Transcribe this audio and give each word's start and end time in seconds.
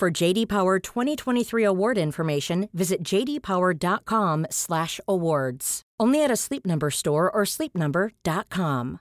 For 0.00 0.10
JD 0.10 0.46
Power 0.46 0.80
2023 0.80 1.66
award 1.66 1.98
information, 1.98 2.68
visit 2.72 3.02
jdpower.com/awards. 3.02 5.80
Only 6.02 6.22
at 6.22 6.30
a 6.30 6.36
Sleep 6.36 6.64
Number 6.64 6.90
store 6.90 7.30
or 7.30 7.46
sleepnumber.com. 7.46 9.00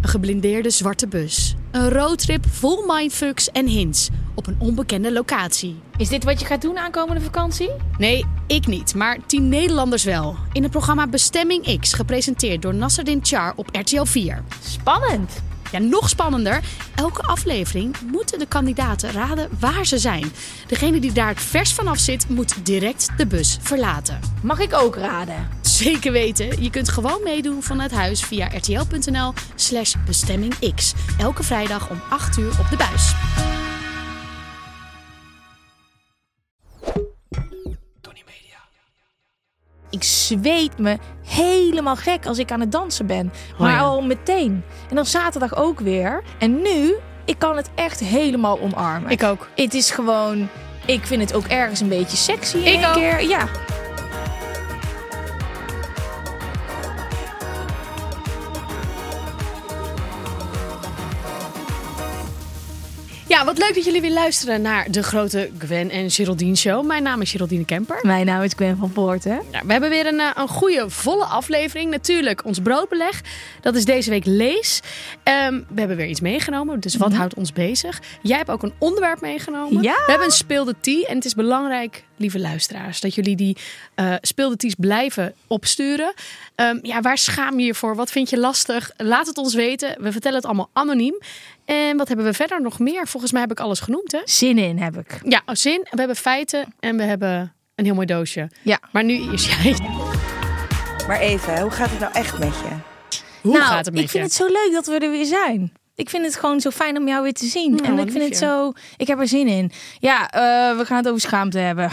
Een 0.00 0.08
geblindeerde 0.08 0.70
zwarte 0.70 1.08
bus. 1.08 1.54
Een 1.70 1.90
roadtrip 1.90 2.46
vol 2.48 2.84
mindfucks 2.86 3.50
en 3.50 3.66
hints 3.66 4.08
op 4.34 4.46
een 4.46 4.56
onbekende 4.58 5.12
locatie. 5.12 5.80
Is 5.96 6.08
dit 6.08 6.24
wat 6.24 6.40
je 6.40 6.46
gaat 6.46 6.62
doen 6.62 6.78
aankomende 6.78 7.20
vakantie? 7.20 7.70
Nee, 7.98 8.24
ik 8.46 8.66
niet, 8.66 8.94
maar 8.94 9.26
tien 9.26 9.48
Nederlanders 9.48 10.04
wel. 10.04 10.36
In 10.52 10.62
het 10.62 10.70
programma 10.70 11.06
Bestemming 11.06 11.80
X, 11.80 11.92
gepresenteerd 11.92 12.62
door 12.62 12.74
Nasserdin 12.74 13.20
Char 13.22 13.52
op 13.56 13.68
RTL 13.72 14.04
4. 14.04 14.44
Spannend. 14.60 15.42
Ja, 15.72 15.78
nog 15.78 16.08
spannender. 16.08 16.60
Elke 16.94 17.22
aflevering 17.22 17.96
moeten 18.00 18.38
de 18.38 18.46
kandidaten 18.46 19.12
raden 19.12 19.48
waar 19.60 19.86
ze 19.86 19.98
zijn. 19.98 20.32
Degene 20.66 21.00
die 21.00 21.12
daar 21.12 21.28
het 21.28 21.40
vers 21.40 21.72
vanaf 21.72 21.98
zit, 21.98 22.28
moet 22.28 22.66
direct 22.66 23.08
de 23.16 23.26
bus 23.26 23.58
verlaten. 23.60 24.20
Mag 24.42 24.58
ik 24.58 24.74
ook 24.74 24.96
raden? 24.96 25.48
Zeker 25.60 26.12
weten. 26.12 26.62
Je 26.62 26.70
kunt 26.70 26.88
gewoon 26.88 27.20
meedoen 27.24 27.62
vanuit 27.62 27.90
huis 27.90 28.22
via 28.22 28.46
rtl.nl 28.46 29.32
slash 29.54 29.94
bestemmingx. 30.06 30.92
Elke 31.18 31.42
vrijdag 31.42 31.90
om 31.90 32.00
8 32.08 32.38
uur 32.38 32.52
op 32.60 32.66
de 32.70 32.76
buis. 32.76 33.14
Ik 39.90 40.02
zweet 40.02 40.78
me 40.78 40.98
helemaal 41.24 41.96
gek 41.96 42.26
als 42.26 42.38
ik 42.38 42.52
aan 42.52 42.60
het 42.60 42.72
dansen 42.72 43.06
ben. 43.06 43.32
Maar 43.58 43.72
ja. 43.72 43.78
al 43.80 44.02
meteen. 44.02 44.64
En 44.88 44.96
dan 44.96 45.06
zaterdag 45.06 45.56
ook 45.56 45.80
weer. 45.80 46.22
En 46.38 46.62
nu, 46.62 46.94
ik 47.24 47.38
kan 47.38 47.56
het 47.56 47.70
echt 47.74 48.00
helemaal 48.00 48.60
omarmen. 48.60 49.10
Ik 49.10 49.22
ook. 49.22 49.48
Het 49.54 49.74
is 49.74 49.90
gewoon... 49.90 50.48
Ik 50.86 51.06
vind 51.06 51.20
het 51.22 51.34
ook 51.34 51.44
ergens 51.44 51.80
een 51.80 51.88
beetje 51.88 52.16
sexy 52.16 52.56
in 52.56 52.64
Ik 52.66 52.74
één 52.74 52.88
ook. 52.88 52.94
keer. 52.94 53.28
Ja. 53.28 53.48
Leuk 63.60 63.74
dat 63.74 63.84
jullie 63.84 64.00
weer 64.00 64.12
luisteren 64.12 64.62
naar 64.62 64.90
de 64.90 65.02
grote 65.02 65.50
Gwen 65.58 65.90
en 65.90 66.10
Geraldine 66.10 66.56
show. 66.56 66.86
Mijn 66.86 67.02
naam 67.02 67.20
is 67.20 67.30
Geraldine 67.30 67.64
Kemper. 67.64 67.98
Mijn 68.02 68.26
naam 68.26 68.42
is 68.42 68.52
Gwen 68.56 68.76
van 68.76 68.92
Poorten. 68.92 69.42
Ja, 69.52 69.60
we 69.64 69.72
hebben 69.72 69.90
weer 69.90 70.06
een, 70.06 70.20
eh, 70.20 70.30
een 70.34 70.48
goede, 70.48 70.90
volle 70.90 71.24
aflevering. 71.24 71.90
Natuurlijk, 71.90 72.44
ons 72.44 72.58
broodbeleg. 72.58 73.20
Dat 73.60 73.74
is 73.74 73.84
deze 73.84 74.10
week 74.10 74.24
lees. 74.24 74.80
Ehm, 75.22 75.54
we 75.54 75.78
hebben 75.78 75.96
weer 75.96 76.06
iets 76.06 76.20
meegenomen. 76.20 76.80
Dus 76.80 76.96
wat 76.96 77.12
houdt 77.12 77.34
ons 77.34 77.52
bezig? 77.52 78.02
Jij 78.22 78.36
hebt 78.36 78.50
ook 78.50 78.62
een 78.62 78.72
onderwerp 78.78 79.20
meegenomen. 79.20 79.82
Ja. 79.82 79.94
We 79.94 80.04
hebben 80.06 80.26
een 80.26 80.32
speelde 80.32 80.74
tea. 80.80 81.06
En 81.06 81.14
het 81.14 81.24
is 81.24 81.34
belangrijk, 81.34 82.04
lieve 82.16 82.38
luisteraars, 82.38 83.00
dat 83.00 83.14
jullie 83.14 83.36
die 83.36 83.56
eh 83.94 84.14
speelde 84.20 84.56
teas 84.56 84.74
blijven 84.78 85.34
opsturen. 85.46 86.14
Ehm, 86.54 86.78
ja, 86.82 87.00
waar 87.00 87.18
schaam 87.18 87.58
je 87.58 87.66
je 87.66 87.74
voor? 87.74 87.96
Wat 87.96 88.10
vind 88.10 88.30
je 88.30 88.38
lastig? 88.38 88.90
Laat 88.96 89.26
het 89.26 89.38
ons 89.38 89.54
weten. 89.54 89.96
We 90.02 90.12
vertellen 90.12 90.36
het 90.36 90.46
allemaal 90.46 90.70
anoniem. 90.72 91.18
En 91.64 91.96
wat 91.96 92.08
hebben 92.08 92.26
we 92.26 92.32
verder 92.32 92.62
nog 92.62 92.78
meer? 92.78 93.06
Volgens 93.06 93.32
mij 93.32 93.46
heb 93.50 93.58
ik 93.58 93.64
alles 93.64 93.80
genoemd, 93.80 94.12
hè? 94.12 94.20
Zin 94.24 94.58
in 94.58 94.78
heb 94.78 94.96
ik. 94.98 95.20
Ja, 95.22 95.42
oh, 95.46 95.54
zin. 95.54 95.80
We 95.90 95.98
hebben 95.98 96.16
feiten 96.16 96.74
en 96.80 96.96
we 96.96 97.02
hebben 97.02 97.54
een 97.74 97.84
heel 97.84 97.94
mooi 97.94 98.06
doosje. 98.06 98.50
Ja. 98.62 98.78
Maar 98.92 99.04
nu 99.04 99.32
is 99.32 99.46
jij. 99.46 99.76
Maar 101.06 101.20
even, 101.20 101.60
hoe 101.60 101.70
gaat 101.70 101.90
het 101.90 102.00
nou 102.00 102.12
echt 102.12 102.38
met 102.38 102.48
je? 102.54 102.74
Hoe 103.42 103.52
nou, 103.52 103.64
gaat 103.64 103.84
het 103.84 103.94
met 103.94 104.02
ik 104.02 104.10
vind 104.10 104.12
je? 104.12 104.18
het 104.18 104.32
zo 104.32 104.46
leuk 104.46 104.70
dat 104.72 104.86
we 104.86 104.98
er 104.98 105.10
weer 105.10 105.24
zijn. 105.24 105.72
Ik 105.94 106.10
vind 106.10 106.24
het 106.24 106.36
gewoon 106.36 106.60
zo 106.60 106.70
fijn 106.70 106.96
om 106.96 107.08
jou 107.08 107.22
weer 107.22 107.32
te 107.32 107.46
zien. 107.46 107.74
Nou, 107.74 107.86
en 107.86 107.98
ik 107.98 108.10
vind 108.10 108.24
het 108.24 108.36
zo. 108.36 108.72
Ik 108.96 109.06
heb 109.06 109.20
er 109.20 109.28
zin 109.28 109.46
in. 109.46 109.72
Ja, 109.98 110.30
eh, 110.30 110.78
we 110.78 110.84
gaan 110.84 110.96
het 110.96 111.08
over 111.08 111.20
schaamte 111.20 111.58
hebben. 111.58 111.90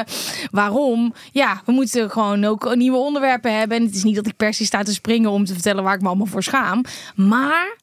Waarom? 0.50 1.14
Ja, 1.32 1.62
we 1.64 1.72
moeten 1.72 2.10
gewoon 2.10 2.44
ook 2.44 2.74
nieuwe 2.74 2.96
onderwerpen 2.96 3.58
hebben. 3.58 3.76
En 3.76 3.84
het 3.84 3.94
is 3.94 4.02
niet 4.02 4.16
dat 4.16 4.26
ik 4.26 4.36
per 4.36 4.54
se 4.54 4.64
sta 4.64 4.82
te 4.82 4.92
springen 4.92 5.30
om 5.30 5.44
te 5.44 5.52
vertellen 5.52 5.84
waar 5.84 5.94
ik 5.94 6.00
me 6.00 6.06
allemaal 6.06 6.26
voor 6.26 6.42
schaam. 6.42 6.84
Maar 7.14 7.76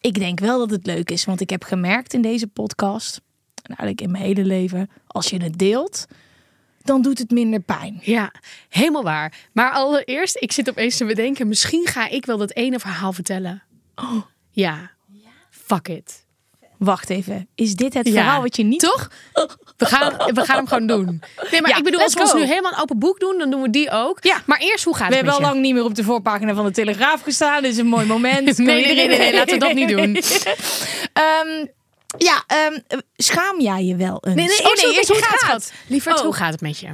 ik 0.00 0.14
denk 0.18 0.40
wel 0.40 0.58
dat 0.58 0.70
het 0.70 0.86
leuk 0.86 1.10
is. 1.10 1.24
Want 1.24 1.40
ik 1.40 1.50
heb 1.50 1.64
gemerkt 1.64 2.14
in 2.14 2.22
deze 2.22 2.46
podcast, 2.46 3.16
en 3.54 3.68
eigenlijk 3.76 4.00
in 4.00 4.10
mijn 4.10 4.24
hele 4.24 4.44
leven, 4.44 4.90
als 5.06 5.28
je 5.30 5.42
het 5.42 5.58
deelt, 5.58 6.06
dan 6.82 7.02
doet 7.02 7.18
het 7.18 7.30
minder 7.30 7.60
pijn. 7.60 7.98
Ja, 8.02 8.32
helemaal 8.68 9.02
waar. 9.02 9.48
Maar 9.52 9.70
allereerst, 9.70 10.36
ik 10.40 10.52
zit 10.52 10.70
opeens 10.70 10.96
te 10.96 11.04
bedenken, 11.04 11.48
misschien 11.48 11.86
ga 11.86 12.08
ik 12.08 12.26
wel 12.26 12.38
dat 12.38 12.52
ene 12.54 12.78
verhaal 12.78 13.12
vertellen. 13.12 13.62
Oh, 13.94 14.22
ja. 14.50 14.90
Fuck 15.50 15.88
it. 15.88 16.24
Wacht 16.78 17.10
even, 17.10 17.48
is 17.54 17.76
dit 17.76 17.94
het 17.94 18.06
Ja. 18.06 18.12
verhaal 18.12 18.40
wat 18.42 18.56
je 18.56 18.62
niet 18.62 18.80
Toch? 18.80 19.10
We 19.82 19.88
gaan, 19.88 20.12
we 20.34 20.44
gaan 20.44 20.56
hem 20.56 20.66
gewoon 20.66 20.86
doen. 20.86 21.22
Nee, 21.50 21.60
maar 21.60 21.70
Ja, 21.70 21.76
ik 21.76 21.84
bedoel, 21.84 22.00
als 22.00 22.14
we 22.14 22.20
ons 22.20 22.32
nu 22.34 22.44
helemaal 22.44 22.72
een 22.72 22.80
open 22.80 22.98
boek 22.98 23.20
doen, 23.20 23.38
dan 23.38 23.50
doen 23.50 23.62
we 23.62 23.70
die 23.70 23.90
ook. 23.90 24.18
Ja. 24.24 24.42
Maar 24.46 24.58
eerst, 24.58 24.84
hoe 24.84 24.96
gaat 24.96 25.08
We 25.08 25.14
het 25.16 25.24
hebben 25.24 25.42
al 25.44 25.50
lang 25.50 25.60
niet 25.60 25.74
meer 25.74 25.84
op 25.84 25.94
de 25.94 26.04
voorpagina 26.04 26.54
van 26.54 26.64
de 26.64 26.70
Telegraaf 26.70 27.22
gestaan. 27.22 27.62
Dit 27.62 27.72
is 27.72 27.78
een 27.78 27.86
mooi 27.86 28.06
moment. 28.06 28.58
Nee, 28.58 28.66
nee, 28.86 28.94
nee, 28.94 29.06
nee, 29.06 29.18
nee, 29.18 29.34
laten 29.34 29.52
we 29.58 29.58
dat 29.58 29.72
niet 29.74 29.88
doen. 29.88 30.16
Ehm, 31.12 31.66
ja, 32.18 32.44
ehm, 32.46 32.78
schaam 33.16 33.60
jij 33.60 33.84
je 33.84 33.96
wel 33.96 34.18
eens? 34.24 34.34
Nee, 34.34 34.46
nee, 34.46 34.58
Oh, 34.62 34.70
eerst, 34.70 34.82
hoe- 34.84 34.94
eerst 34.94 35.08
hoe 35.08 35.16
het 35.16 35.26
gaat. 35.26 35.40
gaat. 35.50 35.72
Lieverd, 35.86 36.18
Oh. 36.18 36.24
hoe 36.24 36.34
gaat 36.34 36.52
het 36.52 36.60
met 36.60 36.78
je? 36.78 36.88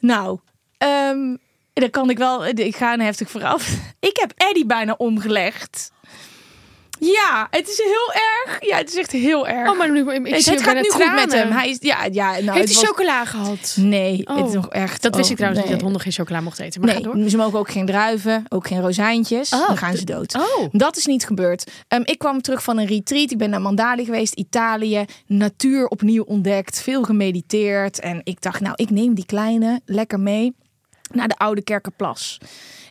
Nou, 0.00 0.38
ehm, 0.78 1.36
dan 1.72 1.90
kan 1.90 2.10
ik 2.10 2.18
wel... 2.18 2.46
Ik 2.46 2.76
ga 2.76 2.92
een 2.92 3.00
heftig 3.00 3.30
vooraf. 3.30 3.68
Ik 4.10 4.16
heb 4.16 4.32
Eddie 4.36 4.66
bijna 4.66 4.94
omgelegd. 4.98 5.90
Ja, 6.98 7.46
het 7.50 7.68
is 7.68 7.76
heel 7.76 8.12
erg. 8.12 8.58
Ja, 8.66 8.76
het 8.76 8.88
is 8.88 8.94
echt 8.96 9.12
heel 9.12 9.48
erg. 9.48 9.70
Oh, 9.70 9.78
maar 9.78 9.90
nu, 9.90 10.00
ik 10.24 10.42
zie 10.42 10.52
het 10.52 10.62
gaat 10.62 10.74
nu 10.74 10.90
goed 10.90 11.14
met 11.14 11.32
hem. 11.32 11.50
Hij 11.50 11.68
is, 11.68 11.76
ja, 11.80 12.04
ja, 12.12 12.30
nou, 12.30 12.56
Heeft 12.58 12.72
hij 12.72 12.82
was- 12.82 12.84
chocola 12.84 13.24
gehad? 13.24 13.76
Nee, 13.80 14.26
Oh. 14.26 14.36
het 14.36 14.46
is 14.46 14.52
nog 14.52 14.68
echt... 14.68 15.02
Dat 15.02 15.14
wist 15.14 15.24
oh, 15.24 15.30
ik 15.30 15.36
trouwens 15.36 15.62
nee. 15.64 15.72
niet, 15.72 15.80
dat 15.80 15.80
honden 15.80 16.00
geen 16.00 16.12
chocola 16.12 16.40
mochten 16.40 16.64
eten. 16.64 16.80
Maar 16.80 16.90
ga 16.94 17.00
door. 17.00 17.16
Nee, 17.16 17.28
ze 17.30 17.36
mogen 17.36 17.58
ook 17.58 17.70
geen 17.70 17.86
druiven, 17.86 18.44
ook 18.48 18.66
geen 18.66 18.80
rozijntjes. 18.80 19.52
Oh, 19.52 19.66
dan 19.66 19.76
gaan 19.76 19.96
ze 19.96 20.04
dood. 20.04 20.34
Oh. 20.34 20.66
Dat 20.70 20.96
is 20.96 21.06
niet 21.06 21.26
gebeurd. 21.26 21.70
Ehm, 21.88 22.02
ik 22.04 22.18
kwam 22.18 22.40
terug 22.42 22.62
van 22.62 22.78
een 22.78 22.86
retreat. 22.86 23.30
Ik 23.30 23.38
ben 23.38 23.50
naar 23.50 23.60
Mandali 23.60 24.04
geweest, 24.04 24.34
Italië. 24.34 25.04
Natuur 25.26 25.86
opnieuw 25.86 26.22
ontdekt, 26.22 26.82
veel 26.82 27.02
gemediteerd. 27.02 28.00
En 28.00 28.20
ik 28.24 28.40
dacht, 28.42 28.60
nou, 28.60 28.72
ik 28.76 28.90
neem 28.90 29.14
die 29.14 29.26
kleine 29.26 29.80
lekker 29.84 30.20
mee 30.20 30.54
naar 31.12 31.28
de 31.28 31.36
Oude 31.36 31.62
Kerkenplas. 31.62 32.38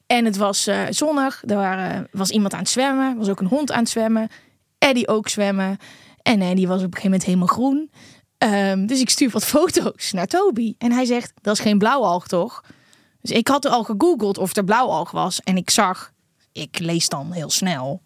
En 0.07 0.25
het 0.25 0.37
was 0.37 0.67
eh, 0.67 0.83
zonnig. 0.89 1.43
Er 1.45 2.07
was 2.11 2.29
iemand 2.29 2.53
aan 2.53 2.59
het 2.59 2.69
zwemmen. 2.69 3.11
Er 3.11 3.17
was 3.17 3.29
ook 3.29 3.39
een 3.39 3.47
hond 3.47 3.71
aan 3.71 3.79
het 3.79 3.89
zwemmen. 3.89 4.29
Eddie 4.77 5.07
ook 5.07 5.27
zwemmen. 5.29 5.77
En 6.21 6.41
Eddie 6.41 6.67
was 6.67 6.77
op 6.77 6.83
een 6.83 6.93
gegeven 6.93 7.09
moment 7.09 7.23
helemaal 7.23 7.47
groen. 7.47 7.91
Ehm, 8.37 8.85
dus 8.85 8.99
ik 8.99 9.09
stuur 9.09 9.29
wat 9.29 9.45
foto's 9.55 10.11
naar 10.11 10.27
Toby. 10.27 10.75
En 10.77 10.91
hij 10.91 11.05
zegt, 11.05 11.33
dat 11.41 11.53
is 11.53 11.59
geen 11.61 11.77
blauwalg 11.77 12.27
toch? 12.27 12.63
Dus 13.21 13.37
ik 13.37 13.47
had 13.47 13.65
al 13.65 13.83
gegoogeld 13.83 14.37
of 14.37 14.55
er 14.55 14.63
blauwalg 14.63 15.11
was. 15.11 15.41
En 15.41 15.57
ik 15.57 15.69
zag, 15.69 16.11
ik 16.51 16.79
lees 16.79 17.09
dan 17.09 17.31
heel 17.31 17.49
snel. 17.49 18.01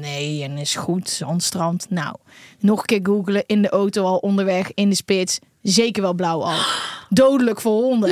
Nee, 0.00 0.42
en 0.42 0.58
is 0.58 0.74
goed, 0.74 1.10
zandstrand. 1.10 1.86
Nou, 1.90 2.16
nog 2.58 2.78
een 2.78 2.84
keer 2.84 3.00
googelen 3.02 3.46
in 3.46 3.62
de 3.62 3.68
auto 3.68 4.04
al 4.04 4.16
onderweg 4.16 4.74
in 4.74 4.88
de 4.88 4.94
spits. 4.94 5.38
Zeker 5.62 6.02
wel 6.02 6.14
blauwalg. 6.14 6.90
Dodelijk 7.08 7.60
voor 7.60 7.82
honden. 7.82 8.10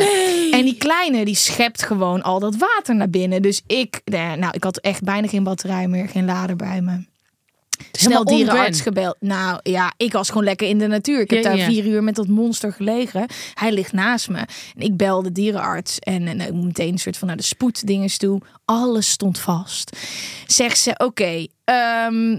En 0.50 0.64
die 0.64 0.76
kleine, 0.76 1.24
die 1.24 1.34
schept 1.34 1.82
gewoon 1.82 2.22
al 2.22 2.40
dat 2.40 2.56
water 2.56 2.94
naar 2.96 3.10
binnen. 3.10 3.42
Dus 3.42 3.62
ik, 3.66 4.00
eh, 4.04 4.32
nou, 4.32 4.52
ik 4.52 4.64
had 4.64 4.78
echt 4.78 5.02
bijna 5.02 5.28
geen 5.28 5.44
batterij 5.44 5.88
meer, 5.88 6.08
geen 6.08 6.24
lader 6.24 6.56
bij 6.56 6.80
me. 6.80 7.08
Snel 7.92 8.12
helemaal 8.12 8.36
dierenarts 8.36 8.80
gebeld. 8.80 9.16
Nou 9.20 9.60
ja, 9.62 9.92
ik 9.96 10.12
was 10.12 10.28
gewoon 10.28 10.44
lekker 10.44 10.68
in 10.68 10.78
de 10.78 10.86
natuur. 10.86 11.20
Ik 11.20 11.30
heb 11.30 11.42
Ja, 11.42 11.48
daar 11.48 11.58
ja. 11.58 11.66
vier 11.66 11.86
uur 11.86 12.02
met 12.02 12.14
dat 12.14 12.28
monster 12.28 12.72
gelegen. 12.72 13.26
Hij 13.54 13.72
ligt 13.72 13.92
naast 13.92 14.28
me. 14.28 14.38
En 14.38 14.82
ik 14.82 14.96
bel 14.96 15.22
de 15.22 15.32
dierenarts. 15.32 15.98
En, 15.98 16.26
en 16.26 16.40
ik 16.40 16.52
moet 16.52 16.64
meteen 16.64 16.92
een 16.92 16.98
soort 16.98 17.16
van 17.16 17.28
naar 17.28 17.36
de 17.36 17.42
spoeddinges 17.42 18.18
toe. 18.18 18.40
Alles 18.64 19.10
stond 19.10 19.38
vast. 19.38 19.96
Zegt 20.46 20.78
ze, 20.78 20.94
oké, 20.96 21.46
ehm, 21.64 22.38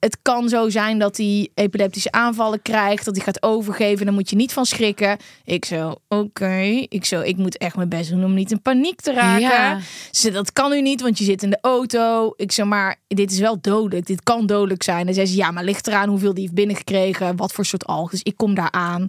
het 0.00 0.18
kan 0.22 0.48
zo 0.48 0.68
zijn 0.68 0.98
dat 0.98 1.16
hij 1.16 1.48
epileptische 1.54 2.12
aanvallen 2.12 2.62
krijgt, 2.62 3.04
dat 3.04 3.16
hij 3.16 3.24
gaat 3.24 3.42
overgeven. 3.42 4.04
Dan 4.06 4.14
moet 4.14 4.30
je 4.30 4.36
niet 4.36 4.52
van 4.52 4.66
schrikken. 4.66 5.16
Ik 5.44 5.64
zo, 5.64 5.94
oké. 6.08 6.86
Ik 6.88 7.04
zo, 7.04 7.20
ik 7.20 7.36
moet 7.36 7.58
echt 7.58 7.76
mijn 7.76 7.88
best 7.88 8.10
doen 8.10 8.24
om 8.24 8.34
niet 8.34 8.50
in 8.50 8.62
paniek 8.62 9.00
te 9.00 9.12
raken. 9.12 9.40
Ja. 9.40 9.78
Ze, 10.10 10.30
dat 10.30 10.52
kan 10.52 10.72
u 10.72 10.80
niet, 10.80 11.00
want 11.00 11.18
je 11.18 11.24
zit 11.24 11.42
in 11.42 11.50
de 11.50 11.58
auto. 11.60 12.32
Ik 12.36 12.52
zeg 12.52 12.66
maar, 12.66 12.96
dit 13.08 13.30
is 13.30 13.38
wel 13.38 13.60
dodelijk. 13.60 14.06
Dit 14.06 14.22
kan 14.22 14.46
dodelijk 14.46 14.82
zijn. 14.82 15.08
En 15.08 15.14
zei 15.14 15.26
ze, 15.26 15.36
ja, 15.36 15.50
maar 15.50 15.64
ligt 15.64 15.86
eraan 15.86 16.08
hoeveel 16.08 16.34
die 16.34 16.42
heeft 16.42 16.54
binnengekregen. 16.54 17.36
Wat 17.36 17.52
voor 17.52 17.64
soort 17.64 17.86
alg. 17.86 18.10
Dus 18.10 18.22
ik 18.22 18.36
kom 18.36 18.54
daar 18.54 18.70
aan. 18.70 19.06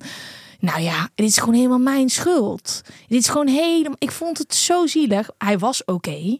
Nou 0.59 0.81
ja, 0.81 1.09
dit 1.15 1.27
is 1.27 1.37
gewoon 1.37 1.55
helemaal 1.55 1.79
mijn 1.79 2.09
schuld. 2.09 2.81
Dit 3.07 3.19
is 3.19 3.29
gewoon 3.29 3.47
helemaal... 3.47 3.95
Ik 3.97 4.11
vond 4.11 4.37
het 4.37 4.55
zo 4.55 4.87
zielig. 4.87 5.29
Hij 5.37 5.57
was 5.57 5.85
oké. 5.85 6.37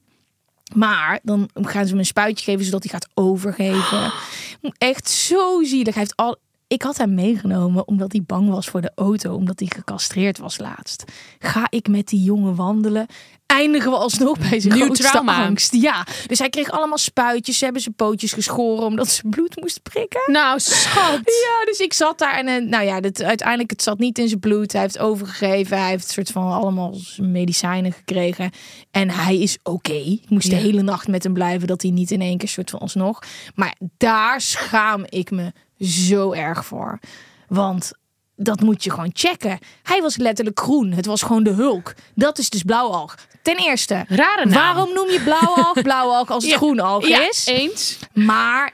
Maar 0.76 1.20
dan 1.24 1.50
gaan 1.54 1.84
ze 1.84 1.90
hem 1.90 2.00
een 2.00 2.06
spuitje 2.06 2.46
geven 2.46 2.66
zodat 2.66 2.84
hij 2.84 2.92
gaat 2.92 3.10
overgeven. 3.14 4.12
Echt 4.78 5.10
zo 5.10 5.64
zielig. 5.64 5.94
Hij 5.94 6.04
heeft 6.04 6.16
al. 6.16 6.38
Ik 6.68 6.82
had 6.82 6.98
hem 6.98 7.14
meegenomen 7.14 7.88
omdat 7.88 8.12
hij 8.12 8.24
bang 8.26 8.50
was 8.50 8.68
voor 8.68 8.82
de 8.82 8.92
auto, 8.96 9.34
omdat 9.34 9.60
hij 9.60 9.68
gecastreerd 9.76 10.38
was 10.38 10.58
laatst. 10.58 11.04
Ga 11.40 11.68
ik 11.70 11.88
met 11.88 12.08
die 12.08 12.24
jongen 12.24 12.56
wandelen? 12.56 13.06
Eindigen 13.52 13.92
we 13.92 13.98
alsnog 13.98 14.38
bij 14.50 14.60
zijn 14.60 14.74
Nieuw 14.74 14.86
grootste 14.86 15.08
trauma. 15.08 15.46
angst. 15.46 15.74
Ja, 15.74 16.06
dus 16.28 16.40
hij 16.40 16.50
kreeg 16.50 16.70
allemaal 16.72 16.98
spuitjes. 16.98 17.58
Ze 17.58 17.64
hebben 17.64 17.82
zijn 17.82 17.96
pootjes 17.96 18.34
geschoren 18.34 18.86
omdat 18.86 19.08
ze 19.08 19.22
bloed 19.30 19.60
moest 19.62 19.84
prikken. 19.84 20.22
Nou, 20.26 20.60
schat. 20.60 21.20
Ja, 21.46 21.66
dus 21.66 21.80
ik 21.80 21.94
zat 21.94 22.20
daar 22.20 22.34
en 22.38 22.48
eh, 22.48 22.62
nou 22.70 22.84
ja, 22.86 23.00
dit, 23.02 23.24
uiteindelijk 23.24 23.70
het 23.72 23.84
zat 23.84 24.00
niet 24.00 24.18
in 24.18 24.28
zijn 24.28 24.40
bloed. 24.40 24.72
Hij 24.72 24.82
heeft 24.82 25.00
overgegeven. 25.00 25.78
Hij 25.78 25.90
heeft 25.90 26.04
een 26.04 26.10
soort 26.14 26.32
van 26.32 26.52
allemaal 26.52 26.96
medicijnen 27.18 27.92
gekregen. 27.94 28.52
En 28.92 29.10
hij 29.10 29.38
is 29.38 29.58
oké. 29.64 29.94
Ik 29.94 30.30
moest 30.30 30.48
Ja. 30.48 30.56
de 30.56 30.62
hele 30.62 30.82
nacht 30.82 31.08
met 31.08 31.24
hem 31.24 31.34
blijven 31.34 31.68
dat 31.68 31.82
hij 31.82 31.92
niet 31.92 32.12
in 32.12 32.22
één 32.22 32.38
keer 32.38 32.48
soort 32.50 32.70
van 32.70 32.80
alsnog. 32.80 33.20
Maar 33.56 33.76
daar 33.98 34.42
schaam 34.42 35.06
ik 35.10 35.32
me 35.32 35.52
zo 35.80 36.32
erg 36.32 36.66
voor. 36.66 37.00
Want 37.48 37.92
dat 38.44 38.62
moet 38.62 38.84
je 38.84 38.90
gewoon 38.92 39.10
checken. 39.14 39.60
Hij 39.84 40.02
was 40.02 40.18
letterlijk 40.18 40.60
groen. 40.60 40.92
Het 40.92 41.06
was 41.06 41.22
gewoon 41.22 41.44
de 41.44 41.50
hulk. 41.52 41.94
Dat 42.16 42.38
is 42.38 42.50
dus 42.50 42.64
blauwalg. 42.64 43.16
Ten 43.42 43.58
eerste, 43.58 44.06
Rare 44.08 44.46
naam. 44.46 44.54
waarom 44.54 44.94
noem 44.94 45.10
je 45.10 45.22
blauwalg 45.24 45.82
blauwalg 45.82 46.30
als 46.30 46.44
het 46.44 46.52
Ja. 46.54 46.58
groenalg 46.58 47.08
Ja, 47.08 47.28
is? 47.30 47.46
eens. 47.46 47.98
Maar 48.14 48.74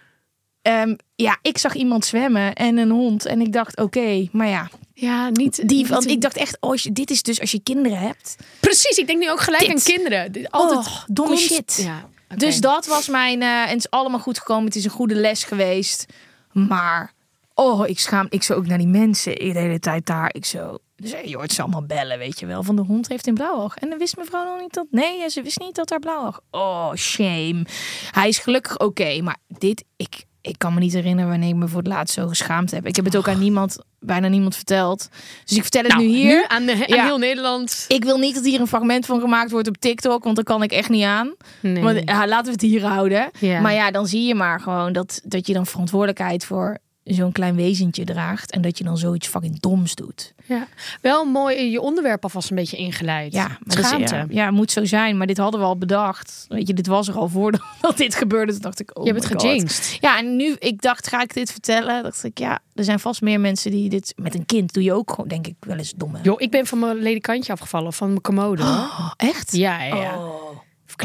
ehm, 0.61 0.95
ja, 1.15 1.37
ik 1.41 1.57
zag 1.57 1.73
iemand 1.75 2.05
zwemmen 2.05 2.53
en 2.53 2.77
een 2.77 2.89
hond. 2.91 3.25
En 3.25 3.41
ik 3.41 3.53
dacht, 3.53 3.77
oké, 3.77 4.27
maar 4.31 4.47
ja. 4.47 4.69
Ja, 4.93 5.29
niet... 5.29 5.67
Die, 5.67 5.87
want 5.87 6.07
ik 6.07 6.21
dacht 6.21 6.37
echt, 6.37 6.57
oh, 6.59 6.75
dit 6.91 7.09
is 7.11 7.21
dus 7.21 7.39
als 7.39 7.51
je 7.51 7.59
kinderen 7.63 7.97
hebt. 7.99 8.35
Precies, 8.59 8.97
ik 8.97 9.07
denk 9.07 9.19
nu 9.19 9.31
ook 9.31 9.39
gelijk 9.41 9.61
Dit. 9.65 9.71
aan 9.71 9.81
kinderen. 9.83 10.47
Altijd 10.49 10.79
Oh, 10.79 11.03
domme 11.07 11.31
const- 11.31 11.53
shit. 11.53 11.81
Ja. 11.83 12.09
Dus 12.37 12.59
dat 12.61 12.85
was 12.85 13.07
mijn... 13.07 13.41
eh, 13.41 13.47
en 13.61 13.67
het 13.67 13.77
is 13.77 13.89
allemaal 13.89 14.19
goed 14.19 14.37
gekomen. 14.39 14.65
Het 14.65 14.75
is 14.75 14.83
een 14.83 14.89
goede 14.89 15.15
les 15.15 15.43
geweest. 15.43 16.05
Maar, 16.51 17.13
oh, 17.59 17.87
ik 17.87 17.99
schaam... 17.99 18.25
Ik 18.29 18.43
zo 18.43 18.53
ook 18.53 18.67
naar 18.67 18.77
die 18.77 18.87
mensen 18.87 19.35
de 19.35 19.59
hele 19.59 19.79
tijd 19.79 20.05
daar. 20.05 20.29
Ik 20.33 20.45
zo... 20.45 20.77
Dus 20.95 21.13
je 21.25 21.35
hoort 21.35 21.51
ze 21.51 21.61
allemaal 21.61 21.85
bellen, 21.85 22.17
weet 22.17 22.39
je 22.39 22.45
wel. 22.45 22.63
Van 22.63 22.75
de 22.75 22.81
hond 22.81 23.07
heeft 23.07 23.27
een 23.27 23.33
blauwalg. 23.33 23.75
En 23.75 23.89
dan 23.89 23.97
wist 23.97 24.17
mevrouw 24.17 24.43
nog 24.45 24.61
niet 24.61 24.73
dat... 24.73 24.85
Nee, 24.91 25.29
ze 25.29 25.41
wist 25.41 25.59
niet 25.59 25.75
dat 25.75 25.89
haar 25.89 25.99
blauwalg... 25.99 26.41
Oh, 26.51 26.93
shame. 26.93 27.65
Hij 28.11 28.27
is 28.27 28.37
gelukkig 28.37 28.79
oké. 28.79 29.21
maar 29.21 29.37
dit... 29.47 29.83
Ik, 29.95 30.23
ik 30.41 30.57
kan 30.57 30.73
me 30.73 30.79
niet 30.79 30.93
herinneren 30.93 31.29
wanneer 31.29 31.49
ik 31.49 31.55
me 31.55 31.67
voor 31.67 31.77
het 31.79 31.87
laatst 31.87 32.15
zo 32.15 32.27
geschaamd 32.27 32.71
heb. 32.71 32.87
Ik 32.87 32.95
heb 32.95 33.05
het 33.05 33.17
ook 33.17 33.27
aan 33.27 33.39
niemand... 33.39 33.77
Bijna 33.99 34.27
niemand 34.27 34.55
verteld. 34.55 35.09
Dus 35.45 35.57
ik 35.57 35.61
vertel 35.61 35.83
het 35.83 35.91
Nou, 35.91 36.03
nu 36.05 36.13
hier. 36.13 36.47
aan, 36.47 36.65
de, 36.65 36.71
aan 36.71 36.95
Ja. 36.95 37.05
heel 37.05 37.17
Nederland. 37.17 37.85
Ik 37.87 38.03
wil 38.03 38.17
niet 38.17 38.35
dat 38.35 38.45
hier 38.45 38.59
een 38.59 38.67
fragment 38.67 39.05
van 39.05 39.19
gemaakt 39.19 39.51
wordt 39.51 39.67
op 39.67 39.77
TikTok, 39.77 40.23
want 40.23 40.35
daar 40.35 40.45
kan 40.45 40.63
ik 40.63 40.71
echt 40.71 40.89
niet 40.89 41.03
aan. 41.03 41.35
Nee. 41.61 41.83
Want, 41.83 42.01
ja, 42.05 42.27
laten 42.27 42.45
we 42.45 42.51
het 42.51 42.61
hier 42.61 42.85
houden. 42.85 43.29
Ja. 43.39 43.61
Maar 43.61 43.73
ja, 43.73 43.91
dan 43.91 44.07
zie 44.07 44.27
je 44.27 44.35
maar 44.35 44.59
gewoon 44.59 44.93
dat, 44.93 45.21
dat 45.23 45.47
je 45.47 45.53
dan 45.53 45.65
verantwoordelijkheid 45.65 46.45
voor 46.45 46.77
zo'n 47.15 47.31
klein 47.31 47.55
wezentje 47.55 48.03
draagt. 48.03 48.51
En 48.51 48.61
dat 48.61 48.77
je 48.77 48.83
dan 48.83 48.97
zoiets 48.97 49.27
fucking 49.27 49.59
doms 49.59 49.95
doet. 49.95 50.33
Ja. 50.45 50.67
Wel 51.01 51.25
mooi 51.25 51.71
je 51.71 51.81
onderwerp 51.81 52.23
alvast 52.23 52.49
een 52.49 52.55
beetje 52.55 52.77
ingeleid. 52.77 53.33
Ja, 53.33 53.47
maar 53.47 53.57
dat 53.63 53.77
is- 53.77 53.85
Schaamte. 53.87 54.15
ja, 54.15 54.25
ja, 54.29 54.51
moet 54.51 54.71
zo 54.71 54.85
zijn. 54.85 55.17
Maar 55.17 55.27
dit 55.27 55.37
hadden 55.37 55.59
we 55.59 55.65
al 55.65 55.77
bedacht. 55.77 56.45
Weet 56.47 56.67
je, 56.67 56.73
dit 56.73 56.87
was 56.87 57.07
er 57.07 57.15
al 57.15 57.29
voordat 57.29 57.61
dit 57.95 58.15
gebeurde. 58.15 58.51
Toen 58.51 58.61
dacht 58.61 58.79
ik, 58.79 58.97
oh 58.97 59.05
je 59.05 59.11
hebt 59.11 59.23
my 59.23 59.29
het 59.31 59.41
God. 59.41 59.49
gejinxed. 59.51 59.97
Ja, 60.01 60.17
en 60.17 60.35
nu, 60.35 60.55
ik 60.59 60.81
dacht, 60.81 61.07
ga 61.07 61.21
ik 61.21 61.33
dit 61.33 61.51
vertellen? 61.51 62.03
Dacht 62.03 62.23
ik, 62.23 62.39
ja, 62.39 62.59
er 62.75 62.83
zijn 62.83 62.99
vast 62.99 63.21
meer 63.21 63.39
mensen 63.39 63.71
die 63.71 63.89
dit... 63.89 64.13
Met 64.15 64.35
een 64.35 64.45
kind 64.45 64.73
doe 64.73 64.83
je 64.83 64.93
ook 64.93 65.09
gewoon, 65.11 65.27
denk 65.27 65.47
ik, 65.47 65.55
wel 65.59 65.77
eens 65.77 65.93
domme. 65.95 66.19
Joh, 66.23 66.41
ik 66.41 66.51
ben 66.51 66.65
van 66.65 66.79
mijn 66.79 66.97
ledikantje 66.97 67.51
afgevallen, 67.51 67.93
van 67.93 68.07
mijn 68.07 68.21
commode. 68.21 68.61
Oh, 68.63 69.11
echt? 69.17 69.55
Ja, 69.55 69.83
ja, 69.83 69.95
ja. 69.95 70.17
Oh. 70.17 70.35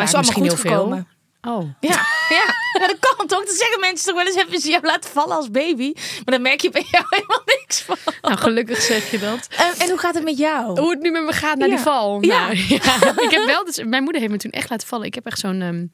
Is 0.03 0.15
allemaal 0.15 0.33
goed 0.33 0.43
heel 0.47 0.57
veel. 0.57 1.05
Oh. 1.49 1.69
Ja, 1.81 1.89
ja. 2.29 2.55
ja, 2.79 2.87
dat 2.87 2.97
kan 3.01 3.27
toch? 3.27 3.45
Dat 3.45 3.55
zeggen 3.55 3.81
mensen 3.81 4.07
toch 4.07 4.17
wel 4.17 4.27
eens, 4.27 4.35
hebben 4.37 4.61
ze 4.61 4.71
jou 4.71 4.85
laten 4.87 5.11
vallen 5.11 5.37
als 5.37 5.51
baby. 5.51 5.93
Maar 5.95 6.35
dan 6.35 6.43
merk 6.43 6.61
je 6.61 6.71
bij 6.71 6.87
jou 6.91 7.05
helemaal 7.09 7.43
niks 7.45 7.81
van. 7.81 7.97
Nou, 8.23 8.37
gelukkig 8.37 8.81
zeg 8.81 9.11
je 9.11 9.19
dat. 9.19 9.49
En, 9.57 9.75
en 9.79 9.89
hoe 9.89 9.99
gaat 9.99 10.15
het 10.15 10.25
met 10.25 10.39
jou? 10.39 10.81
Hoe 10.81 10.91
het 10.91 11.01
nu 11.01 11.11
met 11.11 11.25
me 11.25 11.33
gaat 11.33 11.59
na 11.59 11.67
die 11.67 11.79
val. 11.79 12.23
Ja. 12.25 12.47
Nou, 12.47 12.57
ja. 12.69 13.21
Ik 13.23 13.31
heb 13.31 13.45
wel, 13.47 13.65
dus, 13.65 13.83
mijn 13.85 14.03
moeder 14.03 14.21
heeft 14.21 14.33
me 14.33 14.39
toen 14.39 14.51
echt 14.51 14.71
laten 14.71 14.89
vallen. 14.89 15.07
Ik 15.07 15.15
heb 15.15 15.27
echt 15.27 15.39
zo'n 15.39 15.63
ehm, 15.63 15.87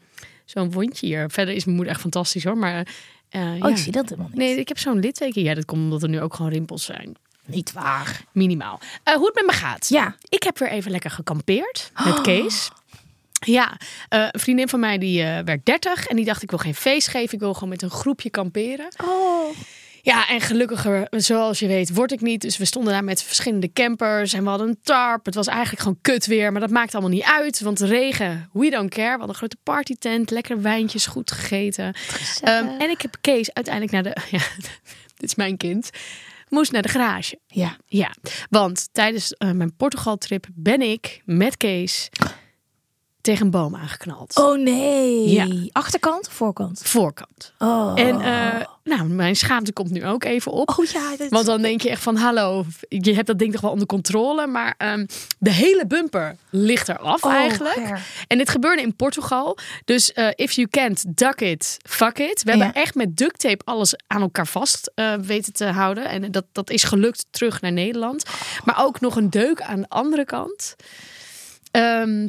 zo'n 0.44 0.72
wondje 0.72 1.06
hier. 1.06 1.30
Verder 1.30 1.54
is 1.54 1.64
mijn 1.64 1.76
moeder 1.76 1.92
echt 1.94 2.02
fantastisch 2.02 2.44
hoor. 2.44 2.58
Maar 2.58 2.86
eh, 3.30 3.42
Oh, 3.42 3.58
ja. 3.58 3.66
ik 3.68 3.76
zie 3.76 3.92
dat 3.92 4.08
helemaal 4.08 4.28
niet. 4.30 4.38
Nee, 4.38 4.56
ik 4.56 4.68
heb 4.68 4.78
zo'n 4.78 4.98
litteken. 5.00 5.42
Ja, 5.42 5.54
dat 5.54 5.64
komt 5.64 5.82
omdat 5.82 6.02
er 6.02 6.08
nu 6.08 6.20
ook 6.20 6.34
gewoon 6.34 6.50
rimpels 6.50 6.84
zijn. 6.84 7.16
Niet 7.44 7.72
waar. 7.72 8.20
Minimaal. 8.32 8.80
Eh, 9.02 9.14
hoe 9.14 9.26
het 9.26 9.34
met 9.34 9.46
me 9.46 9.52
gaat. 9.52 9.88
Ja. 9.88 10.16
Ik 10.28 10.42
heb 10.42 10.58
weer 10.58 10.68
even 10.70 10.90
lekker 10.90 11.10
gekampeerd 11.10 11.90
met 12.04 12.20
Kees. 12.20 12.70
Ja, 13.38 13.76
eh, 14.08 14.28
een 14.30 14.40
vriendin 14.40 14.68
van 14.68 14.80
mij 14.80 14.98
die 14.98 15.22
eh, 15.22 15.38
werd 15.44 15.64
30 15.64 16.06
en 16.06 16.16
die 16.16 16.24
dacht 16.24 16.42
ik 16.42 16.50
wil 16.50 16.58
geen 16.58 16.74
feest 16.74 17.08
geven. 17.08 17.34
Ik 17.34 17.40
wil 17.40 17.54
gewoon 17.54 17.68
met 17.68 17.82
een 17.82 17.90
groepje 17.90 18.30
kamperen. 18.30 18.88
Oh. 19.04 19.56
Ja, 20.02 20.28
en 20.28 20.40
gelukkiger, 20.40 21.06
zoals 21.10 21.58
je 21.58 21.66
weet, 21.66 21.94
word 21.94 22.12
ik 22.12 22.20
niet. 22.20 22.40
Dus 22.40 22.56
we 22.56 22.64
stonden 22.64 22.92
daar 22.92 23.04
met 23.04 23.22
verschillende 23.22 23.72
campers 23.72 24.32
en 24.32 24.42
we 24.42 24.48
hadden 24.48 24.68
een 24.68 24.80
tarp. 24.82 25.24
Het 25.24 25.34
was 25.34 25.46
eigenlijk 25.46 25.80
gewoon 25.80 25.98
kut 26.02 26.26
weer, 26.26 26.52
maar 26.52 26.60
dat 26.60 26.70
maakt 26.70 26.92
allemaal 26.92 27.12
niet 27.12 27.24
uit. 27.24 27.60
Want 27.60 27.80
regen, 27.80 28.50
we 28.52 28.70
don't 28.70 28.90
care. 28.90 29.04
We 29.04 29.10
hadden 29.10 29.28
een 29.28 29.34
grote 29.34 29.56
partytent, 29.62 30.30
lekkere 30.30 30.60
wijntjes, 30.60 31.06
goed 31.06 31.30
gegeten. 31.30 31.94
Ehm, 32.40 32.66
en 32.78 32.90
ik 32.90 33.02
heb 33.02 33.16
Kees 33.20 33.52
uiteindelijk 33.52 33.94
naar 33.94 34.02
de... 34.02 34.20
Ja, 34.36 34.44
dit 35.16 35.28
is 35.30 35.34
mijn 35.34 35.56
kind. 35.56 35.90
Moest 36.48 36.72
naar 36.72 36.82
de 36.82 36.88
garage. 36.88 37.38
Ja. 37.46 37.76
Ja, 37.86 38.14
want 38.50 38.88
tijdens 38.92 39.32
eh, 39.32 39.50
mijn 39.50 39.76
Portugal-trip 39.76 40.46
ben 40.54 40.80
ik 40.80 41.22
met 41.24 41.56
Kees 41.56 42.08
tegen 43.28 43.44
een 43.44 43.50
boom 43.50 43.76
aangeknald. 43.76 44.36
Oh 44.36 44.58
nee. 44.58 45.28
Ja. 45.28 45.46
Achterkant 45.72 46.26
of 46.26 46.32
voorkant? 46.32 46.80
Voorkant. 46.84 47.52
Oh. 47.58 47.92
En 47.94 48.20
eh, 48.20 48.66
nou, 48.84 49.08
mijn 49.08 49.36
schaamte 49.36 49.72
komt 49.72 49.90
nu 49.90 50.06
ook 50.06 50.24
even 50.24 50.52
op. 50.52 50.74
Oh 50.78 50.84
ja. 50.84 51.14
Want 51.28 51.46
dan 51.46 51.62
denk 51.62 51.80
je 51.80 51.90
echt 51.90 52.02
van, 52.02 52.16
hallo, 52.16 52.64
je 52.88 53.14
hebt 53.14 53.26
dat 53.26 53.38
ding 53.38 53.52
toch 53.52 53.60
wel 53.60 53.70
onder 53.70 53.86
controle. 53.86 54.46
Maar 54.46 54.74
ehm, 54.78 55.06
de 55.38 55.50
hele 55.50 55.86
bumper 55.86 56.36
ligt 56.50 56.88
eraf 56.88 57.24
Oh, 57.24 57.32
eigenlijk. 57.32 57.98
En 58.26 58.38
dit 58.38 58.48
gebeurde 58.50 58.82
in 58.82 58.96
Portugal. 58.96 59.58
Dus 59.84 60.12
eh, 60.12 60.28
if 60.34 60.52
you 60.52 60.68
can't, 60.68 61.04
duck 61.08 61.40
it, 61.40 61.76
fuck 61.82 62.18
it. 62.18 62.42
We 62.42 62.50
Ja. 62.52 62.58
hebben 62.58 62.82
echt 62.82 62.94
met 62.94 63.16
duct 63.16 63.38
tape 63.40 63.64
alles 63.64 63.94
aan 64.06 64.20
elkaar 64.20 64.46
vast 64.46 64.92
eh, 64.94 65.14
weten 65.14 65.52
te 65.52 65.64
houden. 65.64 66.04
En 66.08 66.30
dat, 66.30 66.44
dat 66.52 66.70
is 66.70 66.84
gelukt 66.84 67.26
terug 67.30 67.60
naar 67.60 67.72
Nederland. 67.72 68.22
Maar 68.64 68.84
ook 68.84 69.00
nog 69.00 69.16
een 69.16 69.30
deuk 69.30 69.62
aan 69.62 69.80
de 69.80 69.88
andere 69.88 70.24
kant. 70.24 70.76
Ehm, 71.70 72.26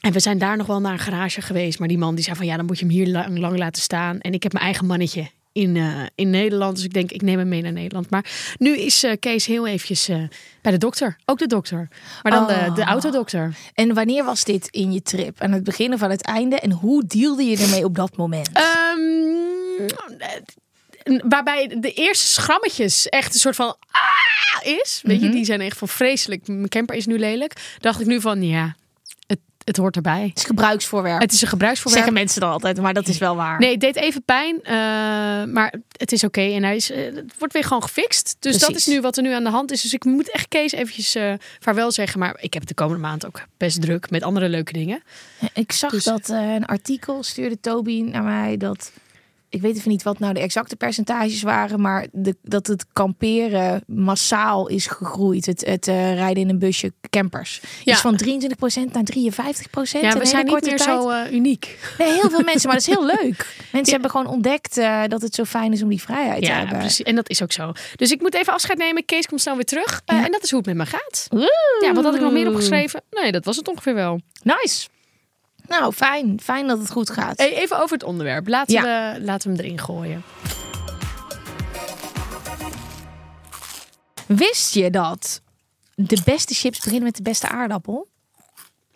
en 0.00 0.12
we 0.12 0.20
zijn 0.20 0.38
daar 0.38 0.56
nog 0.56 0.66
wel 0.66 0.80
naar 0.80 0.92
een 0.92 0.98
garage 0.98 1.42
geweest. 1.42 1.78
Maar 1.78 1.88
die 1.88 1.98
man 1.98 2.14
die 2.14 2.24
zei 2.24 2.36
van 2.36 2.46
ja, 2.46 2.56
dan 2.56 2.66
moet 2.66 2.78
je 2.78 2.84
hem 2.84 2.94
hier 2.94 3.06
lang, 3.06 3.38
lang 3.38 3.58
laten 3.58 3.82
staan. 3.82 4.20
En 4.20 4.32
ik 4.32 4.42
heb 4.42 4.52
mijn 4.52 4.64
eigen 4.64 4.86
mannetje 4.86 5.30
in, 5.52 5.76
eh, 5.76 6.02
in 6.14 6.30
Nederland. 6.30 6.76
Dus 6.76 6.84
ik 6.84 6.92
denk, 6.92 7.10
ik 7.10 7.22
neem 7.22 7.38
hem 7.38 7.48
mee 7.48 7.62
naar 7.62 7.72
Nederland. 7.72 8.10
Maar 8.10 8.54
nu 8.58 8.76
is 8.78 9.02
eh, 9.02 9.12
Kees 9.20 9.46
heel 9.46 9.66
eventjes 9.66 10.08
eh, 10.08 10.22
bij 10.62 10.72
de 10.72 10.78
dokter. 10.78 11.16
Ook 11.24 11.38
de 11.38 11.46
dokter. 11.46 11.88
Maar 12.22 12.32
dan 12.32 12.46
de, 12.46 12.52
Oh. 12.68 12.74
de 12.74 12.82
autodokter. 12.82 13.54
En 13.74 13.94
wanneer 13.94 14.24
was 14.24 14.44
dit 14.44 14.68
in 14.70 14.92
je 14.92 15.02
trip? 15.02 15.40
Aan 15.40 15.52
het 15.52 15.64
begin 15.64 15.92
of 15.92 16.02
aan 16.02 16.10
het 16.10 16.22
einde? 16.22 16.60
En 16.60 16.72
hoe 16.72 17.04
dealde 17.06 17.44
je 17.44 17.56
ermee 17.56 17.84
op 17.84 17.94
dat 17.94 18.16
moment? 18.16 18.50
Ehm, 18.52 19.88
eh, 20.18 21.20
waarbij 21.28 21.76
de 21.80 21.92
eerste 21.92 22.26
schrammetjes 22.26 23.08
echt 23.08 23.34
een 23.34 23.40
soort 23.40 23.56
van 23.56 23.76
ah, 23.90 24.72
is. 24.72 25.00
Weet 25.02 25.20
je, 25.20 25.28
die 25.28 25.44
zijn 25.44 25.60
echt 25.60 25.78
van 25.78 25.88
vreselijk. 25.88 26.48
Mijn 26.48 26.68
camper 26.68 26.96
is 26.96 27.06
nu 27.06 27.18
lelijk. 27.18 27.76
Dacht 27.78 28.00
ik 28.00 28.06
nu 28.06 28.20
van 28.20 28.42
ja, 28.42 28.76
het, 29.70 29.76
hoort 29.76 29.96
erbij. 29.96 30.26
Het 30.28 30.38
is 30.38 30.44
gebruiksvoorwerp. 30.44 31.20
Het 31.20 31.32
is 31.32 31.42
een 31.42 31.48
gebruiksvoorwerp. 31.48 32.04
zeggen 32.04 32.22
mensen 32.22 32.40
dan 32.40 32.50
altijd, 32.50 32.80
maar 32.80 32.94
dat 32.94 33.08
is 33.08 33.18
wel 33.18 33.36
waar. 33.36 33.58
Nee, 33.58 33.70
het 33.70 33.80
deed 33.80 33.96
even 33.96 34.22
pijn, 34.24 34.62
eh, 34.62 34.74
maar 35.52 35.74
het 35.96 36.12
is 36.12 36.24
oké. 36.24 36.40
En 36.40 36.62
hij 36.62 36.76
is, 36.76 36.90
eh, 36.90 37.04
het 37.04 37.34
wordt 37.38 37.54
weer 37.54 37.64
gewoon 37.64 37.82
gefixt. 37.82 38.36
Dus 38.38 38.58
dat 38.58 38.74
is 38.74 38.86
nu 38.86 39.00
wat 39.00 39.16
er 39.16 39.22
nu 39.22 39.32
aan 39.32 39.44
de 39.44 39.50
hand 39.50 39.70
is. 39.72 39.82
Dus 39.82 39.94
ik 39.94 40.04
moet 40.04 40.30
echt 40.30 40.48
Kees 40.48 40.72
eventjes 40.72 41.14
eh, 41.14 41.32
vaarwel 41.60 41.92
zeggen. 41.92 42.18
Maar 42.18 42.36
ik 42.40 42.54
heb 42.54 42.66
de 42.66 42.74
komende 42.74 43.02
maand 43.02 43.26
ook 43.26 43.42
best 43.56 43.80
druk 43.80 44.10
met 44.10 44.22
andere 44.22 44.48
leuke 44.48 44.72
dingen. 44.72 45.02
Ik 45.54 45.72
zag 45.72 45.90
Dus- 45.90 46.04
dat 46.04 46.28
eh, 46.28 46.54
een 46.54 46.66
artikel 46.66 47.22
stuurde 47.22 47.60
Toby 47.60 48.00
naar 48.00 48.22
mij 48.22 48.56
dat 48.56 48.92
ik 49.50 49.60
weet 49.60 49.76
even 49.76 49.90
niet 49.90 50.02
wat 50.02 50.18
nou 50.18 50.34
de 50.34 50.40
exacte 50.40 50.76
percentages 50.76 51.42
waren, 51.42 51.80
maar 51.80 52.06
de, 52.12 52.36
dat 52.42 52.66
het 52.66 52.86
kamperen 52.92 53.82
massaal 53.86 54.68
is 54.68 54.86
gegroeid. 54.86 55.46
Het, 55.46 55.66
het 55.66 55.88
eh, 55.88 56.14
rijden 56.14 56.42
in 56.42 56.48
een 56.48 56.58
busje 56.58 56.92
campers. 57.10 57.60
Ja. 57.84 57.92
Is 57.92 58.00
van 58.00 58.20
23% 58.24 58.92
naar 58.92 59.04
53%. 59.04 59.20
Ja, 59.20 60.12
in 60.12 60.18
we 60.18 60.26
zijn 60.26 60.46
niet 60.46 60.52
meer 60.52 60.60
tijd. 60.60 60.80
zo 60.80 61.10
eh, 61.10 61.32
uniek. 61.32 61.78
Nee, 61.98 62.12
heel 62.12 62.30
veel 62.30 62.42
mensen, 62.42 62.68
maar 62.68 62.78
dat 62.78 62.88
is 62.88 62.94
heel 62.94 63.06
leuk. 63.06 63.46
Mensen 63.72 63.92
hebben 63.92 64.10
gewoon 64.10 64.26
ontdekt 64.26 64.76
eh, 64.78 65.02
dat 65.06 65.22
het 65.22 65.34
zo 65.34 65.44
fijn 65.44 65.72
is 65.72 65.82
om 65.82 65.88
die 65.88 66.02
vrijheid 66.02 66.42
te 66.42 66.48
Ja, 66.48 66.56
hebben. 66.58 66.78
precies. 66.78 67.02
En 67.02 67.14
dat 67.14 67.30
is 67.30 67.42
ook 67.42 67.52
zo. 67.52 67.72
Dus 67.96 68.10
ik 68.10 68.20
moet 68.20 68.34
even 68.34 68.52
afscheid 68.52 68.78
nemen. 68.78 69.04
Kees 69.04 69.26
komt 69.26 69.40
snel 69.40 69.54
weer 69.54 69.64
terug. 69.64 70.02
Ja. 70.06 70.24
En 70.24 70.32
dat 70.32 70.42
is 70.42 70.50
hoe 70.50 70.58
het 70.58 70.68
met 70.68 70.76
me 70.76 70.86
gaat. 70.86 71.28
Ja, 71.80 71.92
wat 71.92 72.04
had 72.04 72.14
ik 72.14 72.20
nog 72.20 72.32
meer 72.32 72.48
opgeschreven? 72.48 73.02
Nee, 73.10 73.32
dat 73.32 73.44
was 73.44 73.56
het 73.56 73.68
ongeveer 73.68 73.94
wel. 73.94 74.20
Nice. 74.42 74.88
Nou, 75.70 75.92
fijn. 75.92 76.40
Fijn 76.42 76.66
dat 76.66 76.78
het 76.78 76.90
goed 76.90 77.10
gaat. 77.10 77.38
Hey, 77.38 77.54
even 77.54 77.76
over 77.76 77.92
het 77.92 78.02
onderwerp. 78.02 78.48
Laten, 78.48 78.82
we, 78.82 79.18
laten 79.20 79.50
we 79.50 79.56
hem 79.56 79.64
erin 79.64 79.78
gooien. 79.78 80.22
Wist 84.26 84.74
je 84.74 84.90
dat 84.90 85.42
de 85.94 86.20
beste 86.24 86.54
chips 86.54 86.78
beginnen 86.78 87.02
met 87.02 87.16
de 87.16 87.22
beste 87.22 87.48
aardappel? 87.48 88.08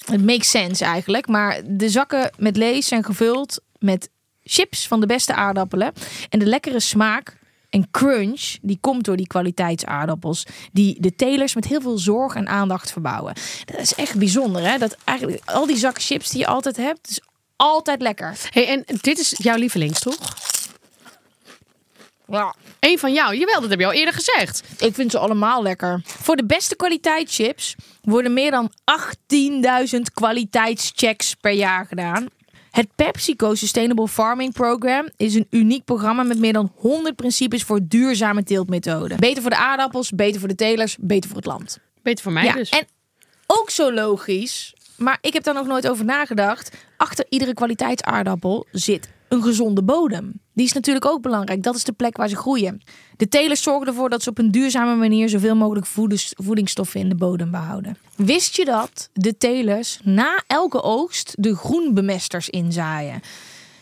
Het 0.05 0.25
makes 0.25 0.51
sense 0.51 0.85
eigenlijk, 0.85 1.29
maar 1.29 1.61
de 1.65 1.89
zakken 1.89 2.31
met 2.39 2.57
lees 2.57 2.87
zijn 2.87 3.05
gevuld 3.05 3.61
met 3.79 4.11
chips 4.43 4.89
van 4.89 5.01
de 5.01 5.07
beste 5.07 5.35
aardappelen. 5.35 5.93
En 6.29 6.39
de 6.39 6.47
lekkere 6.47 6.81
smaak 6.81 7.39
en 7.75 7.91
crunch, 7.91 8.57
die 8.63 8.79
komt 8.81 9.05
door 9.05 9.17
die 9.17 9.27
kwaliteitsaardappels. 9.27 10.47
Die 10.73 11.01
de 11.01 11.15
telers 11.15 11.55
met 11.55 11.65
heel 11.65 11.81
veel 11.81 11.99
zorg 11.99 12.35
en 12.35 12.49
aandacht 12.49 12.93
verbouwen. 12.93 13.35
Dat 13.65 13.81
is 13.81 13.95
echt 13.95 14.19
bijzonder, 14.19 14.71
hè? 14.71 14.79
Dat 14.79 14.97
eigenlijk 15.05 15.43
al 15.45 15.67
die 15.67 15.77
zakken 15.77 16.03
chips 16.03 16.31
die 16.31 16.41
je 16.41 16.47
altijd 16.47 16.77
hebt, 16.77 17.09
is 17.09 17.21
altijd 17.57 18.03
lekker. 18.03 18.37
Hey, 18.51 18.69
en 18.69 18.85
dit 19.01 19.19
is 19.19 19.35
jouw 19.37 19.57
lievelings, 19.57 20.01
toch? 20.01 20.37
Ja. 22.27 22.55
Eén 22.81 22.99
van 22.99 23.13
jou. 23.13 23.37
Jawel, 23.37 23.61
dat 23.61 23.71
heb 23.71 23.79
je 23.79 23.87
al 23.87 23.93
eerder 23.93 24.15
gezegd. 24.15 24.63
Ik 24.79 24.95
vind 24.95 25.11
ze 25.11 25.19
allemaal 25.19 25.63
lekker. 25.63 26.03
Voor 26.05 26.37
de 26.37 26.47
beste 26.47 26.77
kwaliteit 26.77 27.31
chips 27.31 27.75
worden 28.03 28.33
meer 28.33 28.51
dan 28.51 28.73
18.000 29.95 30.01
kwaliteitschecks 30.15 31.35
per 31.35 31.53
jaar 31.53 31.87
gedaan. 31.87 32.29
Het 32.75 32.89
PepsiCo 32.95 33.55
Sustainable 33.55 34.09
Farming 34.09 34.53
Program 34.53 35.09
is 35.17 35.35
een 35.35 35.47
uniek 35.51 35.85
programma 35.85 36.23
met 36.23 36.39
meer 36.39 36.53
dan 36.53 36.73
100 36.75 37.17
principes 37.17 37.63
voor 37.63 37.81
duurzame 37.83 38.43
teeltmethoden. 38.43 39.17
Beter 39.21 39.43
voor 39.43 39.51
de 39.51 39.57
aardappels, 39.57 40.11
beter 40.11 40.41
voor 40.41 40.49
de 40.49 40.55
telers, 40.55 40.97
beter 41.01 41.29
voor 41.29 41.37
het 41.37 41.47
land. 41.47 41.79
Beter 42.03 42.23
voor 42.23 42.33
mij 42.33 42.45
ja, 42.45 42.53
dus. 42.53 42.69
en 42.69 42.87
ook 43.47 43.71
zo 43.71 43.93
logisch, 43.93 44.75
maar 44.97 45.19
ik 45.21 45.33
heb 45.33 45.43
daar 45.43 45.55
nog 45.55 45.67
nooit 45.67 45.89
over 45.89 46.05
nagedacht. 46.05 46.77
Achter 46.97 47.27
iedere 47.29 47.55
kwaliteitsaardappel 47.55 48.67
zit 48.73 49.09
een 49.35 49.43
gezonde 49.43 49.83
bodem. 49.83 50.33
Die 50.53 50.65
is 50.65 50.73
natuurlijk 50.73 51.07
ook 51.07 51.23
belangrijk. 51.23 51.63
Dat 51.63 51.75
is 51.75 51.85
de 51.85 51.93
plek 51.93 52.17
waar 52.17 52.29
ze 52.29 52.37
groeien. 52.37 52.83
De 53.17 53.29
telers 53.29 53.63
zorgen 53.63 53.87
ervoor 53.87 54.11
dat 54.11 54.23
ze 54.23 54.31
op 54.31 54.39
een 54.39 54.51
duurzame 54.51 54.95
manier 54.95 55.29
zoveel 55.29 55.57
mogelijk 55.57 55.87
voedings- 55.87 56.33
voedingsstoffen 56.37 57.01
in 57.01 57.09
de 57.09 57.15
bodem 57.15 57.51
behouden. 57.51 57.97
Wist 58.17 58.57
je 58.57 58.65
dat 58.65 59.11
de 59.13 59.37
telers 59.37 59.99
na 60.03 60.43
elke 60.47 60.83
oogst 60.83 61.35
de 61.39 61.57
groenbemesters 61.57 62.51
inzaaien? 62.51 63.21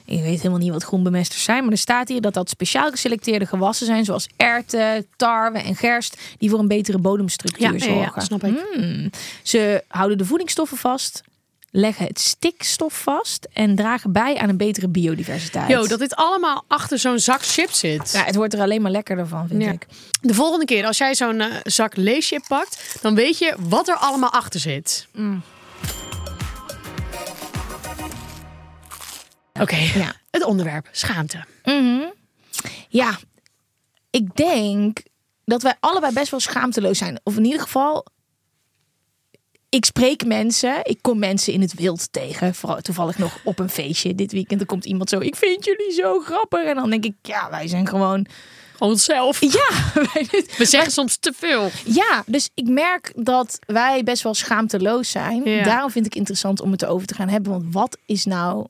Ik 0.05 0.23
weet 0.23 0.37
helemaal 0.37 0.59
niet 0.59 0.73
wat 0.73 0.85
groenbemesters 0.85 1.43
zijn, 1.43 1.63
maar 1.63 1.73
er 1.73 1.79
staat 1.79 2.09
hier 2.09 2.21
dat 2.21 2.35
dat 2.35 2.49
speciaal 2.49 2.91
geselecteerde 2.91 3.47
gewassen 3.47 3.87
zijn, 3.87 4.05
zoals 4.05 4.29
erwten, 4.37 5.07
tarwe 5.17 5.59
en 5.59 5.77
gerst, 5.77 6.21
die 6.39 6.51
voor 6.51 6.59
een 6.59 6.69
betere 6.69 6.99
bodemstructuur 6.99 7.73
ja, 7.73 7.87
ja, 7.87 7.95
ja, 7.95 8.03
zorgen. 8.03 8.23
snap 8.23 8.45
ik. 8.45 8.65
Hmm. 8.73 9.11
Ze 9.43 9.85
houden 9.89 10.19
de 10.19 10.25
voedingsstoffen 10.25 10.77
vast, 10.77 11.23
leggen 11.75 12.07
het 12.07 12.21
stikstof 12.21 13.03
vast 13.03 13.49
en 13.53 13.77
dragen 13.77 14.13
bij 14.13 14.37
aan 14.37 14.49
een 14.49 14.57
betere 14.57 14.89
biodiversiteit. 14.89 15.69
Yo, 15.69 15.87
dat 15.87 15.99
dit 15.99 16.15
allemaal 16.17 16.65
achter 16.69 16.99
zo'n 16.99 17.19
zak 17.19 17.43
chips 17.43 17.79
zit. 17.79 18.13
ja, 18.13 18.25
het 18.25 18.35
wordt 18.35 18.55
er 18.55 18.61
alleen 18.61 18.83
maar 18.83 18.91
lekkerder 18.91 19.27
van, 19.27 19.49
vind 19.49 19.63
Ja. 19.63 19.71
ik. 19.71 19.87
De 20.21 20.35
volgende 20.35 20.65
keer 20.65 20.87
als 20.87 20.99
jij 20.99 21.15
zo'n 21.15 21.41
eh, 21.41 21.57
zak 21.63 21.97
leeschip 21.97 22.45
pakt, 22.49 22.99
dan 23.01 23.15
weet 23.15 23.39
je 23.39 23.57
wat 23.59 23.89
er 23.89 23.95
allemaal 23.97 24.33
achter 24.33 24.61
zit. 24.61 25.07
Mm. 25.13 25.43
Oké, 29.61 29.77
Ja. 29.77 30.13
het 30.31 30.45
onderwerp 30.45 30.89
schaamte. 30.93 31.45
Mhm. 31.65 32.01
Ja, 32.89 33.19
ik 34.11 34.37
denk 34.37 35.01
dat 35.45 35.63
wij 35.63 35.75
allebei 35.81 36.13
best 36.13 36.31
wel 36.31 36.41
schaamteloos 36.41 36.99
zijn. 36.99 37.21
Of 37.23 37.37
in 37.37 37.45
ieder 37.45 37.61
geval, 37.61 38.07
ik 39.75 39.85
spreek 39.85 40.25
mensen, 40.27 40.81
ik 40.83 40.99
kom 41.01 41.19
mensen 41.19 41.53
in 41.53 41.61
het 41.61 41.75
wild 41.75 42.13
tegen. 42.13 42.55
Vooral 42.55 42.81
toevallig 42.81 43.19
nog 43.19 43.39
op 43.45 43.59
een 43.59 43.69
feestje 43.69 44.15
dit 44.15 44.33
weekend. 44.33 44.61
Er 44.61 44.67
komt 44.67 44.85
iemand 44.85 45.09
zo, 45.09 45.19
ik 45.19 45.37
vind 45.37 45.65
jullie 45.65 45.93
zo 45.93 46.21
grappig. 46.21 46.65
En 46.65 46.75
dan 46.75 46.91
denk 46.91 47.05
ik, 47.05 47.15
ja, 47.23 47.51
wij 47.51 47.69
zijn 47.69 47.89
gewoon... 47.89 48.27
Gewoon 48.77 48.99
zelf. 48.99 49.41
Ja, 49.41 49.69
wij- 50.13 50.27
We 50.59 50.65
zeggen 50.65 50.93
soms 50.93 51.17
te 51.17 51.33
veel. 51.37 51.71
ja, 51.85 52.23
dus 52.27 52.51
ik 52.55 52.69
merk 52.69 53.13
dat 53.17 53.59
wij 53.67 54.03
best 54.03 54.23
wel 54.23 54.35
schaamteloos 54.35 55.11
zijn. 55.11 55.43
Ja. 55.45 55.63
Daarom 55.63 55.91
vind 55.91 56.07
ik 56.07 56.15
interessant 56.15 56.61
om 56.61 56.73
het 56.73 56.83
erover 56.83 57.07
te 57.07 57.15
gaan 57.15 57.29
hebben. 57.29 57.53
Want 57.53 57.65
wat 57.71 57.99
is 58.07 58.25
nou 58.25 58.67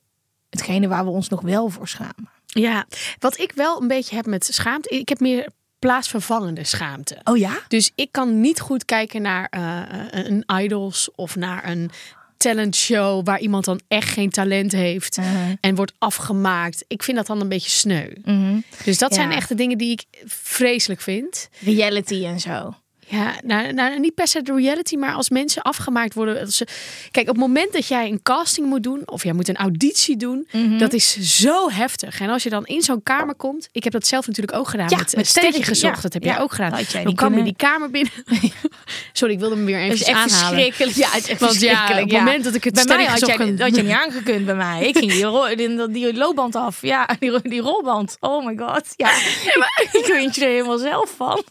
hetgene 0.50 0.88
waar 0.88 1.04
we 1.04 1.10
ons 1.10 1.28
nog 1.28 1.40
wel 1.40 1.68
voor 1.68 1.88
schamen? 1.88 2.30
Ja, 2.46 2.86
wat 3.18 3.38
ik 3.38 3.52
wel 3.54 3.80
een 3.82 3.88
beetje 3.88 4.14
heb 4.16 4.26
met 4.26 4.44
schaamte, 4.52 4.88
ik 4.88 5.08
heb 5.08 5.20
meer 5.20 5.48
plaatsvervangende 5.86 6.64
schaamte. 6.64 7.16
Oh 7.24 7.36
ja? 7.36 7.58
Dus 7.68 7.90
ik 7.94 8.08
kan 8.10 8.40
niet 8.40 8.60
goed 8.60 8.84
kijken 8.84 9.22
naar 9.22 9.46
eh, 9.50 9.82
een 10.10 10.44
idols 10.62 11.08
of 11.14 11.36
naar 11.36 11.68
een 11.70 11.90
talentshow 12.36 13.26
waar 13.26 13.40
iemand 13.40 13.64
dan 13.64 13.80
echt 13.88 14.08
geen 14.08 14.30
talent 14.30 14.72
heeft 14.72 15.18
Uh-huh. 15.18 15.48
en 15.60 15.74
wordt 15.74 15.92
afgemaakt. 15.98 16.84
Ik 16.88 17.02
vind 17.02 17.16
dat 17.16 17.26
dan 17.26 17.40
een 17.40 17.48
beetje 17.48 17.70
sneu. 17.70 18.08
Mhm. 18.24 18.56
Dus 18.84 18.98
dat 18.98 19.10
Ja. 19.10 19.16
zijn 19.16 19.30
echt 19.32 19.48
de 19.48 19.54
dingen 19.54 19.78
die 19.78 19.90
ik 19.90 20.04
vreselijk 20.26 21.00
vind. 21.00 21.48
Reality 21.60 22.24
en 22.24 22.40
zo. 22.40 22.74
Ja, 23.12 23.34
nou, 23.44 23.72
nou, 23.72 23.98
niet 23.98 24.14
per 24.14 24.26
se 24.28 24.42
de 24.42 24.54
reality, 24.54 24.96
maar 24.96 25.14
als 25.14 25.28
mensen 25.30 25.62
afgemaakt 25.62 26.14
worden. 26.14 26.40
Als 26.40 26.56
ze... 26.56 26.66
Kijk, 27.10 27.28
op 27.28 27.34
het 27.34 27.44
moment 27.46 27.72
dat 27.72 27.86
jij 27.86 28.08
een 28.08 28.22
casting 28.22 28.66
moet 28.66 28.82
doen 28.82 29.02
of 29.04 29.22
jij 29.24 29.32
moet 29.32 29.48
een 29.48 29.56
auditie 29.56 30.16
doen, 30.16 30.48
Mhm. 30.52 30.78
dat 30.78 30.92
is 30.92 31.16
zo 31.40 31.70
heftig. 31.70 32.20
En 32.20 32.28
als 32.28 32.42
je 32.42 32.50
dan 32.50 32.66
in 32.66 32.82
zo'n 32.82 33.02
kamer 33.02 33.34
komt, 33.34 33.68
ik 33.72 33.84
heb 33.84 33.92
dat 33.92 34.06
zelf 34.06 34.26
natuurlijk 34.26 34.56
ook 34.58 34.68
gedaan 34.68 34.88
Ja, 34.88 34.96
met, 34.96 35.06
met 35.06 35.16
met 35.16 35.26
sterretje 35.26 35.62
gezocht. 35.62 35.96
ja. 35.96 36.00
Dat 36.02 36.12
heb 36.12 36.22
jij 36.24 36.40
ook 36.40 36.50
gedaan. 36.52 36.70
dat 36.70 36.90
dan 36.90 37.02
kwam 37.02 37.04
je 37.04 37.14
kunnen. 37.16 37.44
die 37.44 37.54
kamer 37.56 37.90
binnen. 37.90 38.12
Sorry, 39.12 39.34
ik 39.34 39.40
wilde 39.40 39.54
hem 39.54 39.64
weer 39.64 39.74
Dat 39.80 39.84
even 39.84 39.94
is 39.94 40.02
echt 40.02 40.18
aanhalen. 40.18 40.38
verschrikkelijk. 40.48 40.96
Ja, 40.96 41.08
het 41.10 41.22
is 41.22 41.28
echt 41.28 41.40
Want 41.40 41.60
ja, 41.60 41.84
op 41.90 41.96
het 41.98 42.12
moment 42.12 42.44
dat 42.44 42.54
ik 42.54 42.64
het 42.64 42.74
bij 42.74 42.84
mij 42.84 43.04
had 43.04 43.26
jij, 43.26 43.54
had 43.58 43.76
je 43.76 43.82
niet 43.82 43.92
aangekund 43.92 44.44
bij 44.46 44.54
mij. 44.54 44.86
Ik 44.86 44.96
ging 44.96 45.12
die, 45.12 45.24
ro- 45.24 45.54
die, 45.54 45.88
die 45.90 46.14
loopband 46.14 46.56
af. 46.56 46.78
Ja, 46.82 47.08
die, 47.18 47.30
ro- 47.30 47.38
die 47.42 47.60
rolband. 47.60 48.16
Oh 48.20 48.46
my 48.46 48.56
god. 48.56 48.82
Ja, 48.96 49.10
ik, 49.82 49.88
ik 49.92 50.04
vind 50.04 50.34
je 50.34 50.44
er 50.44 50.50
helemaal 50.50 50.78
zelf 50.78 51.14
van. 51.16 51.42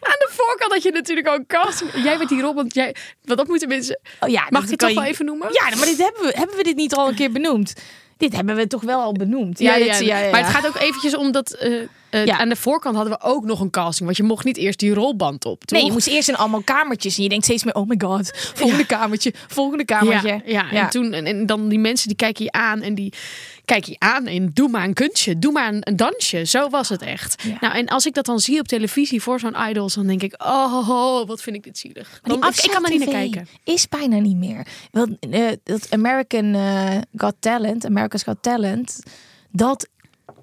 Aan 0.00 0.18
de 0.18 0.30
voorkant 0.32 0.72
had 0.72 0.82
je 0.82 0.92
natuurlijk 0.96 1.28
ook 1.28 1.46
casting. 1.46 1.90
Jij 2.04 2.16
bent 2.18 2.28
die 2.28 2.40
Robin. 2.40 2.66
Jij, 2.68 2.94
want 3.24 3.38
dat 3.38 3.48
moeten 3.48 3.68
mensen. 3.68 3.98
Oh 4.20 4.28
ja, 4.28 4.46
Mag 4.50 4.62
ik 4.64 4.70
het 4.70 4.78
toch 4.78 4.88
wel 4.94 5.04
even 5.04 5.24
noemen? 5.24 5.48
Ja, 5.52 5.76
maar 5.76 5.86
dit 5.86 5.98
hebben 5.98 6.22
we, 6.22 6.32
hebben 6.36 6.56
we 6.56 6.62
dit 6.62 6.76
niet 6.76 6.94
al 6.94 7.08
een 7.08 7.14
keer 7.14 7.32
benoemd? 7.32 7.72
Dit 8.16 8.32
hebben 8.36 8.56
we 8.56 8.66
toch 8.66 8.82
wel 8.82 9.00
al 9.00 9.12
benoemd? 9.12 9.60
dit- 9.78 9.86
Maar 10.30 10.40
het 10.40 10.50
gaat 10.50 10.66
ook 10.66 10.76
eventjes 10.76 11.16
om 11.16 11.32
dat... 11.32 11.50
eh, 11.52 11.80
eh, 12.10 12.24
Ja. 12.26 12.38
Aan 12.38 12.48
de 12.48 12.56
voorkant 12.56 12.94
hadden 12.96 13.12
we 13.18 13.24
ook 13.24 13.44
nog 13.44 13.60
een 13.60 13.70
casting. 13.70 14.04
Want 14.04 14.16
je 14.16 14.22
mocht 14.22 14.44
niet 14.44 14.56
eerst 14.56 14.78
die 14.78 14.94
rolband 14.94 15.44
op, 15.44 15.64
toch? 15.64 15.78
Nee, 15.78 15.86
je 15.86 15.92
moest 15.92 16.06
eerst 16.06 16.28
in 16.28 16.36
allemaal 16.36 16.62
kamertjes. 16.62 17.16
En 17.16 17.22
je 17.22 17.28
denkt 17.28 17.44
steeds 17.44 17.64
meer, 17.64 17.74
oh 17.74 17.88
my 17.88 17.94
god. 17.98 18.30
Volgende 18.54 18.86
kamertje, 18.86 19.32
volgende 19.48 19.84
kamertje. 19.84 20.28
Ja, 20.44 20.66
ja, 20.72 20.84
en 20.84 20.90
toen 20.90 21.12
en, 21.12 21.26
en 21.26 21.46
dan 21.46 21.68
die 21.68 21.78
mensen 21.78 22.08
die 22.08 22.16
kijken 22.16 22.44
je 22.44 22.52
aan 22.52 22.80
en 22.82 22.94
die 22.94 23.12
kijken 23.66 23.92
je 23.92 23.98
aan 23.98 24.26
en 24.26 24.50
doe 24.54 24.68
maar 24.68 24.84
een 24.84 24.94
kunstje, 24.94 25.38
doe 25.38 25.52
maar 25.52 25.68
een, 25.74 25.80
een 25.80 25.96
dansje. 25.96 26.44
Zo 26.44 26.68
was 26.68 26.88
het 26.88 27.02
echt. 27.02 27.42
Ja. 27.42 27.56
Nou, 27.60 27.74
en 27.74 27.86
als 27.86 28.06
ik 28.06 28.14
dat 28.14 28.24
dan 28.26 28.38
zie 28.40 28.60
op 28.60 28.68
televisie 28.68 29.22
voor 29.22 29.40
zo'n 29.40 29.56
idols, 29.68 29.94
dan 29.94 30.06
denk 30.06 30.22
ik, 30.22 30.34
oh, 30.44 31.26
wat 31.26 31.42
vind 31.42 31.56
ik 31.56 31.62
dit 31.64 31.78
zielig. 31.78 32.20
Dan, 32.22 32.36
ik, 32.46 32.62
ik 32.64 32.70
kan 32.70 32.84
er 32.84 32.90
niet 32.90 32.98
naar 32.98 33.08
kijken. 33.08 33.48
Is 33.64 33.88
bijna 33.88 34.18
niet 34.18 34.36
meer. 34.36 34.66
Want 34.90 35.16
eh, 35.30 35.48
dat 35.64 35.86
American 35.90 36.54
eh, 36.54 36.98
Got 37.16 37.34
Talent, 37.38 37.84
America's 37.86 38.22
Got 38.22 38.36
Talent, 38.40 38.98
dat 39.50 39.88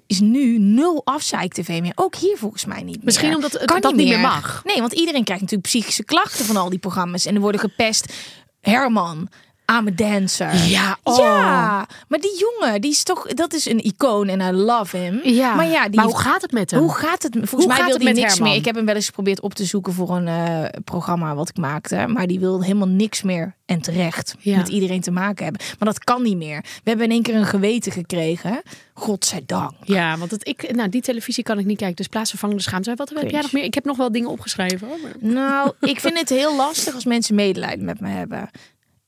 is 0.06 0.20
nu 0.20 0.58
nul 0.58 1.00
afzeik-tv 1.04 1.80
meer. 1.80 1.92
Ook 1.94 2.14
hier 2.16 2.36
volgens 2.36 2.64
mij 2.64 2.82
niet 2.82 2.96
meer. 2.96 3.04
Misschien 3.04 3.34
omdat 3.34 3.52
het- 3.52 3.64
Kan 3.64 3.80
dat 3.80 3.94
niet 3.94 4.08
meer 4.08 4.18
mag. 4.20 4.62
Nee, 4.64 4.80
want 4.80 4.92
iedereen 4.92 5.24
krijgt 5.24 5.42
natuurlijk 5.42 5.68
psychische 5.70 6.04
klachten 6.04 6.44
van 6.44 6.56
al 6.56 6.70
die 6.70 6.78
programma's. 6.78 7.26
En 7.26 7.34
er 7.34 7.40
worden 7.40 7.60
gepest. 7.60 8.12
Herman, 8.60 9.28
I'm 9.72 9.86
a 9.86 9.90
dancer. 9.94 10.54
Ja, 10.54 10.98
oh. 11.02 11.18
Ja, 11.18 11.86
maar 12.08 12.18
die 12.18 12.38
jongen, 12.38 12.80
die 12.80 12.90
is 12.90 13.02
toch, 13.02 13.26
dat 13.26 13.52
is 13.52 13.68
een 13.68 13.84
icoon 13.84 14.28
en 14.28 14.40
I 14.40 14.50
love 14.52 14.96
him. 14.96 15.20
Ja, 15.22 15.54
maar 15.54 15.66
ja, 15.68 15.84
die 15.88 15.96
maar 15.96 16.04
hoe 16.04 16.18
gaat 16.18 16.42
het 16.42 16.52
met 16.52 16.70
hem? 16.70 16.80
hoe 16.80 16.94
gaat 16.94 17.22
het? 17.22 17.32
Volgens 17.32 17.50
Hoe 17.64 17.66
mij 17.66 17.84
wil 17.86 17.96
hij 17.96 18.12
niks 18.12 18.32
Herman? 18.32 18.48
meer. 18.48 18.58
Ik 18.58 18.64
heb 18.64 18.74
hem 18.74 18.84
wel 18.84 18.94
eens 18.94 19.06
geprobeerd 19.06 19.40
op 19.40 19.54
te 19.54 19.64
zoeken 19.64 19.92
voor 19.92 20.16
een 20.16 20.28
eh, 20.28 20.80
programma 20.84 21.34
wat 21.34 21.48
ik 21.48 21.56
maakte. 21.56 22.04
Maar 22.08 22.26
die 22.26 22.40
wil 22.40 22.62
helemaal 22.62 22.88
niks 22.88 23.22
meer 23.22 23.54
en 23.66 23.80
terecht 23.80 24.34
Ja. 24.38 24.56
met 24.56 24.68
iedereen 24.68 25.00
te 25.00 25.10
maken 25.10 25.44
hebben. 25.44 25.62
Maar 25.78 25.88
dat 25.88 26.04
kan 26.04 26.22
niet 26.22 26.36
meer. 26.36 26.60
We 26.60 26.68
hebben 26.90 27.06
in 27.06 27.12
één 27.12 27.22
keer 27.22 27.34
een 27.34 27.46
geweten 27.46 27.92
gekregen. 27.92 28.62
Godzijdank. 28.94 29.72
Ja, 29.84 30.16
want 30.18 30.30
het, 30.30 30.48
ik, 30.48 30.74
nou, 30.74 30.88
die 30.88 31.02
televisie 31.02 31.44
kan 31.44 31.58
ik 31.58 31.66
niet 31.66 31.78
kijken. 31.78 31.96
Dus 31.96 32.06
plaatsvervangende 32.06 32.62
schaamte. 32.62 32.94
Wat 32.96 33.08
heb 33.14 33.30
jij 33.30 33.40
nog 33.40 33.52
meer? 33.52 33.64
Ik 33.64 33.74
heb 33.74 33.84
nog 33.84 33.96
wel 33.96 34.12
dingen 34.12 34.30
opgeschreven. 34.30 34.88
Hoor. 34.88 34.98
Nou, 35.20 35.72
ik 35.80 36.00
vind 36.00 36.18
het 36.18 36.28
heel 36.28 36.56
lastig 36.56 36.94
als 36.94 37.04
mensen 37.04 37.34
medelijden 37.34 37.84
met 37.84 38.00
me 38.00 38.08
hebben. 38.08 38.50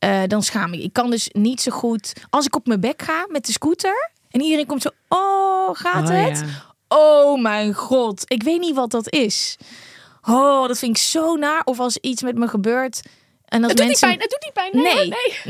Eh, 0.06 0.22
dan 0.26 0.42
schaam 0.42 0.72
ik. 0.72 0.80
Ik 0.82 0.92
kan 0.92 1.10
dus 1.10 1.28
niet 1.32 1.60
zo 1.60 1.70
goed. 1.72 2.12
Als 2.30 2.46
ik 2.46 2.56
op 2.56 2.66
mijn 2.66 2.80
bek 2.80 3.02
ga 3.02 3.26
met 3.28 3.46
de 3.46 3.52
scooter, 3.52 4.10
En 4.30 4.40
iedereen 4.40 4.66
komt 4.66 4.82
zo, 4.82 4.88
oh, 5.08 5.70
gaat 5.72 6.08
Oh, 6.08 6.24
het? 6.24 6.38
ja. 6.38 6.74
Oh 6.96 7.42
mijn 7.42 7.74
god, 7.74 8.22
ik 8.26 8.42
weet 8.42 8.60
niet 8.60 8.74
wat 8.74 8.90
dat 8.90 9.12
is. 9.12 9.56
Oh, 10.22 10.66
dat 10.68 10.78
vind 10.78 10.96
ik 10.96 11.02
zo 11.02 11.34
naar. 11.36 11.62
Of 11.64 11.78
als 11.80 11.96
iets 11.96 12.22
met 12.22 12.36
me 12.36 12.48
gebeurt 12.48 13.02
en 13.48 13.62
als 13.62 13.68
Het 13.72 13.76
doet 13.80 13.86
mensen... 13.86 14.08
niet 14.08 14.18
pijn, 14.18 14.20
het 14.20 14.30
doet 14.30 14.44
niet 14.44 14.52
pijn. 14.52 14.70
Nee, 14.72 14.94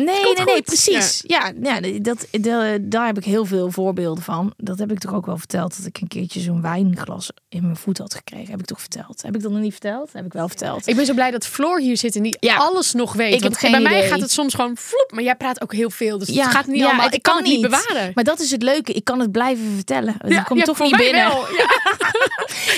Nee, 0.04 0.24
hoor, 0.24 0.34
nee. 0.34 0.44
nee, 0.44 0.44
nee, 0.54 0.62
precies. 0.62 1.22
Ja, 1.26 1.52
ja, 1.62 1.80
dat, 2.00 2.26
dat, 2.30 2.78
daar 2.82 3.06
heb 3.06 3.16
ik 3.16 3.24
heel 3.24 3.44
veel 3.44 3.70
voorbeelden 3.70 4.24
van. 4.24 4.52
Dat 4.56 4.78
heb 4.78 4.90
ik 4.92 4.98
toch 4.98 5.14
ook 5.14 5.26
wel 5.26 5.38
verteld. 5.38 5.76
Dat 5.76 5.86
ik 5.86 5.98
een 6.00 6.08
keertje 6.08 6.40
zo'n 6.40 6.62
wijnglas 6.62 7.30
in 7.48 7.62
mijn 7.62 7.76
voet 7.76 7.98
had 7.98 8.14
gekregen. 8.14 8.50
Heb 8.50 8.60
ik 8.60 8.66
toch 8.66 8.80
verteld? 8.80 9.22
Heb 9.22 9.34
ik 9.34 9.42
dat 9.42 9.50
nog 9.52 9.60
niet 9.60 9.72
verteld? 9.72 10.12
Heb 10.12 10.24
ik 10.24 10.32
wel 10.32 10.48
verteld. 10.48 10.86
Ik 10.86 10.96
ben 10.96 11.06
zo 11.06 11.14
blij 11.14 11.30
dat 11.30 11.46
Floor 11.46 11.80
hier 11.80 11.96
zit 11.96 12.16
en 12.16 12.22
die 12.22 12.36
Ja. 12.40 12.56
alles 12.56 12.92
nog 12.92 13.12
weet. 13.12 13.34
Ik 13.34 13.42
heb 13.42 13.60
Want 13.60 13.72
bij 13.72 13.80
mij 13.80 14.08
gaat 14.08 14.20
het 14.20 14.30
soms 14.30 14.54
gewoon 14.54 14.76
vloep. 14.76 15.10
Maar 15.14 15.22
jij 15.22 15.36
praat 15.36 15.62
ook 15.62 15.72
heel 15.72 15.90
veel. 15.90 16.18
Dus 16.18 16.28
Ja, 16.28 16.42
het 16.42 16.52
gaat 16.52 16.66
niet 16.66 16.82
allemaal. 16.84 17.04
het 17.04 17.14
Ik 17.14 17.22
kan 17.22 17.34
kan 17.34 17.42
het 17.44 17.52
niet 17.52 17.62
bewaren. 17.62 18.10
Maar 18.14 18.24
dat 18.24 18.40
is 18.40 18.50
het 18.50 18.62
leuke. 18.62 18.92
Ik 18.92 19.04
kan 19.04 19.20
het 19.20 19.32
blijven 19.32 19.74
vertellen. 19.74 20.14
Het 20.18 20.44
komt 20.44 20.64
toch 20.64 20.78
niet 20.78 20.96
binnen. 20.96 21.28
wel. 21.28 21.44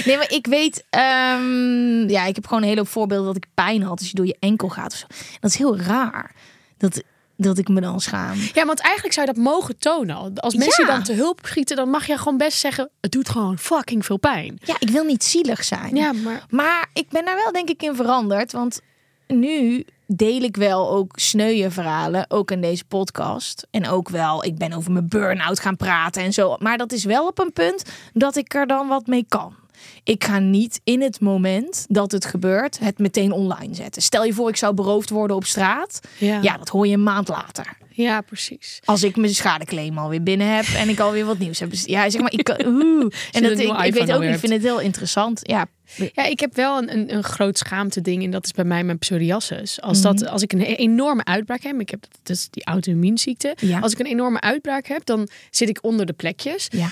Nee, 0.05 0.17
maar 0.17 0.31
ik 0.33 0.47
weet... 0.47 0.85
ehm, 0.91 2.09
ja, 2.09 2.25
ik 2.25 2.35
heb 2.35 2.47
gewoon 2.47 2.63
een 2.63 2.69
hele 2.69 2.81
hoop 2.81 2.89
voorbeelden 2.89 3.27
dat 3.27 3.37
ik 3.37 3.47
pijn 3.55 3.83
had 3.83 3.99
als 3.99 4.09
je 4.09 4.15
door 4.15 4.27
je 4.27 4.37
enkel 4.41 4.69
gaat. 4.69 4.93
Of 4.93 4.99
zo. 4.99 5.07
Dat 5.41 5.51
is 5.51 5.57
heel 5.57 5.79
raar. 5.79 6.35
Dat, 6.79 7.03
dat 7.37 7.59
ik 7.59 7.69
me 7.69 7.81
dan 7.81 8.01
schaam. 8.01 8.39
Ja, 8.55 8.67
want 8.67 8.81
eigenlijk 8.81 9.15
zou 9.15 9.27
je 9.27 9.33
dat 9.33 9.43
mogen 9.43 9.79
tonen. 9.79 10.35
Als 10.35 10.55
mensen 10.55 10.87
Ja. 10.87 10.93
dan 10.93 11.03
te 11.03 11.13
hulp 11.13 11.41
schieten, 11.43 11.77
dan 11.77 11.89
mag 11.91 12.07
je 12.07 12.19
gewoon 12.19 12.39
best 12.39 12.59
zeggen: 12.59 12.91
het 13.01 13.11
doet 13.13 13.29
gewoon 13.29 13.59
fucking 13.59 14.05
veel 14.05 14.19
pijn. 14.19 14.59
Ja, 14.65 14.77
ik 14.79 14.91
wil 14.91 15.05
niet 15.05 15.25
zielig 15.25 15.65
zijn. 15.65 15.97
Ja, 15.97 16.13
maar 16.13 16.45
Maar 16.51 16.87
ik 16.93 17.09
ben 17.09 17.25
daar 17.25 17.37
wel 17.37 17.53
denk 17.53 17.69
ik 17.69 17.83
in 17.83 17.95
veranderd. 17.95 18.53
Want 18.53 18.81
nu 19.27 19.85
deel 20.07 20.43
ik 20.43 20.57
wel 20.57 20.91
ook 20.91 21.13
sneuwe 21.19 21.71
verhalen. 21.71 22.25
Ook 22.31 22.51
in 22.51 22.61
deze 22.61 22.85
podcast. 22.85 23.67
En 23.71 23.89
ook 23.89 24.09
wel, 24.09 24.45
ik 24.45 24.59
ben 24.59 24.73
over 24.73 24.93
mijn 24.93 25.09
burn-out 25.09 25.61
gaan 25.61 25.77
praten 25.77 26.23
en 26.23 26.33
zo. 26.33 26.57
Maar 26.59 26.77
dat 26.79 26.93
is 26.93 27.05
wel 27.05 27.27
op 27.27 27.39
een 27.39 27.53
punt 27.53 27.83
dat 28.13 28.37
ik 28.37 28.55
er 28.55 28.67
dan 28.67 28.89
wat 28.89 29.07
mee 29.07 29.25
kan. 29.29 29.55
Ik 30.05 30.25
ga 30.25 30.39
niet 30.39 30.81
in 30.85 31.01
het 31.03 31.21
moment 31.21 31.85
dat 31.89 32.13
het 32.13 32.25
gebeurt 32.25 32.79
het 32.79 32.99
meteen 32.99 33.33
online 33.33 33.75
zetten. 33.75 34.03
Stel 34.03 34.25
je 34.25 34.33
voor 34.33 34.49
ik 34.49 34.57
zou 34.57 34.75
beroofd 34.75 35.11
worden 35.11 35.37
op 35.37 35.45
straat. 35.45 36.01
Ja. 36.19 36.39
Ja, 36.43 36.57
dat 36.57 36.69
hoor 36.69 36.87
je 36.87 36.95
een 36.95 37.03
maand 37.03 37.29
later. 37.29 37.77
ja, 37.91 38.21
precies. 38.21 38.81
Als 38.85 39.03
ik 39.03 39.17
mijn 39.17 39.35
schadeclaim 39.35 39.99
alweer 39.99 40.23
binnen 40.23 40.55
heb 40.57 40.65
en 40.77 40.89
ik 40.89 41.01
alweer 41.01 41.25
wat 41.25 41.39
nieuws 41.39 41.59
heb. 41.59 41.71
Dus 41.71 41.85
Ja, 41.85 42.11
zeg 42.11 42.21
maar, 42.21 42.33
ik 42.33 42.49
oeh. 42.67 43.07
En 43.33 43.43
dat, 43.43 43.59
ik, 43.59 43.73
ik 43.85 43.95
weet 43.95 44.13
ook, 44.13 44.23
ik 44.23 44.39
vind 44.39 44.53
het 44.53 44.63
heel 44.63 44.81
interessant. 44.81 45.41
Ja, 45.43 45.67
Ja, 46.13 46.25
ik 46.25 46.41
heb 46.41 46.55
wel 46.55 46.79
een, 46.79 46.93
een, 46.93 47.15
een 47.15 47.23
groot 47.25 47.59
schaamte 47.59 48.01
ding 48.01 48.25
en 48.25 48.31
dat 48.31 48.45
is 48.45 48.53
bij 48.53 48.65
mij 48.65 48.85
mijn 48.85 48.99
psoriasis. 48.99 49.81
Als, 49.81 50.01
dat, 50.01 50.15
Mhm. 50.21 50.29
als 50.31 50.43
ik 50.43 50.53
een 50.53 50.61
enorme 50.61 51.25
uitbraak 51.25 51.63
heb, 51.63 51.81
ik 51.81 51.91
heb 51.91 52.05
dus 52.23 52.49
die 52.51 52.65
auto-immuunziekte. 52.65 53.57
Ja. 53.61 53.79
Als 53.79 53.93
ik 53.93 53.99
een 53.99 54.07
enorme 54.07 54.41
uitbraak 54.41 54.87
heb, 54.87 55.05
dan 55.05 55.29
zit 55.51 55.69
ik 55.69 55.79
onder 55.85 56.07
de 56.07 56.13
plekjes. 56.13 56.67
ja. 56.71 56.89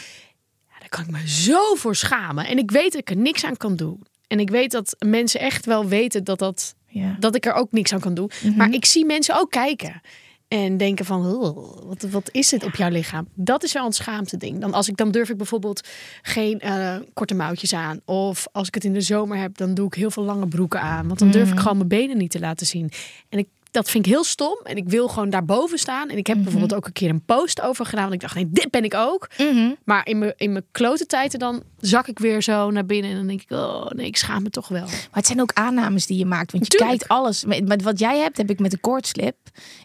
Kan 0.96 1.04
ik 1.04 1.10
me 1.10 1.28
zo 1.28 1.74
voor 1.74 1.96
schamen. 1.96 2.46
En 2.46 2.58
ik 2.58 2.70
weet 2.70 2.92
dat 2.92 3.00
ik 3.00 3.10
er 3.10 3.16
niks 3.16 3.44
aan 3.44 3.56
kan 3.56 3.76
doen. 3.76 4.02
En 4.26 4.40
ik 4.40 4.50
weet 4.50 4.70
dat 4.70 4.96
mensen 5.06 5.40
echt 5.40 5.66
wel 5.66 5.86
weten 5.86 6.24
dat, 6.24 6.38
dat, 6.38 6.74
ja. 6.86 7.16
dat 7.18 7.34
ik 7.34 7.46
er 7.46 7.52
ook 7.52 7.72
niks 7.72 7.92
aan 7.92 8.00
kan 8.00 8.14
doen. 8.14 8.30
Mhm. 8.42 8.56
Maar 8.56 8.70
ik 8.72 8.84
zie 8.84 9.04
mensen 9.04 9.38
ook 9.38 9.50
kijken. 9.50 10.00
En 10.48 10.76
denken 10.76 11.04
van, 11.04 11.26
"Oh, 11.26 11.82
wat, 11.86 12.02
wat 12.02 12.28
is 12.32 12.48
dit 12.48 12.64
op 12.64 12.74
jouw 12.74 12.90
lichaam? 12.90 13.28
Dat 13.34 13.62
is 13.64 13.72
wel 13.72 13.86
een 13.86 13.92
schaamte 13.92 14.36
ding. 14.36 14.60
Dan, 14.60 14.72
als 14.72 14.88
ik, 14.88 14.96
dan 14.96 15.10
durf 15.10 15.28
ik 15.30 15.36
bijvoorbeeld 15.36 15.88
geen 16.22 16.60
eh, 16.60 16.96
korte 17.14 17.34
mouwtjes 17.34 17.74
aan. 17.74 18.00
Of 18.04 18.46
als 18.52 18.66
ik 18.68 18.74
het 18.74 18.84
in 18.84 18.92
de 18.92 19.00
zomer 19.00 19.38
heb, 19.38 19.56
dan 19.56 19.74
doe 19.74 19.86
ik 19.86 19.94
heel 19.94 20.10
veel 20.10 20.22
lange 20.22 20.46
broeken 20.48 20.80
aan. 20.80 21.06
Want 21.06 21.18
dan 21.18 21.30
durf 21.30 21.44
Mhm. 21.44 21.52
ik 21.54 21.60
gewoon 21.60 21.76
mijn 21.76 21.88
benen 21.88 22.16
niet 22.16 22.30
te 22.30 22.40
laten 22.40 22.66
zien. 22.66 22.90
En 23.28 23.38
ik, 23.38 23.48
dat 23.70 23.90
vind 23.90 24.06
ik 24.06 24.12
heel 24.12 24.24
stom. 24.24 24.58
En 24.62 24.76
ik 24.76 24.88
wil 24.88 25.08
gewoon 25.08 25.30
daarboven 25.30 25.78
staan. 25.78 26.08
En 26.08 26.16
ik 26.16 26.26
heb 26.26 26.36
Mhm. 26.36 26.44
bijvoorbeeld 26.44 26.74
ook 26.80 26.86
een 26.86 26.92
keer 26.92 27.10
een 27.10 27.24
post 27.24 27.60
over 27.60 27.84
gedaan. 27.86 28.02
Want 28.02 28.14
ik 28.14 28.20
dacht, 28.20 28.34
nee, 28.34 28.48
dit 28.50 28.70
ben 28.70 28.84
ik 28.84 28.94
ook. 28.94 29.28
Mhm. 29.38 29.70
Maar 29.84 30.06
in 30.06 30.18
mijn, 30.18 30.32
in 30.36 30.52
mijn 30.52 30.64
klote 30.72 31.06
tijden 31.06 31.38
dan 31.38 31.62
zak 31.80 32.06
ik 32.08 32.18
weer 32.18 32.42
zo 32.42 32.70
naar 32.70 32.86
binnen. 32.86 33.10
En 33.10 33.16
dan 33.16 33.26
denk 33.26 33.42
ik, 33.42 33.50
oh 33.50 33.86
nee, 33.90 34.06
ik 34.06 34.16
schaam 34.16 34.42
me 34.42 34.50
toch 34.50 34.68
wel. 34.68 34.84
Maar 34.86 35.08
het 35.10 35.26
zijn 35.26 35.40
ook 35.40 35.52
aannames 35.52 36.06
die 36.06 36.18
je 36.18 36.26
maakt. 36.26 36.52
Want 36.52 36.64
je 36.64 36.70
Tuurlijk. 36.70 36.98
kijkt 36.98 37.12
alles. 37.12 37.44
Met, 37.44 37.68
met 37.68 37.82
wat 37.82 37.98
jij 37.98 38.18
hebt, 38.18 38.36
heb 38.36 38.50
ik 38.50 38.58
met 38.58 38.72
een 38.72 38.80
koortslip. 38.80 39.36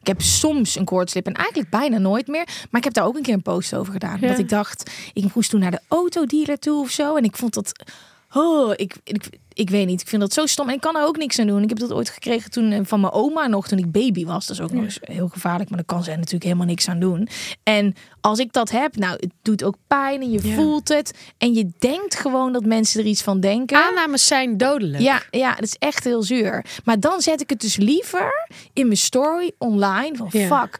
Ik 0.01 0.07
heb 0.07 0.21
soms 0.21 0.75
een 0.75 0.85
koortslip 0.85 1.25
en 1.25 1.33
eigenlijk 1.33 1.69
bijna 1.69 1.97
nooit 1.97 2.27
meer. 2.27 2.45
Maar 2.45 2.79
ik 2.79 2.83
heb 2.83 2.93
daar 2.93 3.05
ook 3.05 3.15
een 3.15 3.21
keer 3.21 3.33
een 3.33 3.41
post 3.41 3.75
over 3.75 3.93
gedaan. 3.93 4.17
Ja. 4.21 4.27
Dat 4.27 4.39
ik 4.39 4.49
dacht, 4.49 4.91
ik 5.13 5.33
moest 5.35 5.49
toen 5.49 5.59
naar 5.59 5.71
de 5.71 5.81
autodealer 5.87 6.59
toe 6.59 6.81
of 6.81 6.89
zo. 6.89 7.15
En 7.15 7.23
ik 7.23 7.37
vond 7.37 7.53
dat... 7.53 7.71
Oh, 8.33 8.73
ik, 8.75 8.95
ik, 9.03 9.29
ik 9.53 9.69
weet 9.69 9.87
niet. 9.87 10.01
Ik 10.01 10.07
vind 10.07 10.21
dat 10.21 10.33
zo 10.33 10.45
stom. 10.45 10.67
En 10.69 10.73
ik 10.75 10.81
kan 10.81 10.95
er 10.97 11.05
ook 11.05 11.17
niks 11.17 11.39
aan 11.39 11.47
doen. 11.47 11.63
Ik 11.63 11.69
heb 11.69 11.79
dat 11.79 11.91
ooit 11.93 12.09
gekregen 12.09 12.51
toen 12.51 12.71
eh, 12.71 12.79
van 12.83 12.99
mijn 12.99 13.13
oma 13.13 13.47
nog 13.47 13.67
toen 13.67 13.77
ik 13.79 13.91
baby 13.91 14.25
was. 14.25 14.45
Dat 14.47 14.55
is 14.57 14.63
ook 14.63 14.71
nog 14.71 14.83
eens 14.83 14.97
heel 15.01 15.27
gevaarlijk. 15.27 15.69
Maar 15.69 15.77
daar 15.77 15.87
kan 15.95 16.03
zij 16.03 16.15
natuurlijk 16.15 16.43
helemaal 16.43 16.65
niks 16.65 16.87
aan 16.87 16.99
doen. 16.99 17.27
En 17.63 17.95
als 18.21 18.39
ik 18.39 18.53
dat 18.53 18.69
heb, 18.71 18.95
nou, 18.95 19.13
het 19.13 19.31
doet 19.41 19.63
ook 19.63 19.75
pijn 19.87 20.21
en 20.21 20.31
je 20.31 20.47
Ja. 20.47 20.55
voelt 20.55 20.87
het. 20.87 21.13
En 21.37 21.53
je 21.53 21.69
denkt 21.79 22.15
gewoon 22.15 22.53
dat 22.53 22.65
mensen 22.65 22.99
er 22.99 23.05
iets 23.05 23.21
van 23.21 23.39
denken. 23.39 23.77
Aannames 23.77 24.27
zijn 24.27 24.57
dodelijk. 24.57 25.03
Ja, 25.03 25.21
ja, 25.31 25.53
dat 25.55 25.63
is 25.63 25.75
echt 25.79 26.03
heel 26.03 26.23
zuur. 26.23 26.65
Maar 26.83 26.99
dan 26.99 27.21
zet 27.21 27.41
ik 27.41 27.49
het 27.49 27.61
dus 27.61 27.75
liever 27.75 28.47
in 28.73 28.85
mijn 28.85 28.97
story 28.97 29.51
online. 29.57 30.15
Van 30.17 30.27
Ja. 30.31 30.61
fuck, 30.61 30.79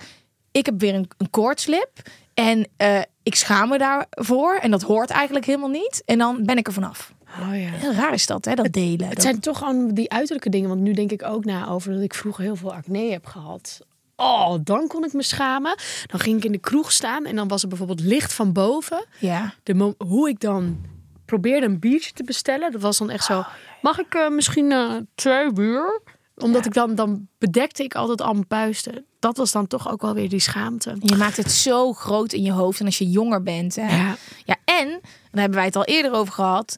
ik 0.52 0.66
heb 0.66 0.80
weer 0.80 0.94
een, 0.96 1.08
een 1.18 1.30
koortslip. 1.30 1.90
En 2.34 2.68
eh, 2.78 3.00
ik 3.24 3.36
schaam 3.36 3.70
me 3.70 3.78
daarvoor. 3.78 4.56
En 4.56 4.72
dat 4.72 4.82
hoort 4.82 5.10
eigenlijk 5.10 5.46
helemaal 5.46 5.70
niet. 5.70 6.02
En 6.06 6.18
dan 6.18 6.44
ben 6.44 6.58
ik 6.58 6.68
er 6.68 6.74
vanaf. 6.74 7.14
Oh, 7.40 7.62
ja. 7.62 7.70
Heel 7.70 7.94
raar 7.94 8.14
is 8.14 8.26
dat, 8.26 8.46
hè? 8.46 8.54
Dat 8.54 8.72
delen. 8.72 9.06
Het 9.06 9.14
Dat- 9.16 9.22
zijn 9.22 9.40
toch 9.40 9.58
gewoon 9.58 9.90
die 9.94 10.12
uiterlijke 10.12 10.50
dingen. 10.50 10.70
Want 10.70 10.82
nu 10.82 10.94
denk 10.94 11.12
ik 11.12 11.24
ook 11.24 11.46
na 11.46 11.68
over 11.68 11.94
dat 11.94 12.02
ik 12.02 12.14
vroeger 12.14 12.44
heel 12.44 12.56
veel 12.56 12.74
acne 12.74 13.12
heb 13.12 13.26
gehad. 13.26 13.80
Oh, 14.16 14.56
dan 14.64 14.88
kon 14.88 15.04
ik 15.06 15.14
me 15.14 15.24
schamen. 15.24 15.76
Dan 16.06 16.20
ging 16.20 16.38
ik 16.38 16.44
in 16.44 16.52
de 16.52 16.58
kroeg 16.58 16.92
staan 16.92 17.26
en 17.26 17.36
dan 17.36 17.48
was 17.48 17.62
er 17.62 17.68
bijvoorbeeld 17.68 18.02
licht 18.02 18.34
van 18.34 18.54
boven. 18.54 19.06
Ja. 19.20 19.54
De 19.64 19.96
hoe 19.98 20.30
ik 20.30 20.40
dan 20.40 20.78
probeerde 21.26 21.66
een 21.66 21.80
biertje 21.80 22.12
te 22.14 22.24
bestellen. 22.24 22.72
Dat 22.72 22.82
was 22.82 22.98
dan 22.98 23.10
echt 23.10 23.26
zo. 23.26 23.44
Mag 23.82 24.00
ik 24.00 24.14
eh, 24.16 24.30
misschien 24.30 24.72
eh, 24.72 24.96
twee 25.16 25.52
bier? 25.54 26.02
Omdat 26.38 26.66
ik 26.66 26.74
dan, 26.74 26.96
dan 26.96 27.28
bedekte 27.38 27.84
ik 27.84 27.96
altijd 27.96 28.22
al 28.22 28.34
mijn 28.34 28.48
puisten. 28.48 29.06
Dat 29.20 29.38
was 29.38 29.52
dan 29.52 29.68
toch 29.68 29.92
ook 29.92 30.02
wel 30.02 30.14
weer 30.14 30.30
die 30.30 30.40
schaamte. 30.40 30.96
Je 31.00 31.16
maakt 31.16 31.38
het 31.38 31.52
zo 31.52 31.94
groot 31.94 32.34
in 32.34 32.42
je 32.42 32.52
hoofd. 32.52 32.80
En 32.80 32.86
als 32.86 32.98
je 32.98 33.10
jonger 33.10 33.44
bent. 33.44 33.76
Hè? 33.76 33.96
Ja. 33.96 34.16
Ja, 34.46 34.56
en, 34.66 34.88
daar 35.32 35.42
hebben 35.42 35.58
wij 35.58 35.66
het 35.66 35.76
al 35.76 35.84
eerder 35.86 36.12
over 36.12 36.34
gehad. 36.34 36.78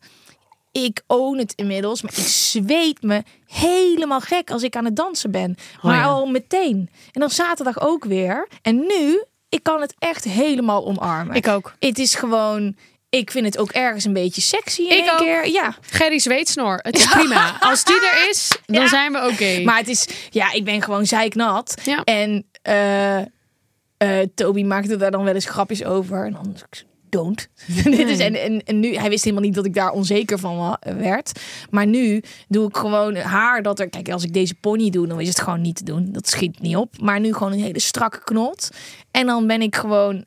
Ik 0.82 1.02
own 1.08 1.38
het 1.38 1.54
inmiddels, 1.56 2.02
maar 2.02 2.12
ik 2.18 2.26
zweet 2.28 3.02
me 3.02 3.24
helemaal 3.48 4.20
gek 4.22 4.52
als 4.52 4.64
ik 4.64 4.76
aan 4.76 4.86
het 4.86 4.96
dansen 4.96 5.32
ben. 5.32 5.56
Maar 5.82 5.96
ja. 5.98 6.04
al 6.04 6.26
meteen. 6.26 6.90
En 7.12 7.20
dan 7.20 7.30
zaterdag 7.30 7.80
ook 7.82 8.04
weer. 8.06 8.48
En 8.62 8.76
nu, 8.80 9.24
ik 9.50 9.64
kan 9.64 9.82
het 9.82 9.96
echt 10.00 10.24
helemaal 10.24 10.86
omarmen. 10.86 11.36
Ik 11.36 11.48
ook. 11.48 11.74
Het 11.80 12.00
is 12.00 12.16
gewoon, 12.16 12.76
ik 13.10 13.32
vind 13.32 13.46
het 13.46 13.58
ook 13.58 13.72
ergens 13.72 14.06
een 14.06 14.14
beetje 14.14 14.42
sexy 14.42 14.82
in 14.82 14.90
Ik 14.90 15.00
één 15.04 15.12
ook. 15.12 15.18
keer. 15.18 15.48
Ja, 15.48 15.76
Gerry 15.82 16.20
Zweetsnor. 16.20 16.80
Het 16.82 16.98
is 16.98 17.06
prima. 17.08 17.58
Als 17.60 17.84
die 17.84 17.96
er 17.96 18.30
is, 18.30 18.48
dan 18.66 18.82
Ja. 18.82 18.88
zijn 18.88 19.12
we 19.12 19.28
oké. 19.32 19.62
maar 19.64 19.78
het 19.78 19.88
is, 19.88 20.08
ja, 20.30 20.52
ik 20.52 20.64
ben 20.64 20.82
gewoon 20.82 21.06
zeiknat. 21.06 21.76
Ja. 21.84 22.04
En 22.04 22.46
eh 22.62 23.20
eh, 23.98 24.28
Toby 24.36 24.64
maakte 24.64 24.96
daar 24.96 25.12
dan 25.12 25.24
wel 25.24 25.34
eens 25.34 25.46
grapjes 25.46 25.84
over. 25.84 26.26
En 26.26 26.32
dan 26.34 26.56
don't. 27.14 27.50
Dit 27.84 28.10
is, 28.10 28.20
en, 28.20 28.36
en, 28.36 28.64
en 28.64 28.80
nu, 28.80 28.96
hij 28.96 29.10
wist 29.10 29.24
helemaal 29.24 29.46
niet 29.46 29.56
dat 29.56 29.66
ik 29.66 29.74
daar 29.74 29.92
onzeker 29.92 30.40
van 30.40 30.78
werd. 30.98 31.40
Maar 31.70 31.88
nu 31.88 32.24
doe 32.48 32.68
ik 32.68 32.78
gewoon 32.78 33.16
haar 33.16 33.62
dat 33.62 33.80
er... 33.80 33.90
Kijk, 33.90 34.10
als 34.10 34.24
ik 34.24 34.34
deze 34.34 34.56
pony 34.56 34.90
doe, 34.90 35.08
dan 35.08 35.22
is 35.22 35.28
het 35.28 35.42
gewoon 35.42 35.62
niet 35.62 35.76
te 35.76 35.84
doen. 35.84 36.12
Dat 36.12 36.28
schiet 36.28 36.60
niet 36.60 36.76
op. 36.76 37.02
Maar 37.02 37.20
nu 37.20 37.34
gewoon 37.34 37.52
een 37.52 37.60
hele 37.60 37.80
strakke 37.80 38.24
knot. 38.24 38.70
En 39.12 39.26
dan 39.26 39.48
ben 39.48 39.62
ik 39.62 39.76
gewoon... 39.76 40.26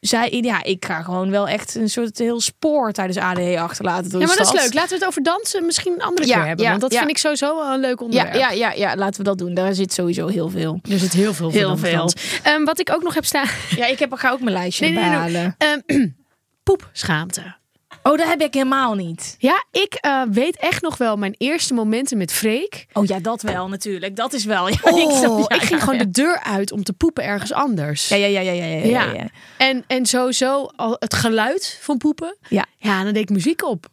Zij, 0.00 0.38
ja, 0.42 0.62
ik 0.62 0.84
ga 0.84 1.02
gewoon 1.02 1.30
wel 1.30 1.48
echt 1.48 1.74
een 1.74 1.90
soort 1.90 2.18
heel 2.18 2.40
spoor 2.40 2.92
tijdens 2.92 3.18
ADE 3.18 3.60
achterlaten. 3.60 4.10
Door 4.10 4.20
Ja, 4.20 4.26
maar 4.26 4.36
dat 4.36 4.54
is 4.54 4.60
leuk. 4.62 4.74
Laten 4.74 4.88
we 4.88 4.94
het 4.94 5.04
over 5.04 5.22
dansen 5.22 5.66
misschien 5.66 5.92
een 5.92 6.02
andere 6.02 6.26
Ja, 6.26 6.34
keer 6.36 6.46
hebben. 6.46 6.64
ja, 6.64 6.70
want 6.70 6.82
dat 6.82 6.92
ja. 6.92 6.98
vind 6.98 7.10
ik 7.10 7.18
sowieso 7.18 7.72
een 7.72 7.80
leuk 7.80 8.00
onderwerp. 8.00 8.34
Ja, 8.34 8.50
ja, 8.50 8.72
ja, 8.72 8.96
laten 8.96 9.16
we 9.20 9.26
dat 9.26 9.38
doen. 9.38 9.54
Daar 9.54 9.74
zit 9.74 9.92
sowieso 9.92 10.26
heel 10.26 10.48
veel. 10.48 10.80
Er 10.90 10.98
zit 10.98 11.12
heel 11.12 11.34
veel 11.34 11.50
Heel 11.50 11.76
veel. 11.76 12.10
Ehm, 12.42 12.64
wat 12.64 12.78
ik 12.78 12.90
ook 12.92 13.02
nog 13.02 13.14
heb 13.14 13.24
staan. 13.24 13.46
Ja, 13.76 13.86
ik 13.86 13.98
heb, 13.98 14.12
ga 14.12 14.30
ook 14.30 14.40
mijn 14.40 14.56
lijstje 14.56 14.88
Nee, 14.88 15.04
nee, 15.08 15.30
nee. 15.30 15.52
Ehm, 15.58 16.08
poepschaamte. 16.62 17.58
Oh, 18.02 18.18
dat 18.18 18.26
heb 18.26 18.40
ik 18.40 18.54
helemaal 18.54 18.94
niet. 18.94 19.36
Ja, 19.38 19.64
ik 19.70 19.94
eh, 19.94 20.22
weet 20.30 20.56
echt 20.56 20.82
nog 20.82 20.96
wel 20.96 21.16
mijn 21.16 21.34
eerste 21.38 21.74
momenten 21.74 22.18
met 22.18 22.32
Freek. 22.32 22.86
Oh 22.92 23.04
ja, 23.06 23.18
dat 23.18 23.42
wel 23.42 23.68
natuurlijk. 23.68 24.16
Dat 24.16 24.32
is 24.32 24.44
wel. 24.44 24.68
Ja, 24.68 24.76
Oh, 24.90 24.98
ik, 24.98 25.48
ja, 25.48 25.56
ik 25.56 25.62
ging 25.62 25.80
ja, 25.80 25.84
gewoon 25.84 25.98
de 25.98 26.10
deur 26.10 26.40
uit 26.42 26.72
om 26.72 26.82
te 26.82 26.92
poepen 26.92 27.24
ergens 27.24 27.52
anders. 27.52 28.08
Ja, 28.08 28.16
ja, 28.16 28.26
ja, 28.26 28.40
ja, 28.40 28.64
ja, 28.64 29.04
ja. 29.12 29.28
En, 29.56 29.84
en 29.86 30.06
sowieso 30.06 30.70
al 30.76 30.96
het 30.98 31.14
geluid 31.14 31.78
van 31.80 31.98
poepen. 31.98 32.36
Ja. 32.48 32.64
Ja, 32.76 33.04
dan 33.04 33.12
deed 33.12 33.22
ik 33.22 33.30
muziek 33.30 33.64
op. 33.64 33.86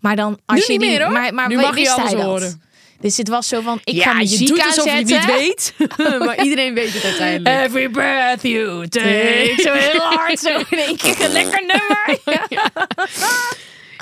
Maar 0.00 0.16
dan 0.16 0.38
als 0.46 0.58
Nu 0.58 0.64
je 0.64 0.78
niet 0.78 0.80
die, 0.80 0.90
meer, 0.90 1.02
hoor. 1.02 1.12
Maar, 1.12 1.34
maar 1.34 1.48
Nu 1.48 1.56
mag 1.56 1.78
je 1.78 1.90
alles 1.90 2.12
horen. 2.12 2.62
Dus 3.02 3.16
het 3.16 3.28
was 3.28 3.48
zo 3.48 3.60
van, 3.60 3.80
ik 3.84 3.94
ja, 3.94 4.02
ga 4.02 4.12
muziek 4.12 4.38
je 4.38 4.46
doet 4.46 4.64
alsof 4.64 4.84
je 4.84 4.90
het 4.90 5.12
aanzetten. 5.12 5.38
niet 5.40 5.74
weet. 5.78 6.18
maar 6.26 6.42
iedereen 6.44 6.74
weet 6.74 6.92
het 6.92 7.04
uiteindelijk. 7.04 7.64
Every 7.66 7.88
breath 7.88 8.42
you 8.42 8.88
take. 8.88 9.54
Zo 9.62 9.72
heel 9.72 10.00
hard, 10.00 10.38
zo 10.38 10.58
in 10.70 10.78
één 10.78 10.96
keer 10.96 11.20
een 11.24 11.32
lekker 11.32 11.64
nummer. 11.66 12.18
Ja. 12.48 12.70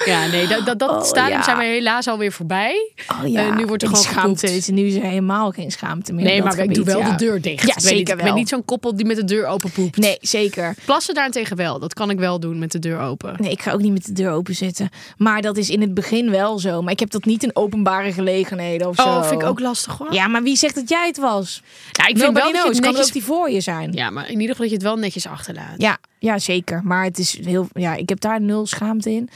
Ja, 0.05 0.27
nee, 0.27 0.47
dat, 0.47 0.67
dat, 0.67 0.79
dat 0.79 0.91
Oh, 0.91 1.03
stadium 1.03 1.39
ja. 1.39 1.43
zijn 1.45 1.59
we 1.59 1.65
helaas 1.65 2.07
alweer 2.09 2.33
voorbij. 2.33 2.93
Oh 3.23 3.29
ja, 3.29 3.47
Eh, 3.49 3.57
nu 3.57 3.67
wordt 3.67 3.83
er 3.83 3.89
gewoon 3.89 4.05
schaamte. 4.05 4.57
is- 4.57 4.69
Nu 4.69 4.87
is 4.87 4.95
er 4.95 5.03
helemaal 5.03 5.51
geen 5.51 5.71
schaamte 5.71 6.13
meer. 6.13 6.25
Nee, 6.25 6.43
maar 6.43 6.59
ik 6.59 6.75
doe 6.75 6.85
wel 6.85 6.99
ja. 6.99 7.11
de 7.11 7.17
deur 7.25 7.41
dicht. 7.41 7.63
Ja, 7.63 7.69
ik 7.69 7.75
ben 7.75 7.83
zeker 7.83 7.99
niet, 7.99 8.09
Ik 8.09 8.25
ben 8.25 8.35
niet 8.35 8.49
zo'n 8.49 8.65
koppel 8.65 8.97
die 8.97 9.07
met 9.07 9.17
de 9.17 9.25
deur 9.25 9.47
open 9.47 9.71
poept. 9.71 9.97
Nee, 9.97 10.17
zeker. 10.21 10.75
Plassen 10.85 11.15
daarentegen 11.15 11.57
wel. 11.57 11.79
Dat 11.79 11.95
kan 11.95 12.11
ik 12.11 12.19
wel 12.19 12.41
doen 12.41 12.59
met 12.59 12.73
de 12.73 12.79
deur 12.79 13.01
open. 13.01 13.35
Nee, 13.39 13.51
ik 13.51 13.63
ga 13.63 13.73
ook 13.73 13.81
niet 13.81 13.93
met 13.93 14.07
de 14.07 14.13
deur 14.13 14.31
open 14.31 14.55
zitten. 14.55 14.89
Maar 15.17 15.43
dat 15.43 15.57
is 15.57 15.71
in 15.71 15.81
het 15.81 15.95
begin 15.95 16.31
wel 16.31 16.59
zo. 16.59 16.83
Maar 16.83 16.93
ik 16.93 17.01
heb 17.01 17.11
dat 17.11 17.25
niet 17.25 17.43
in 17.43 17.51
openbare 17.57 18.13
gelegenheden 18.13 18.89
of 18.89 18.97
zo. 18.97 19.03
Oh, 19.03 19.25
vind 19.29 19.43
ik 19.43 19.49
ook 19.49 19.61
lastig 19.61 19.99
hoor. 19.99 20.13
Ja, 20.15 20.27
maar 20.27 20.43
wie 20.43 20.57
zegt 20.57 20.75
dat 20.75 20.89
jij 20.89 21.07
het 21.07 21.19
was? 21.19 21.63
Ja, 21.93 22.07
ik 22.07 22.19
vind 22.19 22.33
wel 22.39 22.53
dat 22.53 22.67
het 22.67 22.81
Kan 22.81 22.91
netjes... 22.91 23.07
ook 23.07 23.13
die 23.13 23.25
voor 23.25 23.51
je 23.51 23.61
zijn. 23.61 23.93
Ja, 23.93 24.11
maar 24.11 24.25
in 24.25 24.41
ieder 24.41 24.49
geval 24.49 24.61
dat 24.61 24.69
je 24.69 24.75
het 24.75 24.83
wel 24.83 24.97
netjes 24.97 25.27
achterlaat. 25.27 25.75
Ja, 25.77 25.99
ja, 26.19 26.39
zeker. 26.39 26.81
Maar 26.85 27.05
het 27.05 27.19
is 27.19 27.39
heel. 27.45 27.69
Ja, 27.73 27.95
ik 27.95 28.09
heb 28.09 28.21
daar 28.21 28.41
nul 28.41 28.67
schaamte 28.67 29.11
in. 29.11 29.29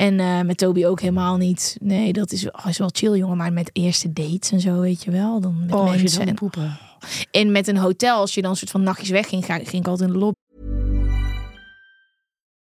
En 0.00 0.20
eh, 0.20 0.40
met 0.40 0.58
Toby 0.58 0.84
ook 0.84 1.00
helemaal 1.00 1.36
niet. 1.36 1.76
Nee, 1.80 2.12
dat 2.12 2.32
is, 2.32 2.50
oh, 2.50 2.66
is 2.68 2.78
wel 2.78 2.90
chill, 2.92 3.16
jongen. 3.16 3.36
Maar 3.36 3.52
met 3.52 3.70
eerste 3.72 4.12
dates 4.12 4.50
en 4.52 4.60
zo, 4.60 4.80
weet 4.80 5.02
je 5.04 5.10
wel. 5.10 5.40
Dan 5.40 5.58
met 5.60 5.72
Oh, 5.74 5.80
als 5.80 5.90
je 5.94 5.96
mensen. 5.98 6.18
dan 6.18 6.28
En, 6.28 6.34
poepen. 6.34 6.78
en 7.30 7.52
met 7.52 7.68
een 7.68 7.76
hotel, 7.76 8.16
als 8.16 8.34
je 8.34 8.42
dan 8.42 8.50
een 8.50 8.56
soort 8.56 8.70
van 8.70 8.82
nachtjes 8.82 9.08
wegging, 9.08 9.44
ga, 9.44 9.54
ging 9.58 9.72
ik 9.82 9.86
altijd 9.86 10.08
in 10.08 10.14
de 10.14 10.20
lobby. 10.20 10.38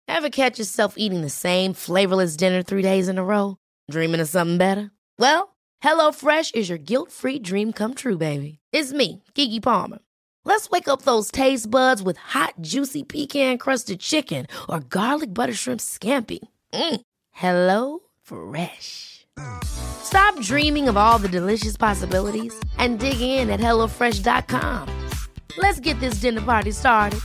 Ever 0.04 0.30
catch 0.30 0.56
yourself 0.56 0.96
eating 0.96 1.22
the 1.22 1.28
same 1.28 1.74
flavorless 1.74 2.36
dinner 2.36 2.62
three 2.64 2.82
days 2.82 3.06
in 3.06 3.18
a 3.18 3.22
row? 3.24 3.54
Dreaming 3.86 4.22
of 4.22 4.28
something 4.28 4.58
better? 4.58 4.90
Well, 5.16 5.46
HelloFresh 5.86 6.50
is 6.54 6.66
your 6.68 6.80
guilt-free 6.84 7.40
dream 7.40 7.72
come 7.72 7.94
true, 7.94 8.16
baby. 8.16 8.58
It's 8.72 8.92
me, 8.92 9.22
Kiki 9.34 9.60
Palmer. 9.60 9.98
Let's 10.44 10.68
wake 10.70 10.88
up 10.88 11.02
those 11.02 11.30
taste 11.30 11.68
buds 11.70 12.02
with 12.02 12.16
hot, 12.16 12.54
juicy 12.60 13.04
pecan-crusted 13.04 13.98
chicken 14.00 14.46
or 14.68 14.80
garlic 14.88 15.32
butter 15.34 15.54
shrimp 15.54 15.80
scampi. 15.80 16.38
Mm. 16.72 17.00
Hello 17.38 18.00
Fresh. 18.22 19.26
Stop 19.62 20.40
dreaming 20.40 20.88
of 20.88 20.96
all 20.96 21.18
the 21.18 21.28
delicious 21.28 21.76
possibilities 21.76 22.52
and 22.78 22.98
dig 22.98 23.20
in 23.20 23.48
at 23.50 23.60
hellofresh.com. 23.60 24.88
Let's 25.56 25.78
get 25.78 26.00
this 26.00 26.20
dinner 26.20 26.42
party 26.42 26.72
started. 26.72 27.20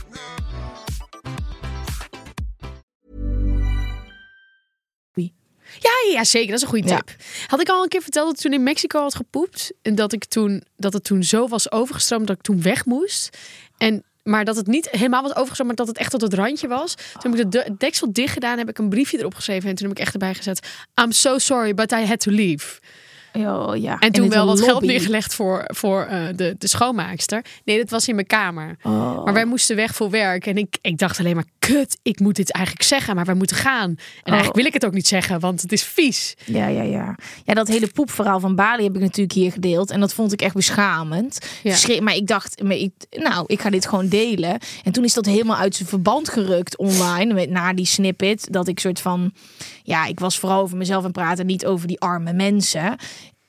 Ja, 5.80 6.12
ja, 6.12 6.24
zeker. 6.24 6.46
Dat 6.46 6.56
is 6.56 6.62
een 6.62 6.68
goede 6.68 6.88
Ja. 6.88 6.96
tip. 6.96 7.16
Had 7.46 7.60
ik 7.60 7.68
al 7.68 7.82
een 7.82 7.88
keer 7.88 8.02
verteld 8.02 8.26
dat 8.26 8.34
ik 8.36 8.42
toen 8.42 8.52
in 8.52 8.62
Mexico 8.62 9.00
had 9.00 9.14
gepoept. 9.14 9.72
En 9.82 9.94
dat, 9.94 10.12
ik 10.12 10.24
toen, 10.24 10.64
dat 10.76 10.92
het 10.92 11.04
toen 11.04 11.22
zo 11.22 11.48
was 11.48 11.70
overgestroomd 11.72 12.26
dat 12.26 12.36
ik 12.36 12.42
toen 12.42 12.62
weg 12.62 12.84
moest. 12.84 13.38
En, 13.76 14.04
maar 14.24 14.44
dat 14.44 14.56
het 14.56 14.66
niet 14.66 14.90
helemaal 14.90 15.22
was 15.22 15.34
overgestroomd, 15.34 15.66
maar 15.76 15.86
dat 15.86 15.94
het 15.94 15.98
echt 15.98 16.10
tot 16.10 16.20
het 16.20 16.34
randje 16.34 16.68
was. 16.68 16.94
Toen 17.20 17.30
heb 17.36 17.40
ik 17.40 17.50
de- 17.50 17.74
deksel 17.78 18.12
dicht 18.12 18.32
gedaan, 18.32 18.58
heb 18.58 18.68
ik 18.68 18.78
een 18.78 18.88
briefje 18.88 19.18
erop 19.18 19.34
geschreven. 19.34 19.68
En 19.68 19.74
toen 19.74 19.88
heb 19.88 19.96
ik 19.96 20.02
echt 20.02 20.12
erbij 20.12 20.34
gezet, 20.34 20.66
I'm 21.02 21.12
so 21.12 21.38
sorry, 21.38 21.74
but 21.74 21.92
I 21.92 22.04
had 22.06 22.20
to 22.20 22.30
leave. 22.30 22.80
Oh, 23.38 23.76
ja. 23.76 23.98
En 23.98 24.12
toen 24.12 24.28
wel 24.28 24.46
wat 24.46 24.60
geld 24.60 24.82
neergelegd 24.82 25.34
voor, 25.34 25.64
voor 25.66 26.02
eh, 26.02 26.26
de, 26.36 26.54
de 26.58 26.68
schoonmaakster. 26.68 27.44
Nee, 27.64 27.78
dat 27.78 27.90
was 27.90 28.08
in 28.08 28.14
mijn 28.14 28.26
kamer. 28.26 28.76
Oh. 28.82 29.24
Maar 29.24 29.32
wij 29.32 29.44
moesten 29.44 29.76
weg 29.76 29.94
voor 29.94 30.10
werk. 30.10 30.46
En 30.46 30.56
ik, 30.56 30.78
ik 30.80 30.98
dacht 30.98 31.18
alleen 31.18 31.34
maar, 31.34 31.44
kut, 31.58 31.98
ik 32.02 32.20
moet 32.20 32.36
dit 32.36 32.52
eigenlijk 32.52 32.86
zeggen. 32.86 33.14
Maar 33.14 33.24
wij 33.24 33.34
moeten 33.34 33.56
gaan. 33.56 33.90
En 33.90 33.98
eigenlijk 34.22 34.56
wil 34.56 34.64
ik 34.64 34.72
het 34.72 34.84
ook 34.84 34.92
niet 34.92 35.06
zeggen, 35.06 35.40
want 35.40 35.62
het 35.62 35.72
is 35.72 35.82
vies. 35.82 36.34
Ja, 36.44 36.66
ja, 36.66 36.82
ja. 36.82 37.16
Ja, 37.44 37.54
dat 37.54 37.68
hele 37.68 37.86
poepverhaal 37.86 38.40
van 38.40 38.54
Bali 38.54 38.82
heb 38.84 38.94
ik 38.94 39.00
natuurlijk 39.00 39.32
hier 39.32 39.52
gedeeld. 39.52 39.90
En 39.90 40.00
dat 40.00 40.14
vond 40.14 40.32
ik 40.32 40.42
echt 40.42 40.54
beschamend. 40.54 41.38
Ja. 41.62 42.00
Maar 42.00 42.14
ik 42.14 42.26
dacht, 42.26 42.62
maar 42.62 42.76
ik, 42.76 42.92
nou, 43.10 43.44
ik 43.46 43.60
ga 43.60 43.70
dit 43.70 43.86
gewoon 43.86 44.08
delen. 44.08 44.58
En 44.84 44.92
toen 44.92 45.04
is 45.04 45.14
dat 45.14 45.26
helemaal 45.26 45.56
uit 45.56 45.74
zijn 45.74 45.88
verband 45.88 46.28
gerukt 46.28 46.76
online. 46.76 47.34
Met, 47.34 47.50
na 47.50 47.72
die 47.72 47.86
snippet. 47.86 48.46
Dat 48.50 48.68
ik 48.68 48.80
soort 48.80 49.00
van, 49.00 49.32
ja, 49.86 50.06
ik 50.06 50.20
was 50.20 50.38
vooral 50.38 50.60
over 50.62 50.76
mezelf 50.76 50.98
aan 50.98 51.04
het 51.04 51.12
praten. 51.12 51.46
Niet 51.46 51.66
over 51.66 51.86
die 51.86 52.00
arme 52.00 52.32
mensen. 52.32 52.96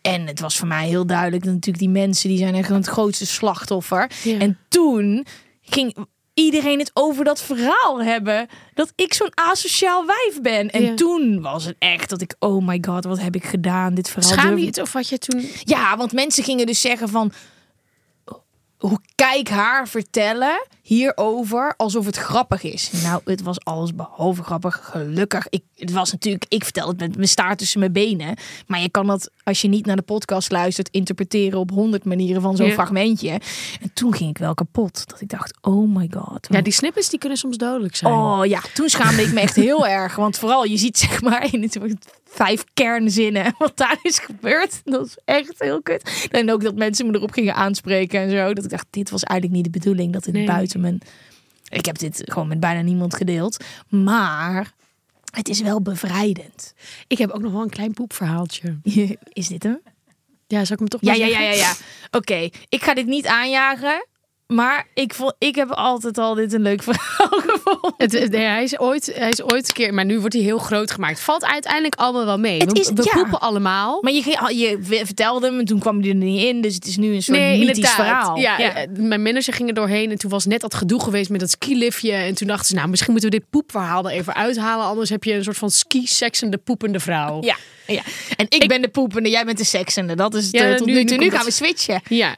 En 0.02 0.28
het 0.28 0.40
was 0.40 0.58
voor 0.58 0.68
mij 0.68 0.88
heel 0.88 1.06
duidelijk 1.06 1.44
dat 1.44 1.54
natuurlijk 1.54 1.84
die 1.84 1.94
mensen 1.94 2.30
die 2.30 2.38
zijn 2.38 2.56
echt 2.56 2.70
het 2.70 2.88
grootste 2.88 3.26
slachtoffer. 3.26 4.12
Ja. 4.24 4.38
En 4.40 4.58
toen 4.70 5.26
ging 5.62 5.96
iedereen 6.34 6.80
het 6.80 6.92
over 6.94 7.24
dat 7.24 7.42
verhaal 7.42 8.04
hebben 8.04 8.48
dat 8.74 8.94
ik 8.96 9.14
zo'n 9.14 9.32
asociaal 9.34 10.06
wijf 10.06 10.42
ben. 10.42 10.70
En 10.70 10.82
Ja. 10.84 10.94
toen 10.94 11.42
was 11.42 11.66
het 11.66 11.76
echt 11.80 12.10
dat 12.10 12.22
ik, 12.22 12.36
oh 12.40 12.68
my 12.68 12.78
god, 12.88 13.04
wat 13.06 13.20
heb 13.20 13.36
ik 13.36 13.44
gedaan? 13.46 13.94
Dit 13.94 14.10
verhaal. 14.10 14.32
Schaam 14.32 14.58
je 14.58 14.66
het 14.66 14.82
of 14.82 14.94
wat 14.94 15.10
je 15.10 15.18
toen... 15.18 15.50
Ja, 15.64 15.98
want 15.98 16.14
mensen 16.14 16.44
gingen 16.44 16.66
dus 16.66 16.82
zeggen 16.82 17.10
van, 17.10 17.32
hoe 18.78 19.00
kijk 19.16 19.50
haar 19.50 19.88
vertellen 19.88 20.68
hierover 20.82 21.74
alsof 21.78 22.06
het 22.06 22.16
grappig 22.18 22.64
is. 22.64 22.92
Nou, 23.04 23.22
het 23.26 23.42
was 23.42 23.64
alles 23.64 23.96
behalve 23.96 24.44
grappig. 24.44 24.80
Gelukkig. 24.92 25.48
Ik, 25.50 25.64
het 25.76 25.92
was 25.92 26.12
natuurlijk, 26.12 26.46
ik 26.50 26.64
vertel 26.64 26.88
het 26.88 27.00
met 27.00 27.16
mijn 27.16 27.28
staart 27.28 27.58
tussen 27.58 27.80
mijn 27.80 27.92
benen. 27.92 28.38
Maar 28.68 28.82
je 28.82 28.90
kan 28.90 29.08
dat, 29.08 29.30
als 29.44 29.62
je 29.62 29.68
niet 29.68 29.86
naar 29.86 29.96
de 29.96 30.02
podcast 30.02 30.52
luistert, 30.52 30.90
interpreteren 30.92 31.60
op 31.60 31.70
honderd 31.70 32.04
manieren 32.06 32.42
van 32.42 32.56
zo'n 32.56 32.66
Ja. 32.68 32.74
fragmentje. 32.74 33.30
En 33.82 33.94
toen 33.94 34.14
ging 34.14 34.30
ik 34.30 34.38
wel 34.38 34.54
kapot. 34.54 35.04
Dat 35.10 35.22
ik 35.22 35.30
dacht, 35.30 35.54
oh 35.62 35.96
my 35.96 36.10
god. 36.18 36.48
Ja, 36.50 36.62
die 36.62 36.74
snippets 36.74 37.10
die 37.10 37.20
kunnen 37.20 37.38
soms 37.38 37.58
dodelijk 37.58 37.96
zijn. 37.96 38.14
Oh 38.14 38.46
ja, 38.46 38.62
toen 38.74 38.90
schaamde 38.90 39.22
ik 39.22 39.34
me 39.34 39.40
echt 39.40 39.56
heel 39.56 39.88
erg. 39.88 40.16
Want 40.16 40.38
vooral, 40.38 40.64
je 40.66 40.78
ziet 40.78 40.98
zeg 40.98 41.22
maar 41.22 41.54
in 41.54 41.62
het 41.62 41.78
vijf 42.36 42.64
kernzinnen 42.74 43.56
wat 43.58 43.78
daar 43.78 43.98
is 44.02 44.20
gebeurd. 44.20 44.82
Dat 44.84 45.06
is 45.06 45.18
echt 45.26 45.54
heel 45.58 45.82
kut. 45.82 46.28
En 46.32 46.52
ook 46.52 46.64
dat 46.64 46.76
mensen 46.76 47.08
me 47.08 47.14
erop 47.16 47.32
gingen 47.32 47.56
aanspreken 47.56 48.20
en 48.20 48.30
zo. 48.30 48.54
Dat 48.54 48.64
ik 48.64 48.70
dacht, 48.70 48.88
dit 48.90 49.10
was 49.10 49.24
eigenlijk 49.24 49.62
niet 49.62 49.74
de 49.74 49.80
bedoeling. 49.80 50.14
Dat 50.14 50.26
Nee. 50.26 50.46
buiten 50.46 50.80
mijn... 50.80 51.00
Ik 51.70 51.86
heb 51.86 51.98
dit 51.98 52.22
gewoon 52.26 52.48
met 52.48 52.60
bijna 52.60 52.82
niemand 52.82 53.16
gedeeld. 53.16 53.64
Maar 53.90 54.72
het 55.32 55.50
is 55.50 55.62
wel 55.62 55.82
bevrijdend. 55.82 56.74
Ik 57.08 57.18
heb 57.18 57.30
ook 57.30 57.42
nog 57.42 57.52
wel 57.52 57.62
een 57.62 57.70
klein 57.70 57.94
poepverhaaltje. 57.94 58.78
Is 59.34 59.48
dit 59.48 59.64
hem? 59.64 59.82
Ja, 60.48 60.66
zal 60.66 60.74
ik 60.74 60.80
hem 60.80 60.88
toch 60.88 61.02
Ja, 61.02 61.08
maar 61.08 61.18
ja, 61.18 61.28
ja, 61.28 61.40
ja. 61.40 61.52
ja. 61.54 61.74
Oké, 62.12 62.50
ik 62.70 62.84
ga 62.84 62.94
dit 62.94 63.06
niet 63.06 63.28
aanjagen. 63.28 64.06
Maar 64.48 64.88
ik, 64.94 65.14
vond, 65.14 65.34
ik 65.40 65.56
heb 65.56 65.72
altijd 65.72 66.18
al 66.18 66.34
dit 66.34 66.54
een 66.54 66.62
leuk 66.62 66.84
verhaal 66.84 67.28
gevonden. 67.48 67.94
Het, 67.98 68.32
nee, 68.32 68.46
hij, 68.46 68.64
is 68.64 68.80
ooit, 68.80 69.12
hij 69.16 69.30
is 69.30 69.42
ooit 69.44 69.68
een 69.68 69.74
keer, 69.74 69.94
maar 69.94 70.06
nu 70.06 70.20
wordt 70.20 70.34
hij 70.34 70.44
heel 70.44 70.58
groot 70.58 70.92
gemaakt. 70.92 71.20
Valt 71.20 71.46
uiteindelijk 71.46 71.96
allemaal 71.96 72.26
wel 72.26 72.38
mee. 72.40 72.60
Het 72.60 72.72
we 72.72 72.80
is- 72.80 72.90
we 72.94 73.04
ja. 73.04 73.14
poepen 73.14 73.40
allemaal. 73.40 73.98
Maar 74.02 74.12
je, 74.12 74.24
je 74.56 74.78
vertelde 75.06 75.46
hem 75.48 75.60
en 75.60 75.66
toen 75.66 75.80
kwam 75.80 76.00
hij 76.00 76.10
er 76.10 76.16
niet 76.16 76.44
in. 76.44 76.62
Dus 76.62 76.76
het 76.76 76.86
is 76.86 76.98
nu 76.98 77.14
een 77.14 77.24
soort 77.24 77.38
Nee, 77.38 77.66
mythisch 77.66 77.90
verhaal. 77.90 78.38
Ja, 78.38 78.60
eh, 78.60 78.88
mijn 78.98 79.22
manager 79.22 79.54
ging 79.54 79.70
er 79.70 79.76
doorheen 79.76 80.12
en 80.12 80.18
toen 80.18 80.30
was 80.32 80.46
net 80.46 80.62
dat 80.62 80.74
gedoe 80.74 81.02
geweest 81.04 81.30
met 81.30 81.40
dat 81.40 81.50
skiliftje. 81.50 82.12
En 82.12 82.36
toen 82.36 82.48
dachten 82.48 82.68
ze, 82.68 82.76
nou, 82.76 82.88
misschien 82.90 83.12
moeten 83.12 83.30
we 83.32 83.38
dit 83.38 83.50
poepverhaal 83.50 84.06
er 84.10 84.12
even 84.16 84.36
uithalen. 84.36 84.86
Anders 84.86 85.10
heb 85.10 85.24
je 85.24 85.34
een 85.34 85.44
soort 85.44 85.58
van 85.58 85.70
ski-seksende 85.72 86.58
poepende 86.58 87.00
vrouw. 87.00 87.42
ja, 87.44 87.56
ja. 87.88 88.02
En 88.36 88.46
ik, 88.50 88.68
ben 88.68 88.82
de 88.82 88.88
poepende, 88.88 89.30
jij 89.30 89.46
bent 89.46 89.58
de 89.58 89.64
seksende. 89.64 90.16
Dat 90.16 90.34
is 90.34 90.46
het 90.46 90.56
Ja, 90.56 90.76
tot 90.76 90.86
nu- 90.88 90.94
nu, 90.94 91.00
nu 91.00 91.06
toe. 91.06 91.18
Nu 91.18 91.30
gaan 91.30 91.46
we 91.46 91.52
switchen. 91.52 92.02
Ja. 92.10 92.36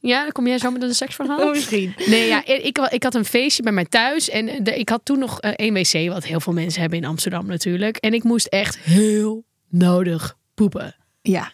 Ja, 0.00 0.22
dan 0.22 0.32
kom 0.32 0.46
jij 0.46 0.58
zo 0.58 0.70
met 0.70 0.82
een 0.82 0.94
seksverhaal? 0.94 1.38
Oh, 1.40 1.50
misschien. 1.50 1.94
Nee, 2.06 2.26
ja, 2.28 2.44
ik, 2.46 2.78
ik 2.78 3.02
had 3.02 3.14
een 3.14 3.24
feestje 3.24 3.62
bij 3.62 3.72
mij 3.72 3.84
thuis. 3.84 4.28
En 4.28 4.64
de, 4.64 4.78
ik 4.78 4.88
had 4.88 5.00
toen 5.04 5.18
nog 5.18 5.40
eh, 5.40 5.50
één 5.56 5.74
wc, 5.74 6.12
wat 6.12 6.24
heel 6.24 6.40
veel 6.40 6.52
mensen 6.52 6.80
hebben 6.80 6.98
in 6.98 7.04
Amsterdam 7.04 7.46
natuurlijk. 7.46 7.96
En 7.96 8.14
ik 8.14 8.22
moest 8.24 8.46
echt 8.46 8.78
heel 8.78 9.44
nodig 9.68 10.36
poepen. 10.54 10.96
Ja. 11.22 11.52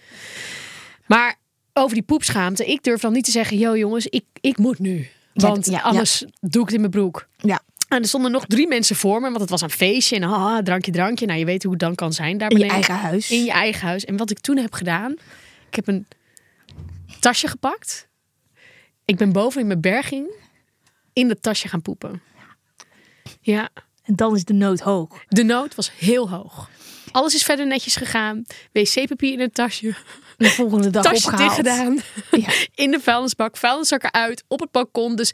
Maar 1.07 1.37
over 1.73 1.95
die 1.95 2.03
poepschaamte, 2.03 2.65
ik 2.65 2.83
durf 2.83 3.01
dan 3.01 3.13
niet 3.13 3.25
te 3.25 3.31
zeggen... 3.31 3.59
yo 3.59 3.77
jongens, 3.77 4.07
ik, 4.07 4.25
ik 4.41 4.59
moet 4.59 4.79
nu. 4.79 5.09
Want 5.35 5.67
ja, 5.67 5.73
ja. 5.73 5.81
anders 5.81 6.25
doe 6.41 6.61
ik 6.63 6.67
het 6.67 6.75
in 6.75 6.81
mijn 6.81 6.93
broek. 6.93 7.29
Ja. 7.37 7.61
En 7.89 8.03
er 8.03 8.09
stonden 8.09 8.31
nog 8.31 8.45
drie 8.47 8.69
mensen 8.69 8.97
voor 8.97 9.21
me, 9.21 9.27
want 9.29 9.41
het 9.41 9.51
was 9.51 9.61
een 9.61 9.71
feestje. 9.71 10.17
En 10.17 10.23
ah, 10.23 10.59
drankje, 10.59 10.93
drankje. 10.93 11.27
Nou, 11.27 11.39
je 11.39 11.45
weet 11.45 11.63
hoe 11.63 11.71
het 11.73 11.81
dan 11.81 11.95
kan 11.95 12.13
zijn 12.13 12.39
daar 12.39 12.51
In 12.51 12.59
je 12.59 12.67
beneden. 12.67 12.87
eigen 12.89 13.09
huis. 13.09 13.31
In 13.31 13.45
je 13.45 13.51
eigen 13.51 13.87
huis. 13.87 14.05
En 14.05 14.17
wat 14.17 14.31
ik 14.31 14.39
toen 14.39 14.57
heb 14.57 14.73
gedaan, 14.73 15.13
ik 15.69 15.75
heb 15.75 15.89
een 15.89 16.07
tasje 17.21 17.49
gepakt. 17.49 18.09
Ik 19.05 19.17
ben 19.17 19.33
boven 19.33 19.61
in 19.61 19.67
mijn 19.67 19.81
berging 19.81 20.31
in 21.13 21.29
dat 21.29 21.43
tasje 21.43 21.69
gaan 21.69 21.83
poepen. 21.83 22.23
Ja, 23.41 23.69
En 24.05 24.17
dan 24.17 24.35
is 24.37 24.45
de 24.45 24.53
nood 24.55 24.81
hoog. 24.81 25.25
de 25.29 25.43
nood 25.43 25.75
was 25.75 25.91
heel 25.97 26.31
hoog. 26.31 26.71
Alles 27.11 27.35
is 27.35 27.43
verder 27.45 27.67
netjes 27.67 27.97
gegaan. 27.97 28.45
Wc-papier 28.73 29.33
in 29.33 29.41
het 29.41 29.55
tasje. 29.55 29.95
De 30.37 30.51
volgende 30.51 30.91
dag 30.91 31.03
Tasje 31.03 31.27
opgehaald. 31.27 31.57
dicht 31.65 31.75
gedaan. 31.77 31.99
Ja. 32.31 32.49
In 32.75 32.91
de 32.91 33.01
vuilnisbak. 33.01 33.57
Vuilniszakken 33.57 34.13
uit. 34.13 34.45
Op 34.49 34.61
het 34.61 34.71
balkon. 34.71 35.17
Dus 35.17 35.33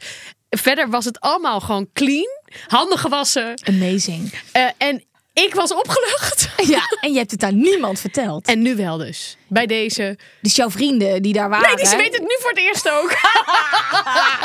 verder 0.57 0.89
was 0.89 1.05
het 1.05 1.19
allemaal 1.19 1.59
gewoon 1.59 1.87
clean. 1.93 2.27
Handen 2.67 2.97
gewassen. 2.97 3.53
Amazing. 3.63 4.33
Eh, 4.51 4.63
en 4.77 5.03
ik 5.33 5.53
was 5.55 5.73
opgelucht. 5.73 6.43
Ja, 6.67 6.81
en 7.01 7.11
je 7.11 7.17
hebt 7.17 7.31
het 7.31 7.43
aan 7.43 7.57
niemand 7.57 7.99
verteld. 7.99 8.47
En 8.47 8.61
nu 8.61 8.75
wel 8.75 8.97
dus. 8.97 9.37
Bij 9.47 9.65
deze. 9.65 10.17
Dus 10.41 10.55
jouw 10.55 10.69
vrienden 10.69 11.21
die 11.21 11.33
daar 11.33 11.49
waren. 11.49 11.67
Nee, 11.67 11.75
die 11.75 11.85
ze 11.85 11.95
weten 11.95 12.13
het 12.13 12.21
nu 12.21 12.35
voor 12.39 12.49
het 12.49 12.59
eerst 12.59 12.89
ook. 12.89 13.11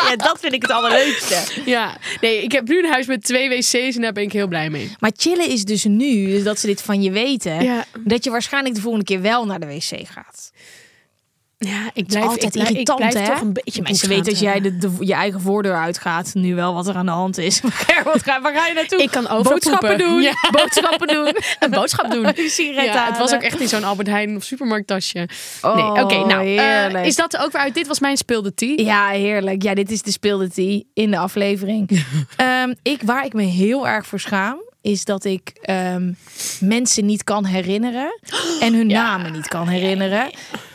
Ja, 0.09 0.17
dat 0.17 0.39
vind 0.41 0.53
ik 0.53 0.63
het 0.63 0.71
allerleukste. 0.71 1.43
Ja, 1.65 1.97
nee, 2.21 2.43
ik 2.43 2.53
heb 2.53 2.69
nu 2.69 2.79
een 2.85 2.91
huis 2.91 3.07
met 3.07 3.25
twee 3.25 3.49
wc's 3.49 3.73
en 3.75 4.01
daar 4.03 4.13
ben 4.13 4.23
ik 4.23 4.33
heel 4.33 4.47
blij 4.49 4.71
mee. 4.71 4.95
Maar 4.99 5.11
chillen 5.17 5.49
is 5.49 5.65
dus 5.65 5.85
nu, 5.85 6.43
dat 6.43 6.59
ze 6.59 6.67
dit 6.67 6.83
van 6.83 7.03
je 7.03 7.11
weten, 7.11 7.65
Ja. 7.65 7.85
dat 7.99 8.25
je 8.25 8.31
waarschijnlijk 8.31 8.75
de 8.75 8.81
volgende 8.81 9.05
keer 9.07 9.21
wel 9.21 9.47
naar 9.47 9.61
de 9.61 9.67
wc 9.67 10.09
gaat. 10.09 10.51
Ja, 11.67 11.91
ik 11.95 12.07
blijf, 12.07 12.25
altijd 12.25 12.45
ik 12.45 12.51
blijf, 12.51 12.69
irritant, 12.71 13.01
ik 13.01 13.09
blijf 13.11 13.27
hè? 13.27 13.33
toch 13.33 13.43
een 13.43 13.53
beetje 13.53 13.83
Mensen 13.83 14.09
weten 14.09 14.31
als 14.31 14.41
jij 14.41 14.61
de, 14.61 14.79
de- 14.79 14.97
je 15.01 15.15
eigen 15.15 15.41
voordeur 15.41 15.77
uitgaat, 15.77 16.31
nu 16.35 16.55
wel 16.55 16.75
wat 16.75 16.89
er 16.89 16.95
aan 16.95 17.07
de 17.07 17.13
hand 17.13 17.39
is. 17.39 17.61
Wat 18.05 18.23
ga, 18.23 18.41
waar 18.41 18.55
ga 18.55 18.67
je 18.67 18.75
naartoe? 18.75 19.03
Ik 19.03 19.11
kan 19.11 19.23
overal 19.29 19.43
Boodschappen 19.53 19.89
poepen. 19.89 20.07
doen. 20.09 20.23
Ja. 20.23 20.33
Boodschappen 20.59 21.07
doen. 21.07 21.35
een 21.61 21.71
boodschap 21.71 22.11
doen. 22.11 22.23
Ja, 22.75 23.07
het 23.07 23.19
was 23.19 23.35
ook 23.35 23.41
echt 23.43 23.61
in 23.61 23.69
zo'n 23.69 23.85
Albert 23.85 24.09
Heijn 24.09 24.37
of 24.37 24.43
supermarkttasje. 24.45 25.29
Oh, 25.63 25.75
nee, 25.75 26.05
oké, 26.05 26.15
nou, 26.27 26.57
eh, 26.57 26.63
heerlijk. 26.63 27.07
is 27.07 27.17
dat 27.17 27.37
ook 27.37 27.53
weer 27.53 27.61
uit? 27.63 27.75
Dit 27.75 27.87
was 27.87 28.01
mijn 28.01 28.17
speelde 28.17 28.55
tea. 28.55 28.75
Ja, 28.77 29.09
heerlijk. 29.09 29.63
Ja, 29.63 29.75
dit 29.75 29.91
is 29.91 30.03
de 30.03 30.13
speelde 30.13 30.49
tea 30.51 30.83
in 30.95 31.11
de 31.11 31.19
aflevering. 31.19 32.05
Ehm, 32.37 32.75
ik, 32.83 33.03
waar 33.05 33.25
ik 33.25 33.33
me 33.33 33.43
heel 33.43 33.89
erg 33.89 34.07
voor 34.07 34.21
schaam, 34.21 34.57
is 34.83 35.05
dat 35.05 35.25
ik 35.25 35.53
ehm, 35.63 36.13
mensen 36.61 37.07
niet 37.07 37.25
kan 37.25 37.45
herinneren. 37.45 38.19
En 38.61 38.75
hun 38.75 38.87
namen 38.87 39.33
niet 39.33 39.49
kan 39.49 39.69
herinneren. 39.69 40.31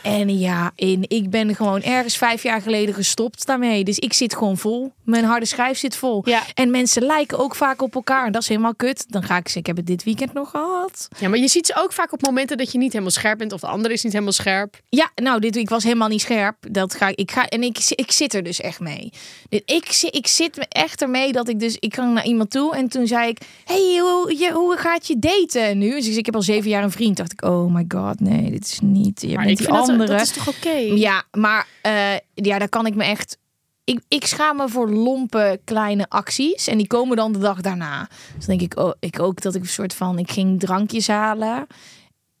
En 0.06 0.38
ja, 0.38 0.72
in, 0.74 1.04
ik 1.08 1.30
ben 1.30 1.54
gewoon 1.54 1.82
ergens 1.82 2.16
vijf 2.16 2.42
jaar 2.42 2.62
geleden 2.62 2.94
gestopt 2.94 3.46
daarmee. 3.46 3.84
Dus 3.84 3.98
ik 3.98 4.12
zit 4.12 4.34
gewoon 4.36 4.56
vol. 4.56 4.92
Mijn 5.02 5.24
harde 5.24 5.46
schijf 5.46 5.78
zit 5.78 5.96
vol. 5.96 6.22
Ja. 6.24 6.42
En 6.54 6.70
mensen 6.70 7.02
lijken 7.02 7.38
ook 7.38 7.54
vaak 7.54 7.82
op 7.82 7.94
elkaar. 7.94 8.26
En 8.26 8.32
dat 8.32 8.42
is 8.42 8.48
helemaal 8.48 8.74
kut. 8.74 9.04
Dan 9.08 9.22
ga 9.22 9.36
ik 9.36 9.42
zeggen, 9.42 9.60
ik 9.60 9.66
heb 9.66 9.76
het 9.76 9.86
dit 9.86 10.04
weekend 10.04 10.32
nog 10.32 10.50
gehad. 10.50 11.08
Ja, 11.18 11.28
maar 11.28 11.38
je 11.38 11.48
ziet 11.48 11.66
ze 11.66 11.74
ook 11.82 11.92
vaak 11.92 12.12
op 12.12 12.22
momenten 12.22 12.56
dat 12.56 12.72
je 12.72 12.78
niet 12.78 12.92
helemaal 12.92 13.12
scherp 13.12 13.38
bent 13.38 13.52
of 13.52 13.60
de 13.60 13.66
andere 13.66 13.94
is 13.94 14.02
niet 14.02 14.12
helemaal 14.12 14.32
scherp. 14.32 14.80
Ja, 14.88 15.10
nou, 15.14 15.40
dit 15.40 15.54
week 15.54 15.68
was 15.68 15.84
helemaal 15.84 16.08
niet 16.08 16.20
scherp. 16.20 16.56
Dat 16.70 16.94
ga 16.94 17.08
ik, 17.08 17.18
ik 17.18 17.30
ga 17.30 17.46
en 17.46 17.62
ik, 17.62 17.78
ik 17.88 18.10
zit 18.12 18.34
er 18.34 18.42
dus 18.42 18.60
echt 18.60 18.80
mee. 18.80 19.12
Ik, 19.48 19.86
zi- 19.92 20.08
ik 20.10 20.26
zit 20.26 20.56
me 20.56 20.66
echt 20.68 21.02
ermee 21.02 21.32
dat 21.32 21.48
ik 21.48 21.60
dus 21.60 21.76
ik 21.78 21.94
ging 21.94 22.14
naar 22.14 22.26
iemand 22.26 22.50
toe 22.50 22.76
en 22.76 22.88
toen 22.88 23.06
zei 23.06 23.28
ik: 23.28 23.38
"Hey, 23.64 23.98
hoe, 24.00 24.34
je, 24.38 24.52
hoe 24.52 24.76
gaat 24.76 25.06
je 25.06 25.18
daten 25.18 25.78
nu?" 25.78 25.90
Dus 25.90 26.08
ik, 26.08 26.16
ik 26.16 26.26
heb 26.26 26.34
al 26.34 26.42
zeven 26.42 26.70
jaar 26.70 26.82
een 26.82 26.90
vriend. 26.90 27.16
Dacht 27.16 27.32
ik: 27.32 27.44
"Oh 27.44 27.74
my 27.74 27.84
god, 27.88 28.20
nee, 28.20 28.50
dit 28.50 28.64
is 28.64 28.78
niet. 28.82 29.20
Je 29.20 29.26
Maar 29.34 29.36
bent 29.36 29.50
ik 29.50 29.66
die 29.66 29.66
vind 29.96 30.08
dat, 30.08 30.18
andere." 30.18 30.18
dat 30.18 30.36
is 30.36 30.44
toch 30.44 30.48
oké? 30.56 30.94
Ja, 30.94 31.24
maar 31.30 31.66
eh, 31.82 32.14
ja, 32.34 32.58
daar 32.58 32.68
kan 32.68 32.86
ik 32.86 32.94
me 32.94 33.04
echt. 33.04 33.38
Ik, 33.84 34.00
ik 34.08 34.26
schaam 34.26 34.56
me 34.56 34.68
voor 34.68 34.90
lompe 34.90 35.60
kleine 35.64 36.06
acties. 36.08 36.66
En 36.66 36.78
die 36.78 36.86
komen 36.86 37.16
dan 37.16 37.32
de 37.32 37.38
dag 37.38 37.60
daarna. 37.60 38.08
Dus 38.36 38.46
dan 38.46 38.56
denk 38.56 38.72
ik, 38.72 38.78
oh, 38.78 38.92
ik 39.00 39.20
ook 39.20 39.42
dat 39.42 39.54
ik 39.54 39.62
een 39.62 39.68
soort 39.68 39.94
van. 39.94 40.18
Ik 40.18 40.30
ging 40.30 40.60
drankjes 40.60 41.08
halen. 41.08 41.66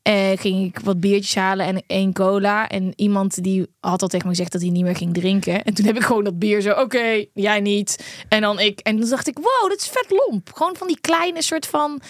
Eh, 0.06 0.38
ging 0.38 0.66
ik 0.66 0.78
wat 0.78 1.00
biertjes 1.00 1.34
halen 1.34 1.66
en 1.66 1.82
één 1.86 2.12
cola. 2.12 2.68
En 2.68 2.92
iemand 2.96 3.42
die 3.42 3.66
had 3.80 4.02
al 4.02 4.08
tegen 4.08 4.26
me 4.26 4.32
gezegd 4.32 4.52
dat 4.52 4.60
hij 4.60 4.70
niet 4.70 4.84
meer 4.84 4.96
ging 4.96 5.14
drinken. 5.14 5.64
En 5.64 5.74
toen 5.74 5.86
heb 5.86 5.96
ik 5.96 6.02
gewoon 6.02 6.24
dat 6.24 6.38
bier 6.38 6.60
zo, 6.60 6.70
oké, 6.70 7.24
jij 7.34 7.60
niet. 7.60 8.04
En 8.28 8.40
dan 8.40 8.60
ik. 8.60 8.80
En 8.80 9.00
toen 9.00 9.08
dacht 9.08 9.28
ik, 9.28 9.38
wow, 9.38 9.70
dit 9.70 9.80
is 9.80 9.88
vet 9.88 10.06
lomp. 10.26 10.52
Gewoon 10.52 10.76
van 10.76 10.86
die 10.86 11.00
kleine 11.00 11.42
soort 11.42 11.66
van. 11.66 12.00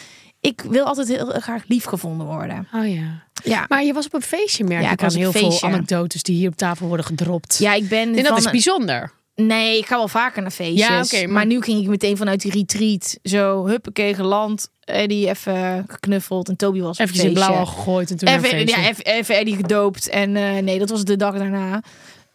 Ik 0.41 0.63
wil 0.69 0.85
altijd 0.85 1.09
heel 1.09 1.27
graag 1.27 1.63
lief 1.67 1.85
gevonden 1.85 2.27
worden. 2.27 2.69
Oh 2.75 2.89
ja. 2.95 3.25
Ja, 3.45 3.65
Maar 3.69 3.85
je 3.85 3.93
was 3.93 4.07
op 4.07 4.15
een 4.15 4.23
feestje, 4.23 4.65
merk 4.65 4.83
Ja, 4.83 4.91
ik 4.91 5.03
aan 5.03 5.13
heel 5.15 5.31
feestje. 5.33 5.59
veel 5.59 5.69
anekdotes 5.69 6.23
die 6.23 6.37
hier 6.37 6.49
op 6.49 6.57
tafel 6.57 6.87
worden 6.87 7.07
gedropt. 7.07 7.59
ja 7.59 7.73
ik 7.75 7.89
ben. 7.89 8.09
en 8.09 8.15
dat 8.17 8.27
van 8.27 8.37
is 8.37 8.51
bijzonder. 8.51 9.13
Nee, 9.35 9.79
ik 9.79 9.87
ga 9.87 9.97
wel 9.97 10.09
vaker 10.09 10.43
naar 10.43 10.51
feestjes. 10.51 10.89
Ja, 10.89 11.01
oké, 11.03 11.21
maar... 11.25 11.29
maar- 11.33 11.47
nu 11.47 11.61
ging 11.63 11.83
ik 11.83 11.89
meteen 11.89 12.17
vanuit 12.17 12.41
die 12.41 12.53
retreat. 12.53 13.19
Zo, 13.23 13.67
huppakee, 13.67 14.15
geland. 14.15 14.69
Eddie 14.85 15.29
even 15.29 15.85
geknuffeld. 15.89 16.49
En 16.49 16.57
Toby 16.57 16.81
was 16.81 16.99
Even 16.99 17.25
in 17.25 17.33
blauw 17.33 17.55
al 17.55 17.67
gegooid 17.67 18.11
en 18.11 18.17
toen 18.17 18.29
Even, 18.29 18.67
ja, 18.67 18.89
even, 18.89 19.05
even 19.05 19.37
Eddie 19.37 19.57
gedoopt. 19.57 20.09
En 20.09 20.37
eh, 20.37 20.63
nee, 20.63 20.79
dat 20.79 20.91
was 20.91 21.05
de 21.05 21.17
dag 21.17 21.35
daarna. 21.39 21.81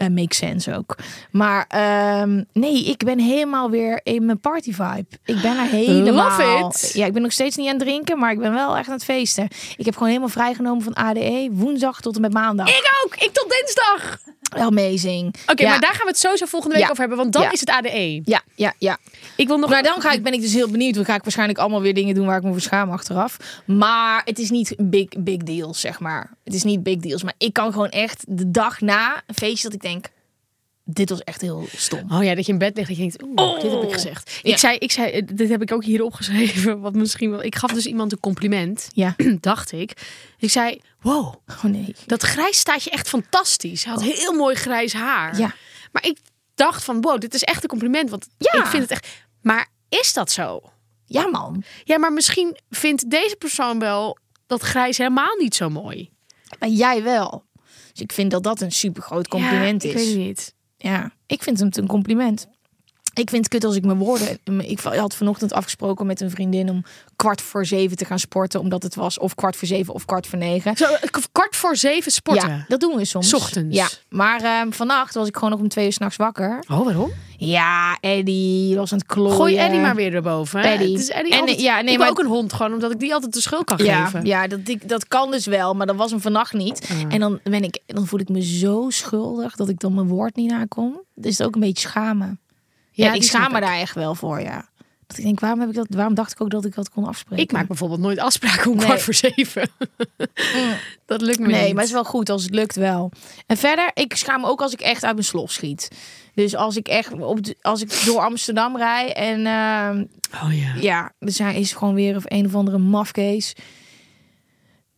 Eh 0.01 0.07
makes 0.07 0.37
sense 0.37 0.75
ook. 0.75 0.97
Maar 1.31 1.65
ehm, 1.67 2.43
nee, 2.53 2.85
ik 2.85 3.03
ben 3.03 3.19
helemaal 3.19 3.69
weer 3.69 3.99
in 4.03 4.25
mijn 4.25 4.39
party 4.39 4.73
vibe. 4.73 5.05
Ik 5.25 5.41
ben 5.41 5.57
er 5.57 5.65
helemaal. 5.65 6.29
Love 6.29 6.67
it. 6.67 6.93
Ja, 6.93 7.05
ik 7.05 7.13
ben 7.13 7.21
nog 7.21 7.31
steeds 7.31 7.55
niet 7.55 7.67
aan 7.67 7.75
het 7.75 7.83
drinken, 7.83 8.19
maar 8.19 8.31
ik 8.31 8.39
ben 8.39 8.53
wel 8.53 8.77
echt 8.77 8.87
aan 8.87 8.93
het 8.93 9.03
feesten. 9.03 9.47
Ik 9.77 9.85
heb 9.85 9.93
gewoon 9.93 10.07
helemaal 10.07 10.29
vrijgenomen 10.29 10.83
van 10.83 10.93
ADE. 10.93 11.49
Woensdag 11.51 12.01
tot 12.01 12.15
en 12.15 12.21
met 12.21 12.33
maandag. 12.33 12.67
Ik 12.67 12.91
ook! 13.03 13.15
Ik 13.15 13.31
tot 13.33 13.49
dinsdag! 13.49 14.19
Amazing. 14.59 15.35
Oké, 15.47 15.63
Ja. 15.63 15.69
maar 15.69 15.79
daar 15.79 15.91
gaan 15.93 16.01
we 16.05 16.07
het 16.11 16.19
sowieso 16.19 16.45
volgende 16.45 16.75
week 16.75 16.83
Ja. 16.83 16.89
over 16.89 16.99
hebben, 17.01 17.17
want 17.17 17.33
dan 17.33 17.41
Ja. 17.41 17.51
is 17.51 17.59
het 17.59 17.69
ADE. 17.69 18.21
Ja, 18.25 18.41
ja, 18.55 18.73
ja. 18.77 18.97
Ik 19.35 19.47
wil 19.47 19.57
nog... 19.57 19.69
Maar 19.69 19.83
dan 19.83 20.01
ga 20.01 20.11
ik, 20.11 20.23
ben 20.23 20.33
ik 20.33 20.41
dus 20.41 20.53
heel 20.53 20.69
benieuwd. 20.69 20.93
Dan 20.93 21.05
ga 21.05 21.15
ik 21.15 21.23
waarschijnlijk 21.23 21.59
allemaal 21.59 21.81
weer 21.81 21.93
dingen 21.93 22.15
doen 22.15 22.25
waar 22.25 22.37
ik 22.37 22.43
me 22.43 22.51
voor 22.51 22.61
schaam 22.61 22.89
achteraf. 22.91 23.37
Maar 23.65 24.21
het 24.25 24.39
is 24.39 24.49
niet 24.49 24.75
big, 24.77 25.07
big 25.19 25.37
deals, 25.37 25.79
zeg 25.79 25.99
maar. 25.99 26.31
Het 26.43 26.53
is 26.53 26.63
niet 26.63 26.83
big 26.83 26.97
deals. 26.97 27.23
Maar 27.23 27.33
ik 27.37 27.53
kan 27.53 27.71
gewoon 27.71 27.89
echt 27.89 28.23
de 28.27 28.51
dag 28.51 28.81
na 28.81 29.21
een 29.27 29.35
feestje 29.35 29.63
dat 29.63 29.73
ik 29.73 29.81
denk... 29.81 30.05
Dit 30.83 31.09
was 31.09 31.19
echt 31.19 31.41
heel 31.41 31.67
stom. 31.75 32.11
Oh 32.11 32.23
ja, 32.23 32.35
dat 32.35 32.45
je 32.45 32.51
in 32.51 32.57
bed 32.57 32.75
ligt 32.77 32.89
en 32.89 32.95
je 32.95 33.01
denkt, 33.01 33.23
oeh, 33.23 33.61
dit 33.61 33.71
heb 33.71 33.83
ik 33.83 33.91
gezegd. 33.93 34.39
Ja. 34.43 34.51
Ik 34.51 34.57
zei, 34.57 34.77
ik 34.77 34.91
zei, 34.91 35.11
eh, 35.11 35.21
dit 35.33 35.49
heb 35.49 35.61
ik 35.61 35.71
ook 35.71 35.83
hier 35.83 36.01
opgeschreven, 36.03 36.79
wat 36.79 36.93
misschien 36.93 37.31
wel... 37.31 37.43
Ik 37.43 37.55
gaf 37.55 37.71
dus 37.71 37.85
iemand 37.85 38.11
een 38.11 38.19
compliment, 38.19 38.87
Ja. 38.93 39.15
dacht 39.39 39.71
ik. 39.71 39.91
Ik 40.37 40.49
zei, 40.49 40.81
wow, 41.01 41.33
Oh 41.47 41.63
nee. 41.63 41.95
dat 42.05 42.21
grijs 42.23 42.57
staat 42.57 42.83
je 42.83 42.89
echt 42.89 43.09
fantastisch. 43.09 43.83
Hij 43.83 43.93
had 43.93 44.03
heel 44.03 44.33
mooi 44.33 44.55
grijs 44.55 44.93
haar. 44.93 45.37
Ja. 45.37 45.53
Maar 45.91 46.05
ik 46.05 46.17
dacht 46.55 46.83
van, 46.83 47.01
wow, 47.01 47.19
dit 47.19 47.33
is 47.33 47.43
echt 47.43 47.63
een 47.63 47.69
compliment, 47.69 48.09
want 48.09 48.27
Ja. 48.37 48.59
ik 48.59 48.65
vind 48.65 48.81
het 48.83 48.91
echt... 48.91 49.07
Maar 49.41 49.67
is 49.89 50.13
dat 50.13 50.31
zo? 50.31 50.61
Ja, 51.05 51.27
man. 51.27 51.63
Ja, 51.83 51.97
maar 51.99 52.13
misschien 52.13 52.57
vindt 52.69 53.09
deze 53.09 53.35
persoon 53.35 53.79
wel 53.79 54.17
dat 54.47 54.61
grijs 54.61 54.97
helemaal 54.97 55.35
niet 55.37 55.55
zo 55.55 55.69
mooi. 55.69 56.09
Maar 56.59 56.69
jij 56.69 57.03
wel. 57.03 57.43
Dus 57.91 58.01
ik 58.01 58.11
vind 58.11 58.31
dat 58.31 58.43
dat 58.43 58.61
een 58.61 58.71
super 58.71 59.01
groot 59.03 59.27
compliment 59.27 59.83
ja, 59.83 59.89
ik 59.89 59.95
is. 59.95 60.01
weet 60.03 60.13
het 60.15 60.25
niet. 60.25 60.53
Ja, 60.81 61.11
ik 61.27 61.43
vind 61.43 61.59
het 61.59 61.77
een 61.77 61.87
compliment. 61.87 62.47
Ik 63.13 63.29
vind 63.29 63.43
het 63.43 63.47
kut 63.47 63.63
als 63.63 63.75
ik 63.75 63.85
mijn 63.85 63.97
woorden... 63.97 64.39
Ik 64.57 64.79
had 64.79 65.15
vanochtend 65.15 65.53
afgesproken 65.53 66.05
met 66.05 66.21
een 66.21 66.29
vriendin 66.29 66.69
om 66.69 66.83
kwart 67.15 67.41
voor 67.41 67.65
zeven 67.65 67.97
te 67.97 68.05
gaan 68.05 68.19
sporten. 68.19 68.59
Omdat 68.59 68.83
het 68.83 68.95
was 68.95 69.19
of 69.19 69.35
kwart 69.35 69.55
voor 69.55 69.67
zeven 69.67 69.93
of 69.93 70.05
kwart 70.05 70.27
voor 70.27 70.37
negen. 70.39 70.77
Zo, 70.77 70.85
eh, 70.85 71.09
kwart 71.31 71.55
voor 71.55 71.75
zeven 71.75 72.11
sporten. 72.11 72.49
Ja, 72.49 72.65
dat 72.67 72.79
doen 72.79 72.95
we 72.95 73.05
soms. 73.05 73.29
S 73.29 73.33
ochtends. 73.33 73.75
Ja, 73.75 73.87
maar 74.09 74.41
ehm, 74.41 74.71
vannacht 74.71 75.13
was 75.13 75.27
ik 75.27 75.35
gewoon 75.35 75.49
nog 75.49 75.59
om 75.59 75.67
twee 75.67 75.85
uur 75.85 75.93
s'nachts 75.93 76.15
wakker. 76.15 76.63
Oh, 76.67 76.83
waarom? 76.85 77.11
Ja, 77.37 77.97
Eddie 77.99 78.75
was 78.75 78.91
aan 78.91 78.97
het 78.97 79.07
klooien. 79.07 79.35
Gooi 79.35 79.55
Eddie 79.57 79.79
maar 79.79 79.95
weer 79.95 80.13
erboven. 80.15 80.59
hè? 80.59 80.67
Eddie. 80.67 80.91
Het 80.91 81.01
is 81.01 81.09
Eddie 81.09 81.33
En, 81.33 81.39
altijd- 81.39 81.61
ja, 81.61 81.81
nee, 81.81 81.93
ik 81.93 81.99
maar- 81.99 82.09
ook 82.09 82.19
een 82.19 82.25
hond, 82.25 82.53
gewoon 82.53 82.73
omdat 82.73 82.91
ik 82.91 82.99
die 82.99 83.13
altijd 83.13 83.33
de 83.33 83.41
schuld 83.41 83.63
kan 83.65 83.77
Ja, 83.85 84.05
geven. 84.05 84.25
ja 84.25 84.47
dat, 84.47 84.59
ik, 84.65 84.89
dat 84.89 85.07
kan 85.07 85.31
dus 85.31 85.45
wel, 85.45 85.73
maar 85.73 85.85
dat 85.87 85.95
was 85.95 86.11
hem 86.11 86.21
vannacht 86.21 86.53
niet. 86.53 86.89
En 87.09 87.19
dan, 87.19 87.39
ben 87.43 87.63
ik, 87.63 87.79
dan 87.85 88.07
voel 88.07 88.19
ik 88.19 88.29
me 88.29 88.41
zo 88.43 88.85
schuldig 88.89 89.55
dat 89.55 89.69
ik 89.69 89.79
dan 89.79 89.93
mijn 89.93 90.07
woord 90.07 90.35
niet 90.35 90.49
nakom. 90.51 91.01
Dus 91.15 91.37
het 91.37 91.47
ook 91.47 91.55
een 91.55 91.61
beetje 91.61 91.87
schamen. 91.87 92.39
Ja, 92.91 93.13
ik 93.13 93.23
schaam 93.23 93.51
me 93.51 93.59
daar 93.59 93.79
echt 93.79 93.95
wel 93.95 94.15
voor, 94.15 94.41
ja. 94.41 94.69
Dat 95.07 95.17
ik 95.19 95.23
denk, 95.25 95.39
waarom, 95.39 95.59
heb 95.59 95.69
ik 95.69 95.75
dat, 95.75 95.87
waarom 95.89 96.13
dacht 96.13 96.31
ik 96.31 96.41
ook 96.41 96.49
dat 96.49 96.65
ik 96.65 96.75
dat 96.75 96.89
kon 96.89 97.05
afspreken? 97.05 97.43
Ik 97.43 97.51
maak 97.51 97.67
bijvoorbeeld 97.67 97.99
nooit 97.99 98.19
afspraken 98.19 98.71
om 98.71 98.77
Nee. 98.77 98.85
kwart 98.85 99.01
voor 99.01 99.13
zeven. 99.13 99.69
dat 101.05 101.21
lukt 101.21 101.39
me 101.39 101.47
Nee, 101.47 101.63
niet. 101.63 101.69
maar 101.71 101.79
het 101.81 101.87
is 101.87 101.91
wel 101.91 102.03
goed 102.03 102.29
als 102.29 102.43
het 102.43 102.53
lukt 102.53 102.75
wel. 102.75 103.11
En 103.47 103.57
verder, 103.57 103.91
ik 103.93 104.15
schaam 104.15 104.41
me 104.41 104.47
ook 104.47 104.61
als 104.61 104.73
ik 104.73 104.81
echt 104.81 105.03
uit 105.03 105.13
mijn 105.13 105.25
slof 105.25 105.51
schiet. 105.51 105.87
Dus 106.33 106.55
als 106.55 106.75
ik 106.77 106.87
echt 106.87 107.13
op 107.13 107.43
de- 107.43 107.57
als 107.61 107.81
ik 107.81 108.01
door 108.05 108.19
Amsterdam 108.19 108.77
rij 108.77 109.13
en 109.13 109.45
ehm, 109.45 110.05
Oh 110.45 110.53
ja. 110.57 110.73
ja, 110.79 111.11
er 111.19 111.31
zijn, 111.31 111.55
is 111.55 111.73
gewoon 111.73 111.93
weer 111.93 112.15
of 112.15 112.23
een 112.25 112.45
of 112.45 112.55
andere 112.55 112.77
mafkees. 112.77 113.53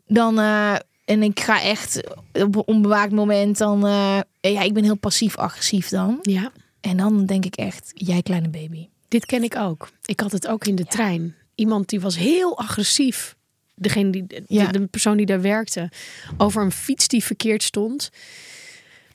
Dan 0.08 0.40
eh, 0.40 0.76
en 1.06 1.24
ik 1.24 1.40
ga 1.40 1.62
echt 1.62 2.04
op 2.34 2.56
een 2.56 2.64
onbewaakt 2.66 3.12
moment 3.12 3.58
dan 3.58 3.86
eh, 3.86 4.20
ja, 4.40 4.62
ik 4.62 4.74
ben 4.74 4.84
heel 4.84 4.98
passief 4.98 5.38
agressief 5.38 5.90
dan. 5.90 6.20
Ja, 6.22 6.52
En 6.84 6.98
dan 6.98 7.26
denk 7.26 7.46
ik 7.46 7.56
echt, 7.56 7.92
jij 7.94 8.22
kleine 8.22 8.50
baby. 8.50 8.88
dit 9.08 9.26
ken 9.26 9.44
ik 9.44 9.56
ook. 9.56 9.90
Ik 10.06 10.20
had 10.20 10.32
het 10.32 10.48
ook 10.48 10.66
in 10.66 10.76
de 10.76 10.86
trein. 10.86 11.36
Iemand 11.56 11.90
die 11.90 12.00
was 12.02 12.16
heel 12.18 12.58
agressief. 12.58 13.36
Degene 13.76 14.10
die, 14.10 14.26
de, 14.28 14.44
Ja. 14.48 14.68
de 14.68 14.86
persoon 14.88 15.18
die 15.18 15.26
daar 15.26 15.42
werkte. 15.42 15.92
Over 16.38 16.62
een 16.64 16.72
fiets 16.72 17.08
die 17.08 17.24
verkeerd 17.24 17.64
stond. 17.64 18.10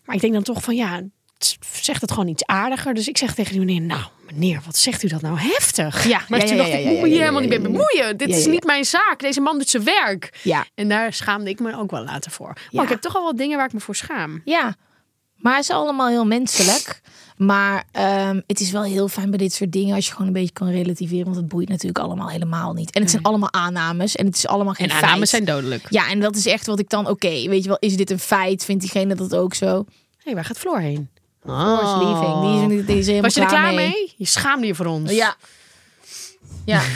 Maar 0.04 0.14
ik 0.14 0.20
denk 0.20 0.33
dan 0.33 0.42
toch 0.42 0.62
van 0.62 0.76
ja, 0.76 1.02
zegt 1.81 2.00
het 2.00 2.11
gewoon 2.11 2.28
iets 2.28 2.44
aardiger. 2.46 2.94
Dus 2.94 3.09
ik 3.09 3.18
zeg 3.18 3.35
tegen 3.35 3.52
die 3.52 3.64
meneer, 3.64 3.81
nou 3.83 4.02
meneer, 4.33 4.61
wat 4.64 4.76
zegt 4.76 5.02
u 5.02 5.09
dat 5.09 5.20
nou 5.20 5.38
heftig? 5.38 6.07
Ja, 6.09 6.22
maar 6.28 6.40
ja, 6.40 6.46
toen 6.46 6.57
dacht 6.57 6.68
ik, 6.72 6.85
moet 6.85 7.09
je 7.09 7.09
ja, 7.14 7.18
helemaal 7.20 7.40
niet 7.40 7.48
mee 7.50 7.61
bemoeien. 7.61 8.16
Dit 8.16 8.28
is 8.28 8.46
niet 8.46 8.64
mijn 8.64 8.85
zaak. 8.85 9.18
Deze 9.18 9.40
man 9.40 9.59
doet 9.59 9.68
zijn 9.68 9.85
werk. 9.85 10.38
Ja. 10.42 10.66
En 10.74 10.88
daar 10.88 11.12
schaamde 11.12 11.50
ik 11.50 11.61
me 11.61 11.76
ook 11.76 11.90
wel 11.90 12.04
later 12.04 12.31
voor. 12.31 12.52
Maar 12.70 12.85
ik 12.85 12.90
heb 12.90 13.00
toch 13.00 13.16
al 13.16 13.22
wat 13.22 13.37
dingen 13.37 13.57
waar 13.57 13.66
ik 13.66 13.72
me 13.72 13.81
voor 13.81 13.96
schaam. 13.96 14.42
Ja, 14.44 14.76
maar 15.37 15.54
het 15.54 15.62
is 15.62 15.70
allemaal 15.70 16.09
heel 16.09 16.26
menselijk. 16.26 17.00
Maar 17.38 17.85
ehm, 17.92 18.40
het 18.46 18.61
is 18.61 18.70
wel 18.70 18.83
heel 18.83 19.09
fijn 19.09 19.29
bij 19.31 19.38
dit 19.38 19.53
soort 19.53 19.72
dingen 19.72 19.94
als 19.94 20.07
je 20.07 20.12
gewoon 20.12 20.27
een 20.27 20.33
beetje 20.33 20.53
kan 20.53 20.68
relativeren. 20.70 21.24
Want 21.24 21.37
het 21.37 21.48
boeit 21.48 21.68
natuurlijk 21.68 21.98
allemaal 21.98 22.29
helemaal 22.29 22.72
niet. 22.72 22.90
En 22.90 23.03
het 23.03 23.11
zijn 23.11 23.22
allemaal 23.22 23.53
aannames 23.53 24.16
en 24.16 24.27
het 24.27 24.35
is 24.37 24.46
allemaal 24.46 24.74
geen 24.74 24.87
En 24.87 24.92
feit. 24.92 25.05
aannames 25.05 25.31
zijn 25.31 25.44
dodelijk. 25.44 25.87
Ja, 25.90 26.09
en 26.11 26.20
dat 26.20 26.37
is 26.37 26.46
echt 26.46 26.66
wat 26.66 26.79
ik 26.79 26.88
dan, 26.90 27.09
oké, 27.09 27.29
weet 27.29 27.62
je 27.62 27.68
wel, 27.68 27.77
is 27.81 27.96
dit 27.96 28.11
een 28.11 28.18
feit? 28.18 28.64
Vindt 28.64 28.81
diegene 28.83 29.14
dat 29.14 29.35
ook 29.35 29.55
zo? 29.55 29.85
Hé, 30.22 30.35
waar 30.35 30.44
gaat 30.44 30.59
Floor 30.59 30.81
heen? 30.81 31.09
Is 31.44 31.51
leaving. 31.53 32.68
Die 32.68 32.79
is, 32.79 32.87
die 32.87 32.98
is 32.98 33.07
helemaal 33.07 33.22
Was 33.22 33.35
je 33.35 33.40
er 33.40 33.46
klaar 33.46 33.74
mee? 33.74 34.12
Je 34.16 34.27
schaamde 34.27 34.66
je 34.66 34.74
voor 34.74 34.87
ons. 34.87 35.11
Ja. 35.12 35.37
Ja. 36.64 36.83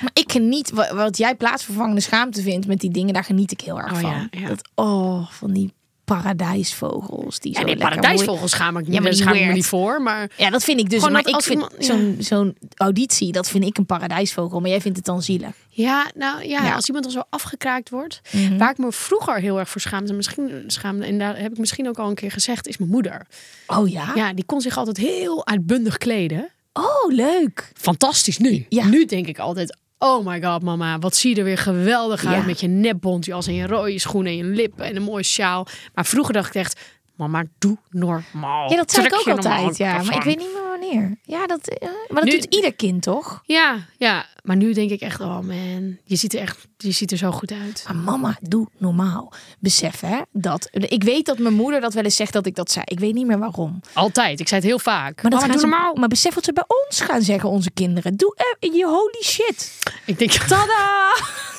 Maar 0.00 0.10
ik 0.12 0.32
geniet, 0.32 0.70
wa- 0.70 0.94
wat 0.94 1.16
jij 1.18 1.34
plaatsvervangende 1.34 2.00
schaamte 2.00 2.42
vindt 2.42 2.66
met 2.66 2.80
die 2.80 2.90
dingen, 2.90 3.14
daar 3.14 3.24
geniet 3.24 3.50
ik 3.52 3.60
heel 3.60 3.78
erg 3.80 3.92
Oh 3.92 3.98
van. 3.98 4.10
ja, 4.10 4.28
ja. 4.30 4.48
Dat, 4.48 4.68
oh, 4.74 5.30
van 5.30 5.52
die 5.52 5.72
paradijsvogels. 6.16 7.38
Die 7.38 7.52
Ja, 7.52 7.58
zo 7.60 7.64
nee, 7.66 7.76
paradijsvogels 7.76 8.50
schaam 8.50 8.76
ik, 8.76 8.86
Ja, 8.88 9.00
maar 9.00 9.14
schaam 9.14 9.34
ik 9.34 9.46
me 9.46 9.52
niet 9.52 9.66
voor. 9.66 10.02
Maar 10.02 10.30
Ja, 10.36 10.50
dat 10.50 10.64
vind 10.64 10.80
ik 10.80 10.90
dus. 10.90 11.08
Maar 11.08 11.26
ik 11.28 11.34
als 11.34 11.44
vind 11.46 11.66
zo'n 11.78 12.16
zo'n 12.18 12.56
auditie, 12.76 13.32
dat 13.32 13.48
vind 13.48 13.64
ik 13.64 13.78
een 13.78 13.86
paradijsvogel. 13.86 14.60
Maar 14.60 14.70
jij 14.70 14.80
vindt 14.80 14.96
het 14.96 15.06
dan 15.06 15.22
zielig. 15.22 15.50
ja, 15.68 16.10
nou 16.14 16.42
ja, 16.42 16.46
Ja. 16.48 16.60
Mhm. 16.62 16.72
als 16.74 16.86
iemand 16.86 17.04
al 17.04 17.10
zo 17.10 17.22
afgekraakt 17.30 17.90
wordt. 17.90 18.20
Waar 18.58 18.70
ik 18.70 18.78
me 18.78 18.92
vroeger 18.92 19.40
heel 19.40 19.58
erg 19.58 19.68
voor 19.68 19.80
schaamde, 19.80 20.12
misschien 20.12 20.64
schaamde, 20.66 21.06
en 21.06 21.18
daar 21.18 21.38
heb 21.38 21.52
ik 21.52 21.58
misschien 21.58 21.88
ook 21.88 21.98
al 21.98 22.08
een 22.08 22.14
keer 22.14 22.30
gezegd, 22.30 22.66
is 22.66 22.76
mijn 22.78 22.90
moeder. 22.90 23.26
Oh 23.66 23.88
ja? 23.88 24.12
Ja, 24.14 24.32
die 24.32 24.44
kon 24.44 24.60
zich 24.60 24.76
altijd 24.76 24.96
heel 24.96 25.46
uitbundig 25.46 25.98
kleden. 25.98 26.48
Oh, 26.72 27.12
leuk. 27.12 27.70
Fantastisch 27.74 28.38
nu. 28.38 28.66
Ja. 28.68 28.84
Nu 28.86 29.04
denk 29.04 29.26
ik 29.26 29.38
altijd, 29.38 29.76
oh 29.98 30.26
my 30.26 30.42
god 30.42 30.62
mama, 30.62 30.98
wat 30.98 31.16
zie 31.16 31.30
je 31.30 31.36
er 31.38 31.44
weer 31.44 31.58
geweldig 31.58 32.24
uit 32.26 32.36
Ja. 32.36 32.42
met 32.44 32.60
je 32.60 32.68
nepbontjas 32.68 33.46
en 33.46 33.54
je 33.54 33.66
rode 33.66 33.98
schoenen 33.98 34.32
en 34.32 34.38
je 34.38 34.44
lippen 34.44 34.84
en 34.84 34.96
een 34.96 35.02
mooie 35.02 35.22
sjaal. 35.22 35.66
Maar 35.94 36.06
vroeger 36.06 36.34
dacht 36.34 36.48
ik 36.48 36.54
echt, 36.54 36.80
mama, 37.18 37.44
doe 37.58 37.76
normaal. 37.90 38.70
Ja, 38.70 38.76
dat 38.76 38.90
zei 38.90 39.06
ik 39.06 39.14
ook 39.14 39.28
altijd. 39.28 39.76
Ja, 39.76 40.02
maar 40.02 40.14
ik 40.16 40.22
weet 40.22 40.38
niet 40.38 40.52
meer 40.52 40.62
wanneer. 40.68 41.18
Ja, 41.22 41.46
dat, 41.46 41.68
eh, 41.68 41.88
maar 42.08 42.22
dat 42.22 42.24
Nu- 42.24 42.30
doet 42.38 42.54
ieder 42.54 42.74
kind, 42.74 43.02
toch? 43.02 43.42
Ja, 43.44 43.76
ja, 43.96 44.26
maar 44.42 44.56
nu 44.56 44.72
denk 44.72 44.90
ik 44.90 45.00
echt, 45.00 45.20
oh 45.20 45.38
man, 45.40 45.96
je 46.04 46.16
ziet 46.16 46.34
er 46.34 46.40
echt, 46.40 46.66
je 46.76 46.90
ziet 46.90 47.10
er 47.12 47.16
zo 47.18 47.30
goed 47.30 47.52
uit. 47.52 47.84
Maar 47.86 47.96
mama, 47.96 48.36
doe 48.40 48.66
normaal. 48.76 49.32
Besef 49.58 50.00
hè, 50.00 50.20
dat... 50.32 50.68
Ik 50.72 51.02
weet 51.02 51.26
dat 51.26 51.38
mijn 51.38 51.54
moeder 51.54 51.80
dat 51.80 51.94
wel 51.94 52.04
eens 52.04 52.16
zegt 52.16 52.32
dat 52.32 52.46
ik 52.46 52.54
dat 52.54 52.70
zei. 52.70 52.84
Ik 52.88 52.98
weet 53.00 53.14
niet 53.14 53.26
meer 53.26 53.38
waarom. 53.38 53.80
Altijd, 53.92 54.40
ik 54.40 54.48
zei 54.48 54.60
het 54.60 54.70
heel 54.70 54.78
vaak. 54.78 55.22
Maar, 55.22 55.30
dat 55.30 55.40
Mama, 55.40 55.52
doe 55.52 55.60
ze, 55.62 55.66
normaal. 55.68 55.94
maar 55.94 56.08
besef 56.08 56.34
wat 56.34 56.44
ze 56.44 56.52
bij 56.52 56.64
ons 56.86 57.00
gaan 57.00 57.22
zeggen, 57.22 57.48
onze 57.48 57.70
kinderen. 57.70 58.16
Doe 58.16 58.34
eh, 58.60 58.72
je 58.74 58.86
holy 58.86 59.22
shit. 59.22 59.78
Ik 60.04 60.18
denk, 60.18 60.32
Tada! 60.32 61.10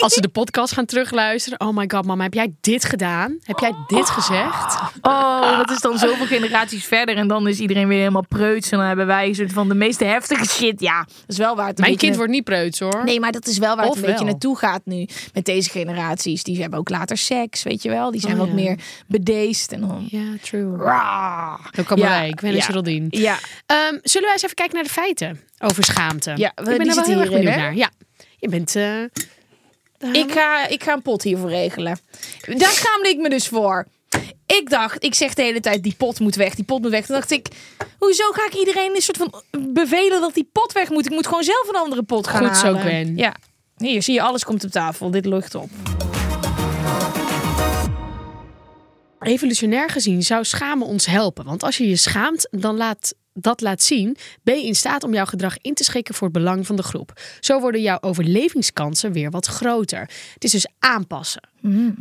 als 0.00 0.12
ze 0.12 0.20
de 0.20 0.28
podcast 0.28 0.72
gaan 0.72 0.84
terugluisteren, 0.84 1.60
oh 1.60 1.76
my 1.76 1.84
god 1.88 2.04
mama, 2.06 2.22
heb 2.22 2.34
jij 2.34 2.52
dit 2.60 2.84
gedaan? 2.84 3.38
Heb 3.42 3.58
jij 3.58 3.72
dit 3.86 4.10
gezegd? 4.10 4.78
Oh, 5.02 5.56
dat 5.58 5.70
is 5.70 5.80
dan 5.80 5.98
zoveel 5.98 6.26
generaties 6.26 6.84
verder. 6.84 7.16
En 7.16 7.28
dan 7.28 7.48
is 7.48 7.58
iedereen 7.58 7.88
weer 7.88 7.98
helemaal 7.98 8.26
preuts. 8.28 8.70
En 8.70 8.78
dan 8.78 8.86
hebben 8.86 9.06
wij 9.06 9.28
een 9.28 9.34
soort 9.34 9.52
van 9.52 9.68
de 9.68 9.74
meeste 9.74 10.04
heftige 10.04 10.44
shit. 10.48 10.80
Ja, 10.80 10.98
dat 10.98 11.08
is 11.26 11.36
wel 11.38 11.56
waar 11.56 11.66
het 11.66 11.78
Mijn 11.78 11.90
beetje 11.90 12.06
kind 12.06 12.16
wordt 12.18 12.32
niet 12.32 12.44
preuts 12.44 12.78
hoor. 12.80 13.04
Nee, 13.04 13.20
maar 13.20 13.32
dat 13.32 13.46
is 13.46 13.58
wel 13.58 13.74
waar 13.76 13.84
het 13.84 13.94
Of 13.94 14.00
een 14.00 14.06
beetje 14.10 14.24
naartoe 14.24 14.58
gaat 14.58 14.82
nu. 14.84 15.06
Met 15.32 15.44
deze 15.44 15.70
generaties. 15.70 16.42
Die 16.42 16.60
hebben 16.60 16.78
ook 16.78 16.88
later 16.88 17.16
seks, 17.18 17.62
weet 17.62 17.82
je 17.82 17.88
wel. 17.88 18.10
Die 18.10 18.20
zijn 18.20 18.32
Oh, 18.32 18.38
wat 18.38 18.48
ja. 18.48 18.54
meer 18.54 18.78
bedeesd. 19.06 19.72
En 19.72 19.80
dan... 19.80 20.06
Ja, 20.10 20.22
true. 20.42 20.76
Rah. 20.76 21.58
Dan 21.70 21.84
kan 21.84 21.96
Ja, 21.98 22.08
wij, 22.08 22.28
ik 22.28 22.40
ben 22.40 22.50
een 22.50 22.56
ja. 22.56 22.62
Geraldine. 22.64 23.06
Ja, 23.10 23.38
Ehm, 23.66 23.98
zullen 24.02 24.22
wij 24.26 24.32
eens 24.32 24.42
even 24.42 24.54
kijken 24.56 24.74
naar 24.74 24.84
de 24.84 24.90
feiten 24.90 25.40
over 25.58 25.84
schaamte? 25.84 26.32
Ja, 26.36 26.48
ik 26.56 26.64
die 26.64 26.76
ben 26.76 26.88
er 26.88 26.94
wel 26.94 27.04
heel 27.04 27.20
erg 27.20 27.30
benieuwd 27.30 27.56
naar. 27.56 27.74
Ja, 27.74 27.90
je 28.38 28.48
bent. 28.48 28.76
eh, 28.76 28.84
ik 30.12 30.32
ga, 30.32 30.68
ik 30.68 30.82
ga 30.82 30.92
een 30.92 31.02
pot 31.02 31.22
hiervoor 31.22 31.48
regelen. 31.48 31.98
Daar 32.56 32.72
schaamde 32.72 33.08
ik 33.08 33.18
me 33.18 33.28
dus 33.28 33.48
voor. 33.48 33.86
Ik 34.46 34.70
dacht, 34.70 35.04
ik 35.04 35.14
zeg 35.14 35.34
de 35.34 35.42
hele 35.42 35.60
tijd, 35.60 35.82
die 35.82 35.94
pot 35.96 36.20
moet 36.20 36.34
weg, 36.34 36.54
die 36.54 36.64
pot 36.64 36.80
moet 36.80 36.90
weg. 36.90 37.06
Toen 37.06 37.14
dacht 37.14 37.30
ik, 37.30 37.48
hoezo 37.98 38.30
ga 38.30 38.46
ik 38.46 38.54
iedereen 38.54 38.94
een 38.94 39.02
soort 39.02 39.16
van 39.16 39.42
bevelen 39.72 40.20
dat 40.20 40.34
die 40.34 40.48
pot 40.52 40.72
weg 40.72 40.90
moet? 40.90 41.06
Ik 41.06 41.12
moet 41.12 41.26
gewoon 41.26 41.44
zelf 41.44 41.68
een 41.68 41.74
andere 41.76 42.02
pot 42.02 42.26
gaan 42.26 42.46
Goed 42.46 42.56
zo. 42.56 42.74
Gwen. 42.74 43.16
Ja. 43.16 43.36
Hier, 43.76 44.02
zie 44.02 44.14
je, 44.14 44.22
alles 44.22 44.44
komt 44.44 44.64
op 44.64 44.70
tafel. 44.70 45.10
Dit 45.10 45.26
lucht 45.26 45.54
op. 45.54 45.70
Evolutionair 49.20 49.90
gezien 49.90 50.22
zou 50.22 50.44
schamen 50.44 50.86
ons 50.86 51.06
helpen. 51.06 51.44
Want 51.44 51.62
als 51.62 51.76
je 51.76 51.88
je 51.88 51.96
schaamt, 51.96 52.48
dan 52.50 52.76
laat 52.76 53.14
dat 53.40 53.60
laat 53.60 53.82
zien, 53.82 54.16
ben 54.42 54.58
je 54.58 54.66
in 54.66 54.74
staat 54.74 55.04
om 55.04 55.14
jouw 55.14 55.24
gedrag 55.24 55.58
in 55.60 55.74
te 55.74 55.84
schikken 55.84 56.14
voor 56.14 56.28
het 56.28 56.36
belang 56.36 56.66
van 56.66 56.76
de 56.76 56.82
groep. 56.82 57.20
Zo 57.40 57.60
worden 57.60 57.82
jouw 57.82 57.98
overlevingskansen 58.00 59.12
weer 59.12 59.30
wat 59.30 59.46
groter. 59.46 60.10
Het 60.34 60.44
is 60.44 60.50
dus 60.50 60.66
aanpassen. 60.78 61.48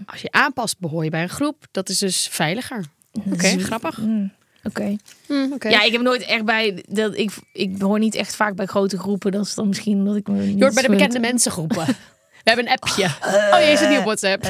Als 0.06 0.22
je 0.22 0.32
aanpast, 0.32 0.80
behoor 0.80 1.04
je 1.04 1.10
bij 1.10 1.22
een 1.22 1.30
groep. 1.30 1.66
Dat 1.72 1.90
is 1.90 1.98
dus 1.98 2.28
veiliger. 2.32 2.86
Oké, 3.32 3.60
grappig. 3.60 4.00
Oké. 4.64 4.96
Hm, 5.28 5.54
oké. 5.54 5.70
Ja, 5.70 5.82
ik 5.82 5.92
heb 5.92 6.02
nooit 6.02 6.22
echt 6.22 6.46
bij. 6.46 6.84
Dat, 6.90 7.18
ik, 7.18 7.32
ik 7.54 7.82
hoor 7.82 8.00
niet 8.00 8.16
echt 8.16 8.36
vaak 8.36 8.56
bij 8.56 8.66
grote 8.66 8.98
groepen. 8.98 9.32
Dat 9.32 9.46
is 9.46 9.54
dan 9.54 9.68
misschien 9.68 10.06
dat 10.06 10.16
ik 10.16 10.28
me. 10.28 10.56
Je 10.56 10.64
hoort 10.64 10.74
bij 10.74 10.84
de 10.84 10.90
bekende 10.90 11.20
mensengroepen. 11.20 11.86
We 12.48 12.54
hebben 12.54 12.72
een 12.72 12.80
appje. 12.82 13.04
Oh, 13.54 13.70
je 13.70 13.78
zit 13.78 13.90
niet 13.90 13.98
op 13.98 14.04
WhatsApp. 14.04 14.46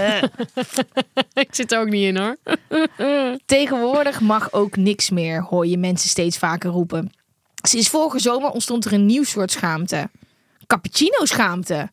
ik 1.44 1.48
zit 1.56 1.72
er 1.72 1.80
ook 1.80 1.90
niet 1.90 2.04
in 2.06 2.18
hoor. 2.18 2.38
Tegenwoordig 3.46 4.22
mag 4.22 4.54
ook 4.54 4.76
niks 4.76 5.10
meer, 5.10 5.42
hoor 5.42 5.68
je 5.68 5.78
mensen 5.78 6.10
steeds 6.10 6.38
vaker 6.38 6.70
roepen. 6.70 7.12
Sinds 7.62 7.90
vorige 7.90 8.20
zomer 8.20 8.50
ontstond 8.50 8.86
er 8.86 8.94
een 8.94 9.06
nieuw 9.06 9.24
soort 9.24 9.52
schaamte. 9.52 10.10
Cappuccino-schaamte. 10.68 11.90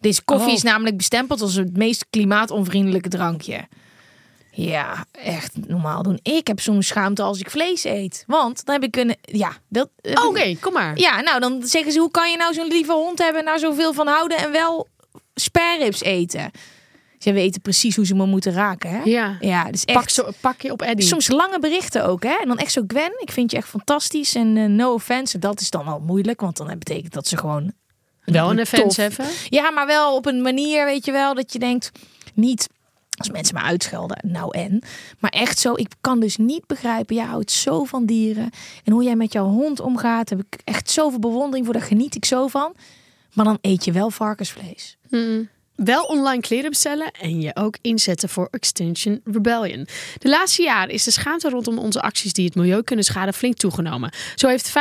Deze 0.00 0.22
koffie 0.24 0.48
Oh. 0.48 0.54
is 0.54 0.62
namelijk 0.62 0.96
bestempeld 0.96 1.40
als 1.40 1.54
het 1.54 1.76
meest 1.76 2.06
klimaatonvriendelijke 2.10 3.08
drankje. 3.08 3.68
Ja, 4.50 5.04
echt 5.12 5.52
normaal 5.66 6.02
doen. 6.02 6.18
Ik 6.22 6.46
heb 6.46 6.60
soms 6.60 6.86
schaamte 6.86 7.22
als 7.22 7.40
ik 7.40 7.50
vlees 7.50 7.84
eet. 7.84 8.24
Want 8.26 8.64
dan 8.64 8.74
heb 8.74 8.84
ik 8.84 8.96
een... 8.96 9.16
Ja, 9.22 9.52
dat... 9.68 9.88
Oké, 10.26 10.56
kom 10.60 10.72
maar. 10.72 10.98
Ja, 10.98 11.20
nou 11.20 11.40
dan 11.40 11.62
zeggen 11.62 11.92
ze, 11.92 11.98
hoe 11.98 12.10
kan 12.10 12.30
je 12.30 12.36
nou 12.36 12.54
zo'n 12.54 12.68
lieve 12.68 12.92
hond 12.92 13.18
hebben 13.18 13.40
en 13.40 13.46
daar 13.46 13.58
zoveel 13.58 13.92
van 13.92 14.06
houden 14.06 14.38
en 14.38 14.52
wel 14.52 14.88
spareribs 15.40 16.02
eten? 16.02 16.50
Ze 17.18 17.32
weten 17.32 17.60
precies 17.60 17.96
hoe 17.96 18.06
ze 18.06 18.14
me 18.14 18.26
moeten 18.26 18.52
raken, 18.52 18.90
hè? 18.90 19.00
Ja. 19.04 19.36
Ja, 19.40 19.70
dus 19.70 19.84
echt... 19.84 19.98
Pak, 19.98 20.08
zo, 20.08 20.30
pak 20.40 20.62
je 20.62 20.72
op 20.72 20.82
Eddie. 20.82 21.06
Soms 21.06 21.28
lange 21.28 21.58
berichten 21.58 22.04
ook, 22.04 22.22
hè? 22.22 22.36
En 22.42 22.48
dan 22.48 22.58
echt 22.58 22.72
zo, 22.72 22.82
Gwen, 22.86 23.12
ik 23.18 23.30
vind 23.30 23.50
je 23.50 23.56
echt 23.56 23.68
fantastisch 23.68 24.34
en 24.34 24.56
eh, 24.56 24.64
no 24.64 24.92
offense. 24.92 25.38
Dat 25.38 25.60
is 25.60 25.70
dan 25.70 25.84
wel 25.84 26.00
moeilijk, 26.00 26.40
want 26.40 26.56
dan 26.56 26.66
betekent 26.66 27.12
dat 27.12 27.26
ze 27.26 27.36
gewoon... 27.36 27.72
Wel 28.24 28.50
een 28.50 28.60
offense 28.60 29.00
hebben. 29.00 29.26
Ja, 29.48 29.70
maar 29.70 29.86
wel 29.86 30.16
op 30.16 30.26
een 30.26 30.42
manier, 30.42 30.84
weet 30.84 31.04
je 31.04 31.12
wel, 31.12 31.34
dat 31.34 31.52
je 31.52 31.58
denkt, 31.58 31.90
niet 32.34 32.68
als 33.20 33.30
mensen 33.30 33.54
me 33.54 33.60
uitschelden, 33.60 34.18
nou 34.26 34.58
en. 34.58 34.82
Maar 35.18 35.30
echt 35.30 35.58
zo, 35.58 35.74
ik 35.74 35.88
kan 36.00 36.20
dus 36.20 36.36
niet 36.36 36.66
begrijpen, 36.66 37.16
jij 37.16 37.24
houdt 37.24 37.50
zo 37.50 37.84
van 37.84 38.06
dieren. 38.06 38.50
En 38.84 38.92
hoe 38.92 39.02
jij 39.02 39.16
met 39.16 39.32
jouw 39.32 39.46
hond 39.46 39.80
omgaat, 39.80 40.28
heb 40.28 40.38
ik 40.40 40.60
echt 40.64 40.90
zoveel 40.90 41.18
bewondering 41.18 41.64
voor, 41.64 41.74
daar 41.74 41.82
geniet 41.82 42.14
ik 42.14 42.24
zo 42.24 42.46
van. 42.46 42.74
Maar 43.32 43.44
dan 43.44 43.58
eet 43.60 43.84
je 43.84 43.92
wel 43.92 44.10
varkensvlees. 44.10 44.98
Wel 45.84 46.04
online 46.04 46.40
kleren 46.40 46.70
bestellen 46.70 47.10
en 47.20 47.40
je 47.40 47.56
ook 47.56 47.76
inzetten 47.80 48.28
voor 48.28 48.48
Extinction 48.50 49.20
Rebellion. 49.24 49.86
De 50.18 50.28
laatste 50.28 50.62
jaren 50.62 50.94
is 50.94 51.04
de 51.04 51.10
schaamte 51.10 51.48
rondom 51.48 51.78
onze 51.78 52.00
acties 52.02 52.32
die 52.32 52.44
het 52.44 52.54
milieu 52.54 52.82
kunnen 52.82 53.04
schaden 53.04 53.34
flink 53.34 53.56
toegenomen. 53.56 54.12
Zo 54.34 54.48
heeft 54.48 54.68
15% 54.68 54.72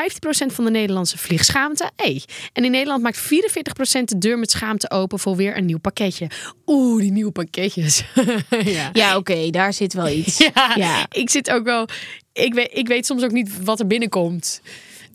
van 0.54 0.64
de 0.66 0.72
Nederlandse 0.72 1.18
vliegschaamte. 1.18 1.92
Hey. 1.96 2.24
En 2.54 2.66
in 2.66 2.72
Nederland 2.72 3.04
maakt 3.04 3.18
44% 3.20 4.04
de 4.04 4.18
deur 4.18 4.40
met 4.40 4.52
schaamte 4.52 4.92
open 4.92 5.20
voor 5.20 5.36
weer 5.36 5.58
een 5.58 5.66
nieuw 5.66 5.80
pakketje. 5.80 6.30
Oeh, 6.66 7.02
die 7.02 7.12
nieuwe 7.12 7.32
pakketjes. 7.32 8.04
ja. 8.50 8.90
Ja, 8.94 9.18
oké, 9.18 9.50
daar 9.50 9.74
zit 9.74 9.94
wel 9.94 10.08
iets. 10.10 10.38
Ja, 10.56 10.74
Ja. 10.76 11.06
ik 11.12 11.30
zit 11.30 11.50
ook 11.50 11.64
wel. 11.64 11.88
Ik 12.34 12.54
weet, 12.54 12.70
ik 12.74 12.88
weet 12.88 13.06
soms 13.06 13.24
ook 13.24 13.32
niet 13.32 13.64
wat 13.64 13.80
er 13.80 13.88
binnenkomt. 13.88 14.62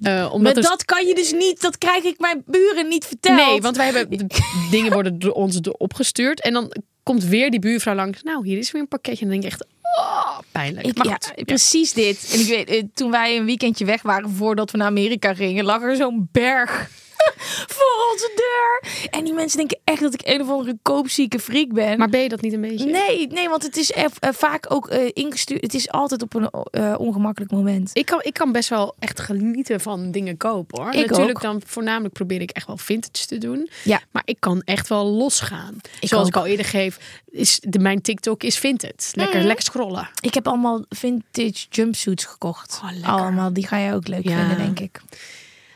Eh, 0.03 0.29
omdat 0.33 0.55
Maar 0.55 0.65
er 0.65 0.71
dat 0.71 0.85
kan 0.85 1.07
je 1.07 1.15
dus 1.15 1.33
niet, 1.33 1.61
dat 1.61 1.79
krijg 1.79 2.05
ik 2.05 2.19
mijn 2.19 2.43
buren 2.47 2.89
niet 2.89 3.05
verteld. 3.05 3.37
Nee, 3.37 3.61
want 3.61 3.77
wij 3.77 3.91
hebben 3.91 4.27
dingen 4.71 4.93
worden 4.93 5.19
door 5.19 5.33
ons 5.33 5.61
opgestuurd 5.61 6.41
en 6.41 6.53
dan 6.53 6.73
komt 7.03 7.25
weer 7.25 7.51
die 7.51 7.61
buurvrouw 7.61 7.95
langs. 7.95 8.23
Nou, 8.23 8.47
hier 8.47 8.59
is 8.59 8.71
weer 8.71 8.81
een 8.81 8.89
pakketje 8.89 9.25
en 9.25 9.31
dan 9.31 9.41
denk 9.41 9.53
ik 9.53 9.61
echt, 9.61 9.67
oh, 9.99 10.39
pijnlijk. 10.53 10.87
Ik, 10.87 10.97
maar 10.97 11.07
ja, 11.07 11.45
precies 11.45 11.93
dit. 11.93 12.31
En 12.33 12.41
ik 12.41 12.47
weet, 12.47 12.69
eh, 12.69 12.83
toen 12.95 13.11
wij 13.11 13.37
een 13.37 13.45
weekendje 13.45 13.85
weg 13.85 14.03
waren 14.03 14.31
voordat 14.31 14.71
we 14.71 14.79
naar 14.79 14.87
Amerika 14.87 15.35
gingen, 15.35 15.65
lag 15.65 15.83
er 15.83 15.97
zo'n 15.97 16.29
berg 16.33 16.91
voor 17.67 18.11
onze 18.13 18.31
deur. 18.35 18.93
En 19.11 19.25
die 19.25 19.33
mensen 19.35 19.59
denken 19.59 19.79
echt 19.85 20.01
dat 20.01 20.15
ik 20.15 20.21
een 20.25 20.41
of 20.41 20.49
andere 20.51 20.77
koopzieke 20.83 21.39
freak 21.39 21.73
ben. 21.73 21.99
Maar 21.99 22.09
ben 22.09 22.21
je 22.21 22.29
dat 22.29 22.41
niet 22.41 22.53
een 22.53 22.61
beetje? 22.61 22.87
nee, 22.91 23.27
nee, 23.27 23.49
want 23.49 23.63
het 23.63 23.77
is 23.77 23.93
eh, 23.93 24.05
vaak 24.21 24.73
ook 24.73 24.89
eh, 24.89 25.11
ingestuurd. 25.13 25.61
Het 25.63 25.75
is 25.75 25.91
altijd 25.91 26.23
op 26.23 26.35
een 26.35 26.51
eh, 26.71 26.95
ongemakkelijk 26.99 27.53
moment. 27.53 27.91
Ik 27.93 28.07
kan, 28.07 28.21
ik 28.23 28.33
kan 28.33 28.53
best 28.53 28.69
wel 28.69 28.95
echt 28.99 29.21
genieten 29.21 29.81
van 29.81 30.11
dingen 30.11 30.37
kopen 30.37 30.83
hoor. 30.83 30.93
Ik 30.93 31.11
Natuurlijk 31.11 31.37
ook. 31.37 31.43
dan 31.43 31.63
voornamelijk 31.67 32.15
probeer 32.15 32.41
ik 32.41 32.51
echt 32.51 32.67
wel 32.67 32.77
vintage 32.77 33.27
te 33.27 33.39
doen. 33.39 33.69
Ja. 33.85 34.01
Maar 34.11 34.23
ik 34.25 34.37
kan 34.41 34.63
echt 34.65 34.89
wel 34.89 35.05
losgaan. 35.07 35.77
Ik 36.01 36.09
Zoals 36.09 36.23
ook. 36.27 36.29
ik 36.35 36.37
al 36.37 36.47
eerder 36.47 36.67
geef, 36.67 36.99
is 37.31 37.61
de, 37.63 37.79
mijn 37.79 38.01
TikTok 38.03 38.43
is 38.43 38.59
vintage. 38.59 38.93
Lekker, 39.13 39.37
Mhm. 39.39 39.47
lekker 39.47 39.65
scrollen. 39.65 40.09
Ik 40.21 40.35
heb 40.35 40.47
allemaal 40.49 40.85
vintage 40.89 41.67
jumpsuits 41.71 42.25
gekocht. 42.25 42.81
Oh, 42.85 43.09
allemaal, 43.09 43.53
die 43.53 43.67
ga 43.67 43.77
je 43.77 43.93
ook 43.95 44.09
leuk 44.09 44.29
Ja. 44.29 44.37
vinden, 44.39 44.57
denk 44.59 44.81
ik. 44.81 45.01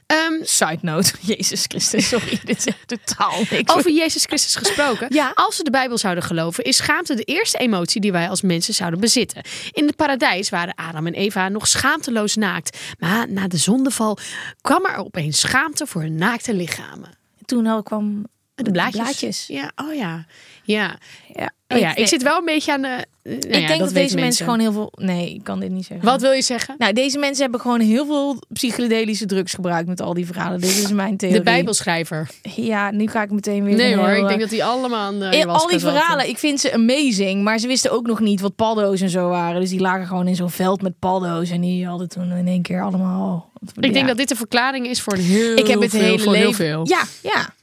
Ehm, 0.09 0.43
Side 0.43 0.79
note, 0.81 1.13
Jezus 1.37 1.65
Christus, 1.67 2.09
sorry, 2.09 2.41
dit 2.45 2.59
is 2.59 2.67
echt 2.67 2.89
totaal 2.89 3.45
niks. 3.51 3.75
Over 3.75 3.91
Jezus 3.91 4.25
Christus 4.25 4.57
gesproken. 4.57 5.07
Ja. 5.19 5.33
Als 5.35 5.57
we 5.57 5.65
de 5.65 5.71
Bijbel 5.71 5.99
zouden 5.99 6.25
geloven, 6.25 6.65
is 6.65 6.77
schaamte 6.77 7.15
de 7.15 7.23
eerste 7.23 7.59
emotie 7.59 8.01
die 8.01 8.13
wij 8.13 8.29
als 8.29 8.43
mensen 8.43 8.75
zouden 8.75 9.01
bezitten. 9.01 9.43
In 9.73 9.87
het 9.87 9.97
paradijs 9.97 10.49
waren 10.49 10.75
Adam 10.75 11.07
en 11.07 11.15
Eva 11.15 11.49
nog 11.49 11.67
schaamteloos 11.69 12.37
naakt. 12.37 12.79
Maar 12.99 13.31
na 13.31 13.49
de 13.49 13.57
zondeval 13.57 14.19
kwam 14.61 14.85
er 14.85 14.97
opeens 14.97 15.41
schaamte 15.41 15.87
voor 15.87 16.01
hun 16.01 16.15
naakte 16.15 16.55
lichamen. 16.55 17.19
Toen 17.45 17.67
al 17.67 17.83
kwam 17.83 18.27
De 18.65 18.71
blaadjes. 18.71 19.03
blaadjes. 19.03 19.47
Ja, 19.47 19.73
oh 19.77 19.95
ja. 19.95 20.27
Ja. 20.63 20.99
Ja. 21.35 21.51
Oh 21.69 21.79
ja, 21.79 21.97
ik 21.97 22.07
zit 22.07 22.23
wel 22.23 22.39
een 22.39 22.45
beetje 22.45 22.73
aan 22.73 22.83
de... 22.83 22.89
eh, 22.89 23.05
nou 23.23 23.37
ik 23.37 23.61
ja, 23.61 23.67
denk 23.67 23.81
dat, 23.81 23.95
deze 23.95 24.17
mensen 24.17 24.45
gewoon 24.45 24.61
heel 24.61 24.73
veel... 24.73 24.93
Nee, 24.95 25.35
ik 25.35 25.45
kan 25.45 25.61
dit 25.61 25.71
niet 25.71 25.87
zeggen. 25.87 26.07
Wat 26.07 26.21
wil 26.21 26.31
je 26.31 26.43
zeggen? 26.43 26.75
Nou, 26.79 26.93
deze 26.93 27.19
mensen 27.19 27.43
hebben 27.43 27.61
gewoon 27.61 27.81
heel 27.81 28.07
veel 28.07 28.43
psychedelische 28.53 29.27
drugs 29.27 29.55
gebruikt 29.55 29.89
met 29.89 30.01
al 30.01 30.15
die 30.15 30.27
verhalen. 30.27 30.61
Dit 30.61 30.71
is 30.71 30.93
mijn 30.93 31.17
theorie. 31.17 31.39
De 31.39 31.45
Bijbelschrijver. 31.45 32.29
Ja, 32.57 32.91
nu 32.91 33.07
ga 33.07 33.23
ik 33.23 33.31
meteen 33.31 33.65
weer... 33.65 33.77
Nee 33.77 33.97
hoor, 33.97 34.09
heel, 34.09 34.17
ik 34.17 34.29
denk 34.29 34.35
eh, 34.35 34.41
dat 34.41 34.51
die 34.51 34.65
allemaal 34.65 35.01
aan 35.01 35.19
de 35.19 35.25
in 35.25 35.31
al 35.31 35.37
ayahuasca 35.37 35.69
die 35.69 35.79
zaten. 35.79 35.99
verhalen, 35.99 36.29
ik 36.29 36.39
vind 36.39 36.61
ze 36.61 36.73
amazing. 36.73 37.43
Maar 37.43 37.59
ze 37.59 37.67
wisten 37.67 37.91
ook 37.91 38.07
nog 38.07 38.21
niet 38.21 38.41
wat 38.41 38.55
paddo's 38.55 39.01
en 39.01 39.11
zo 39.11 39.29
waren. 39.29 39.61
Dus 39.61 39.71
die 39.71 39.81
lagen 39.81 40.07
gewoon 40.07 40.29
in 40.29 40.37
zo'n 40.37 40.51
veld 40.51 40.83
met 40.83 40.99
paddo's. 40.99 41.51
En 41.51 41.61
die 41.61 41.87
hadden 41.87 42.09
toen 42.09 42.33
in 42.33 42.47
één 42.47 42.63
keer 42.63 42.83
allemaal... 42.83 43.53
Ik 43.81 43.93
denk 43.93 44.07
dat 44.07 44.17
dit 44.17 44.29
de 44.29 44.37
verklaring 44.37 44.87
is 44.87 45.01
voor 45.01 45.13
een 45.13 45.21
heel 45.21 45.57
ik 45.57 45.67
heb 45.67 45.81
het 45.81 45.91
veel, 45.91 46.01
hele 46.01 46.17
leven... 46.17 46.35
heel 46.35 46.53
veel. 46.53 46.87
Ja, 46.87 47.03
ja. 47.23 47.57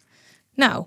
Nou, 0.56 0.86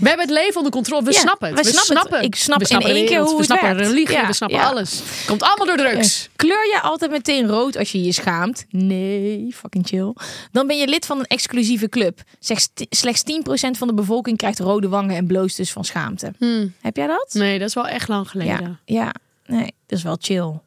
We 0.00 0.08
hebben 0.08 0.26
het 0.26 0.30
leven 0.36 0.56
onder 0.56 0.72
controle. 0.72 1.04
We 1.04 1.12
Ja, 1.12 1.18
snappen 1.20 1.48
het. 1.48 1.56
we 1.56 1.62
We, 1.72 1.78
snappen 1.78 2.16
het. 2.16 2.24
Ik 2.24 2.34
snap 2.34 2.58
we 2.62 2.68
in 2.74 2.80
één 2.80 3.06
keer 3.06 3.18
hoe 3.20 3.30
We 3.30 3.36
het 3.36 3.44
snappen 3.44 3.68
werkt. 3.68 3.90
religie. 3.90 4.16
Ja, 4.16 4.26
We 4.26 4.32
snappen 4.32 4.58
ja. 4.58 4.64
alles. 4.64 5.02
Komt 5.26 5.42
allemaal 5.42 5.66
door 5.66 5.76
drugs. 5.76 6.28
kleur 6.36 6.66
je 6.66 6.80
altijd 6.82 7.10
meteen 7.10 7.46
rood 7.46 7.76
als 7.76 7.92
je 7.92 8.02
je 8.04 8.12
schaamt? 8.12 8.64
Nee, 8.70 9.50
fucking 9.54 9.86
chill. 9.86 10.14
Dan 10.52 10.66
ben 10.66 10.78
je 10.78 10.86
lid 10.88 11.06
van 11.06 11.18
een 11.18 11.24
exclusieve 11.26 11.88
club. 11.88 12.20
Slechts, 12.38 12.68
slechts 12.90 13.22
10% 13.22 13.70
van 13.78 13.88
de 13.88 13.94
bevolking 13.94 14.36
krijgt 14.36 14.58
rode 14.58 14.88
wangen 14.88 15.16
en 15.16 15.26
bloost 15.26 15.56
dus 15.56 15.72
van 15.72 15.84
schaamte. 15.84 16.32
Hmm. 16.38 16.74
Heb 16.80 16.96
jij 16.96 17.06
dat? 17.06 17.28
Nee, 17.32 17.58
dat 17.58 17.68
is 17.68 17.74
wel 17.74 17.86
echt 17.88 18.08
lang 18.08 18.28
geleden. 18.30 18.80
Ja, 18.84 19.14
nee, 19.46 19.74
dat 19.86 19.98
is 19.98 20.02
wel 20.04 20.16
chill. 20.20 20.58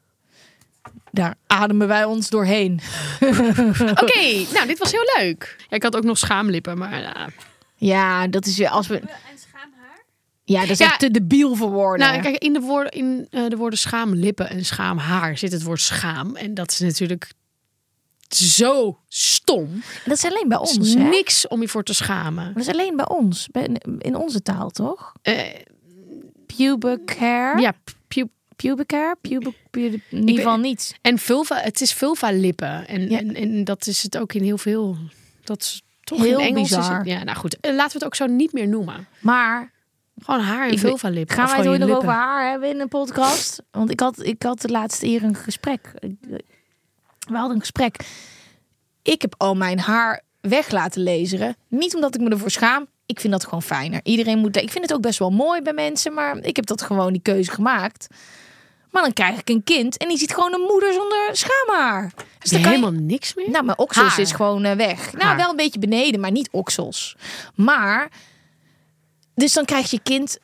Daar 1.11 1.35
ademen 1.47 1.87
wij 1.87 2.03
ons 2.05 2.29
doorheen. 2.29 2.79
Oké, 4.01 4.21
nou, 4.53 4.67
dit 4.67 4.77
was 4.77 4.91
heel 4.91 5.11
leuk. 5.19 5.55
Ja, 5.69 5.75
ik 5.75 5.83
had 5.83 5.95
ook 5.95 6.03
nog 6.03 6.17
schaamlippen, 6.17 6.77
maar... 6.77 6.99
ja. 7.01 7.27
Ja, 7.85 8.27
dat 8.27 8.45
is 8.45 8.57
weer 8.57 8.69
als 8.69 8.87
we. 8.87 9.01
Ja, 10.45 10.61
dat 10.61 10.69
is 10.69 10.77
Ja. 10.77 10.85
echt 10.85 10.99
te 10.99 11.11
debiel 11.11 11.55
voor 11.55 11.69
woorden. 11.69 12.07
Nou, 12.07 12.21
kijk, 12.21 12.37
in 12.37 12.53
de 12.53 12.59
woorden, 12.59 12.91
in, 12.91 13.27
eh, 13.29 13.47
de 13.47 13.55
woorden 13.57 13.79
schaamlippen 13.79 14.49
en 14.49 14.65
schaamhaar 14.65 15.37
zit 15.37 15.51
het 15.51 15.63
woord 15.63 15.81
schaam. 15.81 16.35
En 16.35 16.53
dat 16.53 16.71
is 16.71 16.79
natuurlijk 16.79 17.31
zo 18.29 18.99
stom. 19.07 19.81
dat 20.05 20.17
is 20.17 20.25
alleen 20.25 20.47
bij 20.47 20.57
Er 20.57 20.63
is 20.63 20.77
ons. 20.77 20.93
hè? 20.93 21.03
niks 21.03 21.47
om 21.47 21.61
je 21.61 21.67
voor 21.67 21.83
te 21.83 21.93
schamen. 21.93 22.53
Dat 22.53 22.63
is 22.63 22.69
alleen 22.69 22.95
bij 22.95 23.07
ons, 23.07 23.47
in 23.99 24.15
onze 24.15 24.41
taal, 24.41 24.69
toch? 24.69 25.13
Eh, 25.21 25.39
Pubic 26.45 27.15
hair. 27.19 27.59
ja, 27.59 27.73
pu- 28.07 28.27
Pubic 28.55 28.91
hair. 28.91 29.15
Pubic, 29.21 29.55
pubic, 29.69 30.01
in 30.09 30.19
ieder 30.19 30.35
geval 30.35 30.57
niet. 30.57 30.97
En 31.01 31.17
vulva, 31.17 31.57
het 31.61 31.81
is 31.81 31.93
vulva 31.93 32.31
lippen. 32.31 32.87
En, 32.87 33.09
Ja. 33.09 33.17
en, 33.19 33.35
en 33.35 33.63
dat 33.63 33.87
is 33.87 34.03
het 34.03 34.17
ook 34.17 34.33
in 34.33 34.43
heel 34.43 34.57
veel. 34.57 34.97
Dat 35.43 35.61
is 35.61 35.81
toch 36.03 36.19
Heel 36.21 36.39
in 36.39 36.45
Engels. 36.45 36.71
Is 36.71 36.77
bizar. 36.77 36.97
het, 36.97 37.07
ja, 37.07 37.23
nou 37.23 37.37
goed. 37.37 37.59
eh, 37.59 37.71
Laten 37.73 37.87
we 37.91 37.93
het 37.93 38.03
ook 38.05 38.15
zo 38.15 38.25
niet 38.25 38.53
meer 38.53 38.67
noemen. 38.67 39.07
Maar 39.19 39.71
Gewoon 40.23 40.39
haar 40.41 40.69
en 40.69 40.77
vulva 40.79 41.09
lippen. 41.09 41.35
gaan 41.35 41.47
wij 41.47 41.57
het 41.57 41.67
ooit 41.67 41.79
nog 41.79 41.89
over 41.97 42.09
haar 42.11 42.49
hebben 42.49 42.69
in 42.69 42.79
een 42.79 42.87
podcast? 42.87 43.61
Want 43.71 43.89
ik 43.91 43.99
had, 43.99 44.25
ik 44.25 44.43
had 44.43 44.61
de 44.61 44.69
laatste 44.69 45.07
eer 45.07 45.23
een 45.23 45.35
gesprek. 45.35 45.93
We 47.27 47.35
hadden 47.37 47.53
een 47.55 47.59
gesprek. 47.59 47.95
Ik 49.01 49.21
heb 49.21 49.35
al 49.37 49.55
mijn 49.55 49.79
haar 49.79 50.21
weg 50.41 50.71
laten 50.71 51.03
laseren. 51.03 51.55
Niet 51.67 51.95
omdat 51.95 52.15
ik 52.15 52.21
me 52.21 52.29
ervoor 52.29 52.51
schaam. 52.51 52.87
Ik 53.05 53.19
vind 53.19 53.33
dat 53.33 53.43
gewoon 53.43 53.61
fijner. 53.61 53.99
Iedereen 54.03 54.37
moet. 54.39 54.55
Ik 54.57 54.71
vind 54.71 54.83
het 54.83 54.93
ook 54.93 55.01
best 55.01 55.19
wel 55.19 55.29
mooi 55.31 55.61
bij 55.61 55.73
mensen, 55.73 56.13
maar 56.13 56.37
ik 56.37 56.55
heb 56.55 56.65
dat 56.65 56.81
gewoon 56.81 57.11
die 57.13 57.21
keuze 57.21 57.51
gemaakt. 57.51 58.07
Maar 58.93 59.01
dan 59.03 59.13
krijg 59.13 59.39
ik 59.39 59.49
een 59.49 59.63
kind 59.63 59.97
en 59.97 60.07
die 60.07 60.17
ziet 60.17 60.33
gewoon 60.33 60.53
een 60.53 60.65
moeder 60.69 60.93
zonder 60.93 61.29
schaamhaar. 61.31 62.11
Dus 62.39 62.49
dan 62.51 62.59
er 62.59 62.65
je- 62.65 62.75
helemaal 62.75 63.01
niks 63.01 63.33
meer? 63.33 63.49
nou, 63.49 63.65
mijn 63.65 63.77
oksels 63.77 64.07
Haar. 64.09 64.19
is 64.19 64.31
gewoon 64.31 64.63
eh, 64.63 64.75
weg. 64.75 65.13
Nou, 65.13 65.37
wel 65.37 65.49
een 65.49 65.55
beetje 65.55 65.79
beneden, 65.79 66.19
maar 66.19 66.31
niet 66.31 66.49
oksels. 66.51 67.15
Maar, 67.55 68.11
dus 69.35 69.53
dan 69.53 69.65
krijg 69.65 69.91
je 69.91 69.99
kind 70.03 70.37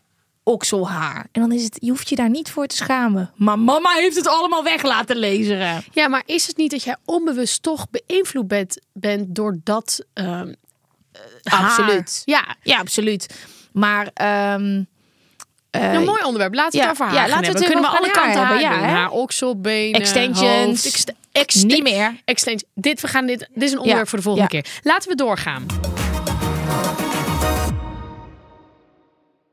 okselhaar. 0.43 1.28
En 1.32 1.41
dan 1.41 1.52
is 1.52 1.64
het, 1.64 1.78
je 1.82 1.89
hoeft 1.89 2.10
je 2.10 2.16
daar 2.16 2.30
niet 2.30 2.50
voor 2.52 2.68
te 2.68 2.76
schamen. 2.76 3.32
Maar 3.36 3.60
mama 3.60 3.91
heeft 3.93 4.16
het 4.16 4.28
allemaal 4.28 4.64
weg 4.64 4.82
laten 4.84 5.20
laseren. 5.20 5.84
Ja, 5.91 6.08
maar 6.08 6.24
is 6.26 6.47
het 6.47 6.58
niet 6.58 6.72
dat 6.72 6.84
jij 6.84 6.95
onbewust 7.06 7.64
toch 7.64 7.86
beïnvloed 7.89 8.47
bent, 8.47 8.80
bent 8.93 9.36
door 9.36 9.58
dat 9.64 10.06
haar? 10.14 10.47
Absoluut. 11.43 12.22
Ja, 12.26 12.56
Ja, 12.64 12.78
absoluut. 12.80 13.45
Maar, 13.74 14.10
ehm, 14.14 14.84
eh, 15.72 15.93
een 15.93 16.03
mooi 16.03 16.24
onderwerp. 16.24 16.53
Laten 16.53 16.72
we 16.72 16.78
ja, 16.78 16.84
het 16.84 16.91
over 16.91 17.05
haar 17.05 17.28
ja, 17.28 17.36
laten 17.36 17.53
we 17.53 17.65
Kunnen 17.65 17.82
we 17.91 17.97
alle 17.97 18.11
kanten 18.11 18.39
hebben, 18.39 18.59
ja? 18.59 18.80
Haar 18.80 19.09
oksel, 19.09 19.59
benen, 19.61 19.99
Extensions. 19.99 20.65
hoofd, 20.65 20.86
ext- 20.86 21.13
ext- 21.32 21.63
niet 21.65 21.84
meer. 21.84 22.22
Extension. 22.26 22.70
Dit, 22.74 23.01
we 23.01 23.07
gaan 23.07 23.26
dit, 23.26 23.39
dit 23.53 23.63
is 23.63 23.72
een 23.72 23.78
onderwerp 23.78 24.03
Ja, 24.03 24.09
voor 24.09 24.17
de 24.17 24.24
volgende 24.24 24.49
keer. 24.49 24.65
Laten 24.84 25.09
we 25.09 25.15
doorgaan. 25.15 25.65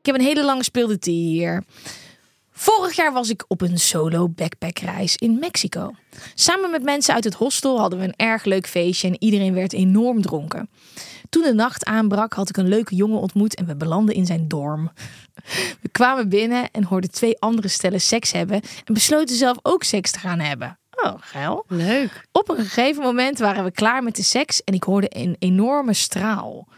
Ik 0.01 0.13
heb 0.13 0.15
een 0.15 0.27
hele 0.27 0.45
lange 0.45 0.65
speelde 0.65 0.99
hier. 1.01 1.65
Vorig 2.51 2.97
jaar 2.97 3.13
was 3.13 3.31
ik 3.31 3.45
op 3.49 3.61
een 3.61 3.79
solo 3.79 4.29
backpackreis 4.29 5.17
in 5.17 5.39
Mexico. 5.39 5.93
Samen 6.35 6.71
met 6.71 6.83
mensen 6.83 7.15
uit 7.15 7.25
het 7.25 7.35
hostel 7.35 7.81
hadden 7.81 7.99
we 7.99 8.05
een 8.05 8.17
erg 8.17 8.45
leuk 8.45 8.67
feestje 8.67 9.09
en 9.09 9.17
iedereen 9.19 9.55
werd 9.55 9.73
enorm 9.73 10.23
dronken. 10.23 10.69
Toen 11.31 11.43
de 11.43 11.55
nacht 11.55 11.85
aanbrak 11.85 12.33
had 12.33 12.49
ik 12.49 12.57
een 12.57 12.69
leuke 12.69 12.95
jongen 12.95 13.21
ontmoet 13.21 13.55
en 13.55 13.67
we 13.67 13.77
belanden 13.77 14.15
in 14.15 14.27
zijn 14.27 14.49
dorm. 14.49 14.91
We 15.81 15.89
kwamen 15.93 16.29
binnen 16.29 16.71
en 16.71 16.85
hoorden 16.85 17.11
twee 17.11 17.41
andere 17.41 17.69
stellen 17.69 18.01
seks 18.01 18.33
hebben 18.33 18.61
en 18.85 18.95
besloten 18.95 19.37
zelf 19.37 19.59
ook 19.63 19.83
seks 19.83 20.11
te 20.11 20.19
gaan 20.19 20.39
hebben. 20.39 20.79
Oh, 21.05 21.15
geil. 21.21 21.65
Leuk. 21.69 22.27
Op 22.33 22.49
een 22.49 22.57
gegeven 22.57 23.03
moment 23.03 23.39
waren 23.39 23.65
we 23.65 23.71
klaar 23.71 24.03
met 24.03 24.17
de 24.17 24.23
seks 24.23 24.65
en 24.65 24.75
ik 24.75 24.83
hoorde 24.83 25.07
een 25.11 25.37
enorme 25.39 25.95
straal. 25.95 26.69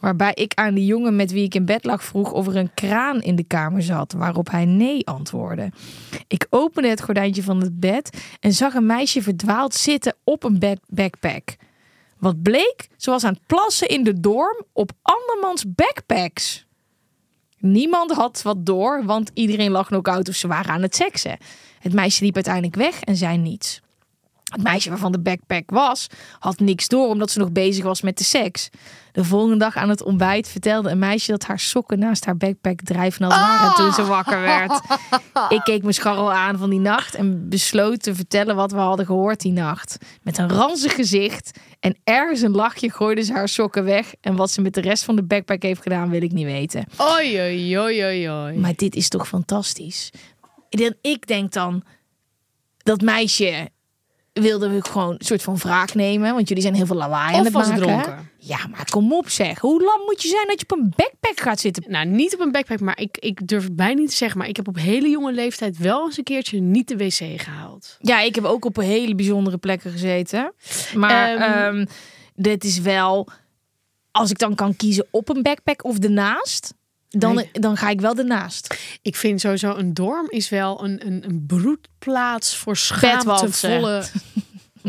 Waarbij 0.00 0.32
ik 0.34 0.54
aan 0.54 0.74
die 0.74 0.86
jongen 0.86 1.16
met 1.16 1.32
wie 1.32 1.44
ik 1.44 1.54
in 1.54 1.64
bed 1.64 1.84
lag 1.84 2.04
vroeg 2.04 2.32
of 2.32 2.46
er 2.46 2.56
een 2.56 2.74
kraan 2.74 3.22
in 3.22 3.36
de 3.36 3.44
kamer 3.44 3.82
zat, 3.82 4.12
waarop 4.12 4.50
hij 4.50 4.64
nee 4.64 5.06
antwoordde. 5.06 5.70
Ik 6.28 6.46
opende 6.50 6.88
het 6.88 7.02
gordijntje 7.02 7.42
van 7.42 7.60
het 7.60 7.80
bed 7.80 8.22
en 8.40 8.52
zag 8.52 8.74
een 8.74 8.86
meisje 8.86 9.22
verdwaald 9.22 9.74
zitten 9.74 10.14
op 10.24 10.44
een 10.44 10.58
bed 10.58 10.80
backpack. 10.86 11.56
Wat 12.18 12.42
bleek? 12.42 12.88
Ze 12.96 13.10
was 13.10 13.24
aan 13.24 13.32
het 13.32 13.46
plassen 13.46 13.88
in 13.88 14.04
de 14.04 14.20
dorm 14.20 14.64
op 14.72 14.90
andermans 15.02 15.64
backpacks. 15.74 16.65
Niemand 17.58 18.12
had 18.12 18.42
wat 18.42 18.66
door, 18.66 19.04
want 19.04 19.30
iedereen 19.34 19.70
lag 19.70 19.90
nog 19.90 20.02
out 20.02 20.28
of 20.28 20.34
ze 20.34 20.46
waren 20.46 20.72
aan 20.72 20.82
het 20.82 20.94
seksen. 20.94 21.38
Het 21.80 21.92
meisje 21.92 22.24
liep 22.24 22.34
uiteindelijk 22.34 22.74
weg 22.74 23.00
en 23.00 23.16
zei 23.16 23.36
niets. 23.36 23.80
Het 24.56 24.64
meisje 24.64 24.88
waarvan 24.88 25.12
de 25.12 25.20
backpack 25.20 25.70
was, 25.70 26.06
had 26.38 26.58
niks 26.58 26.88
door 26.88 27.08
omdat 27.08 27.30
ze 27.30 27.38
nog 27.38 27.52
bezig 27.52 27.84
was 27.84 28.00
met 28.00 28.18
de 28.18 28.24
seks. 28.24 28.70
De 29.12 29.24
volgende 29.24 29.56
dag 29.56 29.76
aan 29.76 29.88
het 29.88 30.02
ontbijt 30.02 30.48
vertelde 30.48 30.90
een 30.90 30.98
meisje 30.98 31.30
dat 31.30 31.44
haar 31.44 31.58
sokken 31.58 31.98
naast 31.98 32.24
haar 32.24 32.36
backpack 32.36 32.80
drijfnat 32.80 33.30
waren 33.30 33.74
toen 33.74 33.92
ze 33.92 34.04
wakker 34.04 34.40
werd. 34.40 34.80
Ik 35.48 35.60
keek 35.64 35.82
me 35.82 35.92
scharrel 35.92 36.32
aan 36.32 36.58
van 36.58 36.70
die 36.70 36.78
nacht 36.78 37.14
en 37.14 37.48
besloot 37.48 38.02
te 38.02 38.14
vertellen 38.14 38.56
wat 38.56 38.72
we 38.72 38.78
hadden 38.78 39.06
gehoord 39.06 39.40
die 39.40 39.52
nacht. 39.52 39.98
Met 40.22 40.38
een 40.38 40.48
ranzig 40.48 40.94
gezicht 40.94 41.58
en 41.80 41.96
ergens 42.04 42.40
een 42.40 42.54
lachje 42.54 42.90
gooide 42.90 43.22
ze 43.22 43.32
haar 43.32 43.48
sokken 43.48 43.84
weg. 43.84 44.14
En 44.20 44.36
wat 44.36 44.50
ze 44.50 44.60
met 44.60 44.74
de 44.74 44.80
rest 44.80 45.04
van 45.04 45.16
de 45.16 45.24
backpack 45.24 45.62
heeft 45.62 45.82
gedaan, 45.82 46.10
wil 46.10 46.22
ik 46.22 46.32
niet 46.32 46.44
weten. 46.44 46.84
Oei, 47.00 47.40
oei, 47.40 47.78
oei, 47.78 48.04
oei, 48.04 48.30
oei. 48.30 48.58
Maar 48.58 48.74
dit 48.76 48.94
is 48.94 49.08
toch 49.08 49.28
fantastisch. 49.28 50.10
Ik 51.00 51.26
denk 51.26 51.52
dan, 51.52 51.82
dat 52.76 53.00
meisje 53.00 53.68
wilde 54.42 54.68
we 54.68 54.84
gewoon 54.84 55.10
een 55.18 55.24
soort 55.24 55.42
van 55.42 55.56
wraak 55.56 55.94
nemen. 55.94 56.34
Want 56.34 56.48
jullie 56.48 56.62
zijn 56.62 56.74
heel 56.74 56.86
veel 56.86 56.96
lawaai 56.96 57.34
aan 57.34 57.38
Of 57.38 57.44
het 57.44 57.52
was 57.54 57.68
maken. 57.68 57.82
dronken. 57.82 58.30
Ja, 58.38 58.58
maar 58.70 58.86
kom 58.90 59.12
op 59.12 59.28
zeg. 59.28 59.58
Hoe 59.58 59.82
lam 59.82 60.00
moet 60.06 60.22
je 60.22 60.28
zijn 60.28 60.46
dat 60.46 60.60
je 60.60 60.66
op 60.68 60.78
een 60.78 60.92
backpack 60.96 61.40
gaat 61.40 61.60
zitten? 61.60 61.84
Nou, 61.88 62.06
niet 62.06 62.34
op 62.34 62.40
een 62.40 62.52
backpack, 62.52 62.80
maar 62.80 63.00
ik, 63.00 63.16
ik 63.18 63.48
durf 63.48 63.64
het 63.64 63.76
bijna 63.76 64.00
niet 64.00 64.10
te 64.10 64.16
zeggen. 64.16 64.38
Maar 64.38 64.48
ik 64.48 64.56
heb 64.56 64.68
op 64.68 64.76
hele 64.76 65.08
jonge 65.08 65.32
leeftijd 65.32 65.78
wel 65.78 66.04
eens 66.04 66.18
een 66.18 66.24
keertje 66.24 66.60
niet 66.60 66.88
de 66.88 66.96
wc 66.96 67.40
gehaald. 67.40 67.96
Ja, 68.00 68.20
ik 68.20 68.34
heb 68.34 68.44
ook 68.44 68.64
op 68.64 68.76
hele 68.76 69.14
bijzondere 69.14 69.56
plekken 69.58 69.90
gezeten. 69.90 70.52
Maar 70.94 71.34
Ehm. 71.36 71.42
ehm, 71.76 71.86
dit 72.34 72.64
is 72.64 72.78
wel... 72.80 73.28
Als 74.10 74.30
ik 74.30 74.38
dan 74.38 74.54
kan 74.54 74.76
kiezen 74.76 75.06
op 75.10 75.28
een 75.28 75.42
backpack 75.42 75.84
of 75.84 75.98
ernaast... 75.98 76.74
Dan, 77.18 77.34
Nee. 77.34 77.48
dan 77.52 77.76
ga 77.76 77.88
ik 77.88 78.00
wel 78.00 78.16
ernaast. 78.16 78.76
Ik 79.02 79.16
vind 79.16 79.40
sowieso 79.40 79.74
een 79.76 79.94
dorm 79.94 80.26
is 80.28 80.48
wel 80.48 80.84
een, 80.84 81.06
een, 81.06 81.24
een 81.26 81.44
broedplaats 81.46 82.56
voor 82.56 82.76
schaamtevolle 82.76 84.04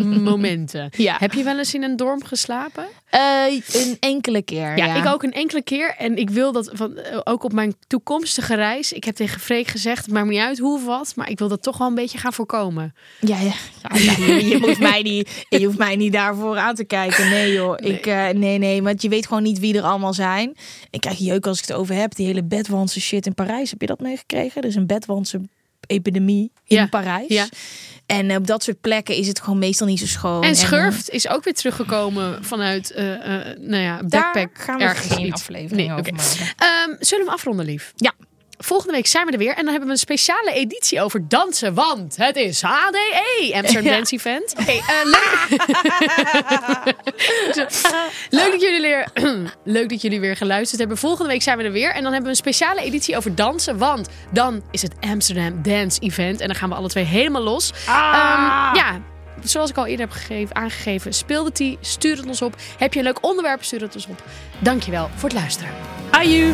momenten. 0.31 0.89
Ja. 0.97 1.15
Heb 1.19 1.33
je 1.33 1.43
wel 1.43 1.57
eens 1.57 1.73
in 1.73 1.83
een 1.83 1.95
dorm 1.95 2.23
geslapen? 2.23 2.85
Eh, 3.09 3.43
een 3.73 3.97
enkele 3.99 4.41
keer, 4.41 4.77
Ja, 4.77 4.85
ja. 4.85 4.95
ik 4.95 5.05
ook 5.13 5.23
een 5.23 5.33
enkele 5.33 5.61
keer. 5.61 5.95
En 5.97 6.17
ik 6.17 6.29
wil 6.29 6.51
dat 6.51 6.69
van, 6.73 6.97
eh, 6.97 7.19
ook 7.23 7.43
op 7.43 7.53
mijn 7.53 7.75
toekomstige 7.87 8.55
reis. 8.55 8.93
Ik 8.93 9.03
heb 9.03 9.15
tegen 9.15 9.39
Freek 9.39 9.67
gezegd, 9.67 10.05
het 10.05 10.13
maakt 10.13 10.25
me 10.25 10.31
niet 10.31 10.41
uit 10.41 10.57
hoe 10.57 10.73
of 10.75 10.85
wat. 10.85 11.13
Maar 11.15 11.29
ik 11.29 11.39
wil 11.39 11.47
dat 11.47 11.63
toch 11.63 11.77
wel 11.77 11.87
een 11.87 11.95
beetje 11.95 12.17
gaan 12.17 12.33
voorkomen. 12.33 12.93
Ja, 13.19 13.37
ja. 13.39 13.53
je, 13.95 14.75
mij 14.79 15.01
niet, 15.01 15.45
je 15.49 15.65
hoeft 15.65 15.77
mij 15.77 15.95
niet 15.95 16.13
daarvoor 16.13 16.57
aan 16.57 16.75
te 16.75 16.83
kijken. 16.83 17.29
Nee 17.29 17.53
joh, 17.53 17.75
Ik, 17.79 18.05
eh, 18.05 18.29
nee, 18.29 18.57
nee. 18.57 18.83
Want 18.83 19.01
je 19.01 19.09
weet 19.09 19.27
gewoon 19.27 19.43
niet 19.43 19.59
wie 19.59 19.77
er 19.77 19.83
allemaal 19.83 20.13
zijn. 20.13 20.55
Ik 20.89 21.01
krijg 21.01 21.17
jeuk 21.17 21.47
als 21.47 21.59
ik 21.61 21.67
het 21.67 21.77
over 21.77 21.95
heb. 21.95 22.15
Die 22.15 22.25
hele 22.25 22.43
bedwantse 22.43 22.99
shit 23.01 23.25
in 23.25 23.33
Parijs. 23.33 23.69
Heb 23.69 23.81
je 23.81 23.87
dat 23.87 23.99
meegekregen? 23.99 24.61
Dus 24.61 24.75
een 24.75 24.87
bedwantse 24.87 25.41
griepepidemie 25.81 26.51
in 26.65 26.75
Ja, 26.77 26.87
Parijs. 26.87 27.27
ja. 27.27 27.45
En 28.08 28.36
op 28.36 28.47
dat 28.47 28.64
soort 28.64 28.82
plekken 28.82 29.16
is 29.16 29.28
het 29.28 29.39
gewoon 29.41 29.60
meestal 29.60 29.88
niet 29.88 29.99
zo 29.99 30.05
schoon. 30.05 30.43
En 30.43 30.49
eh, 30.49 30.55
Schurft 30.55 31.10
is 31.10 31.28
ook 31.28 31.43
weer 31.43 31.53
teruggekomen 31.53 32.45
vanuit, 32.45 32.91
eh, 32.91 33.14
eh, 33.14 33.58
nou 33.60 33.84
ja, 33.84 33.95
daar 33.97 34.08
backpack. 34.34 34.49
gaan 34.64 34.78
we 34.78 34.84
ergens 34.84 35.14
geen 35.14 35.26
iets. 35.26 35.41
aflevering 35.41 35.88
Nee, 35.88 35.97
over 35.97 35.99
oké. 35.99 36.12
maken. 36.12 36.53
Ehm, 36.58 36.95
zullen 36.99 37.24
we 37.26 37.30
hem 37.30 37.30
afronden, 37.30 37.66
lief? 37.66 37.91
Ja. 37.95 38.14
Volgende 38.60 38.93
week 38.93 39.08
zijn 39.08 39.26
we 39.26 39.32
er 39.32 39.38
weer 39.38 39.49
en 39.49 39.55
dan 39.55 39.68
hebben 39.68 39.86
we 39.86 39.91
een 39.91 39.97
speciale 39.99 40.51
editie 40.51 41.01
over 41.01 41.28
dansen, 41.28 41.74
want 41.74 42.16
het 42.16 42.36
is 42.36 42.62
HDE, 42.62 43.51
Amsterdam 43.53 43.91
Dance 43.91 44.16
Event. 44.16 44.55
Oké, 44.60 44.72
eh, 44.72 45.03
leuk. 45.16 45.47
leuk, 48.30 48.51
dat 48.51 48.62
jullie 48.62 48.82
weer, 48.82 49.08
leuk 49.64 49.89
dat 49.89 50.01
jullie 50.01 50.20
weer 50.20 50.36
geluisterd 50.36 50.80
hebben. 50.80 50.97
Volgende 50.97 51.32
week 51.32 51.41
zijn 51.41 51.58
we 51.58 51.64
er 51.64 51.72
weer 51.72 51.89
en 51.89 52.03
dan 52.03 52.12
hebben 52.12 52.24
we 52.24 52.30
een 52.30 52.36
speciale 52.36 52.82
editie 52.82 53.18
over 53.18 53.36
dansen, 53.36 53.78
want 53.78 54.10
dan 54.32 54.64
is 54.72 54.82
het 54.82 54.93
Amsterdam 54.99 55.62
Dance 55.62 55.99
Event 55.99 56.41
en 56.41 56.47
dan 56.47 56.55
gaan 56.55 56.70
we 56.70 56.76
alle 56.76 56.89
twee 56.89 57.03
helemaal 57.03 57.43
los. 57.43 57.72
Ehm, 57.72 58.76
ja. 58.76 59.01
Zoals 59.43 59.70
ik 59.70 59.78
al 59.78 59.86
eerder 59.86 60.05
heb 60.05 60.16
gegeven, 60.16 60.55
aangegeven, 60.55 61.14
speel 61.14 61.43
de 61.43 61.51
tea, 61.51 61.76
stuur 61.82 62.18
het 62.18 62.26
ons 62.26 62.41
op. 62.41 62.55
Heb 62.78 62.93
je 62.93 62.99
een 62.99 63.05
leuk 63.05 63.26
onderwerp, 63.26 63.64
stuur 63.64 63.82
het 63.82 63.95
ons 63.95 64.08
op. 64.08 64.24
Dankjewel 64.60 65.10
voor 65.16 65.30
het 65.30 65.38
luisteren. 65.38 65.74
Aju. 66.12 66.53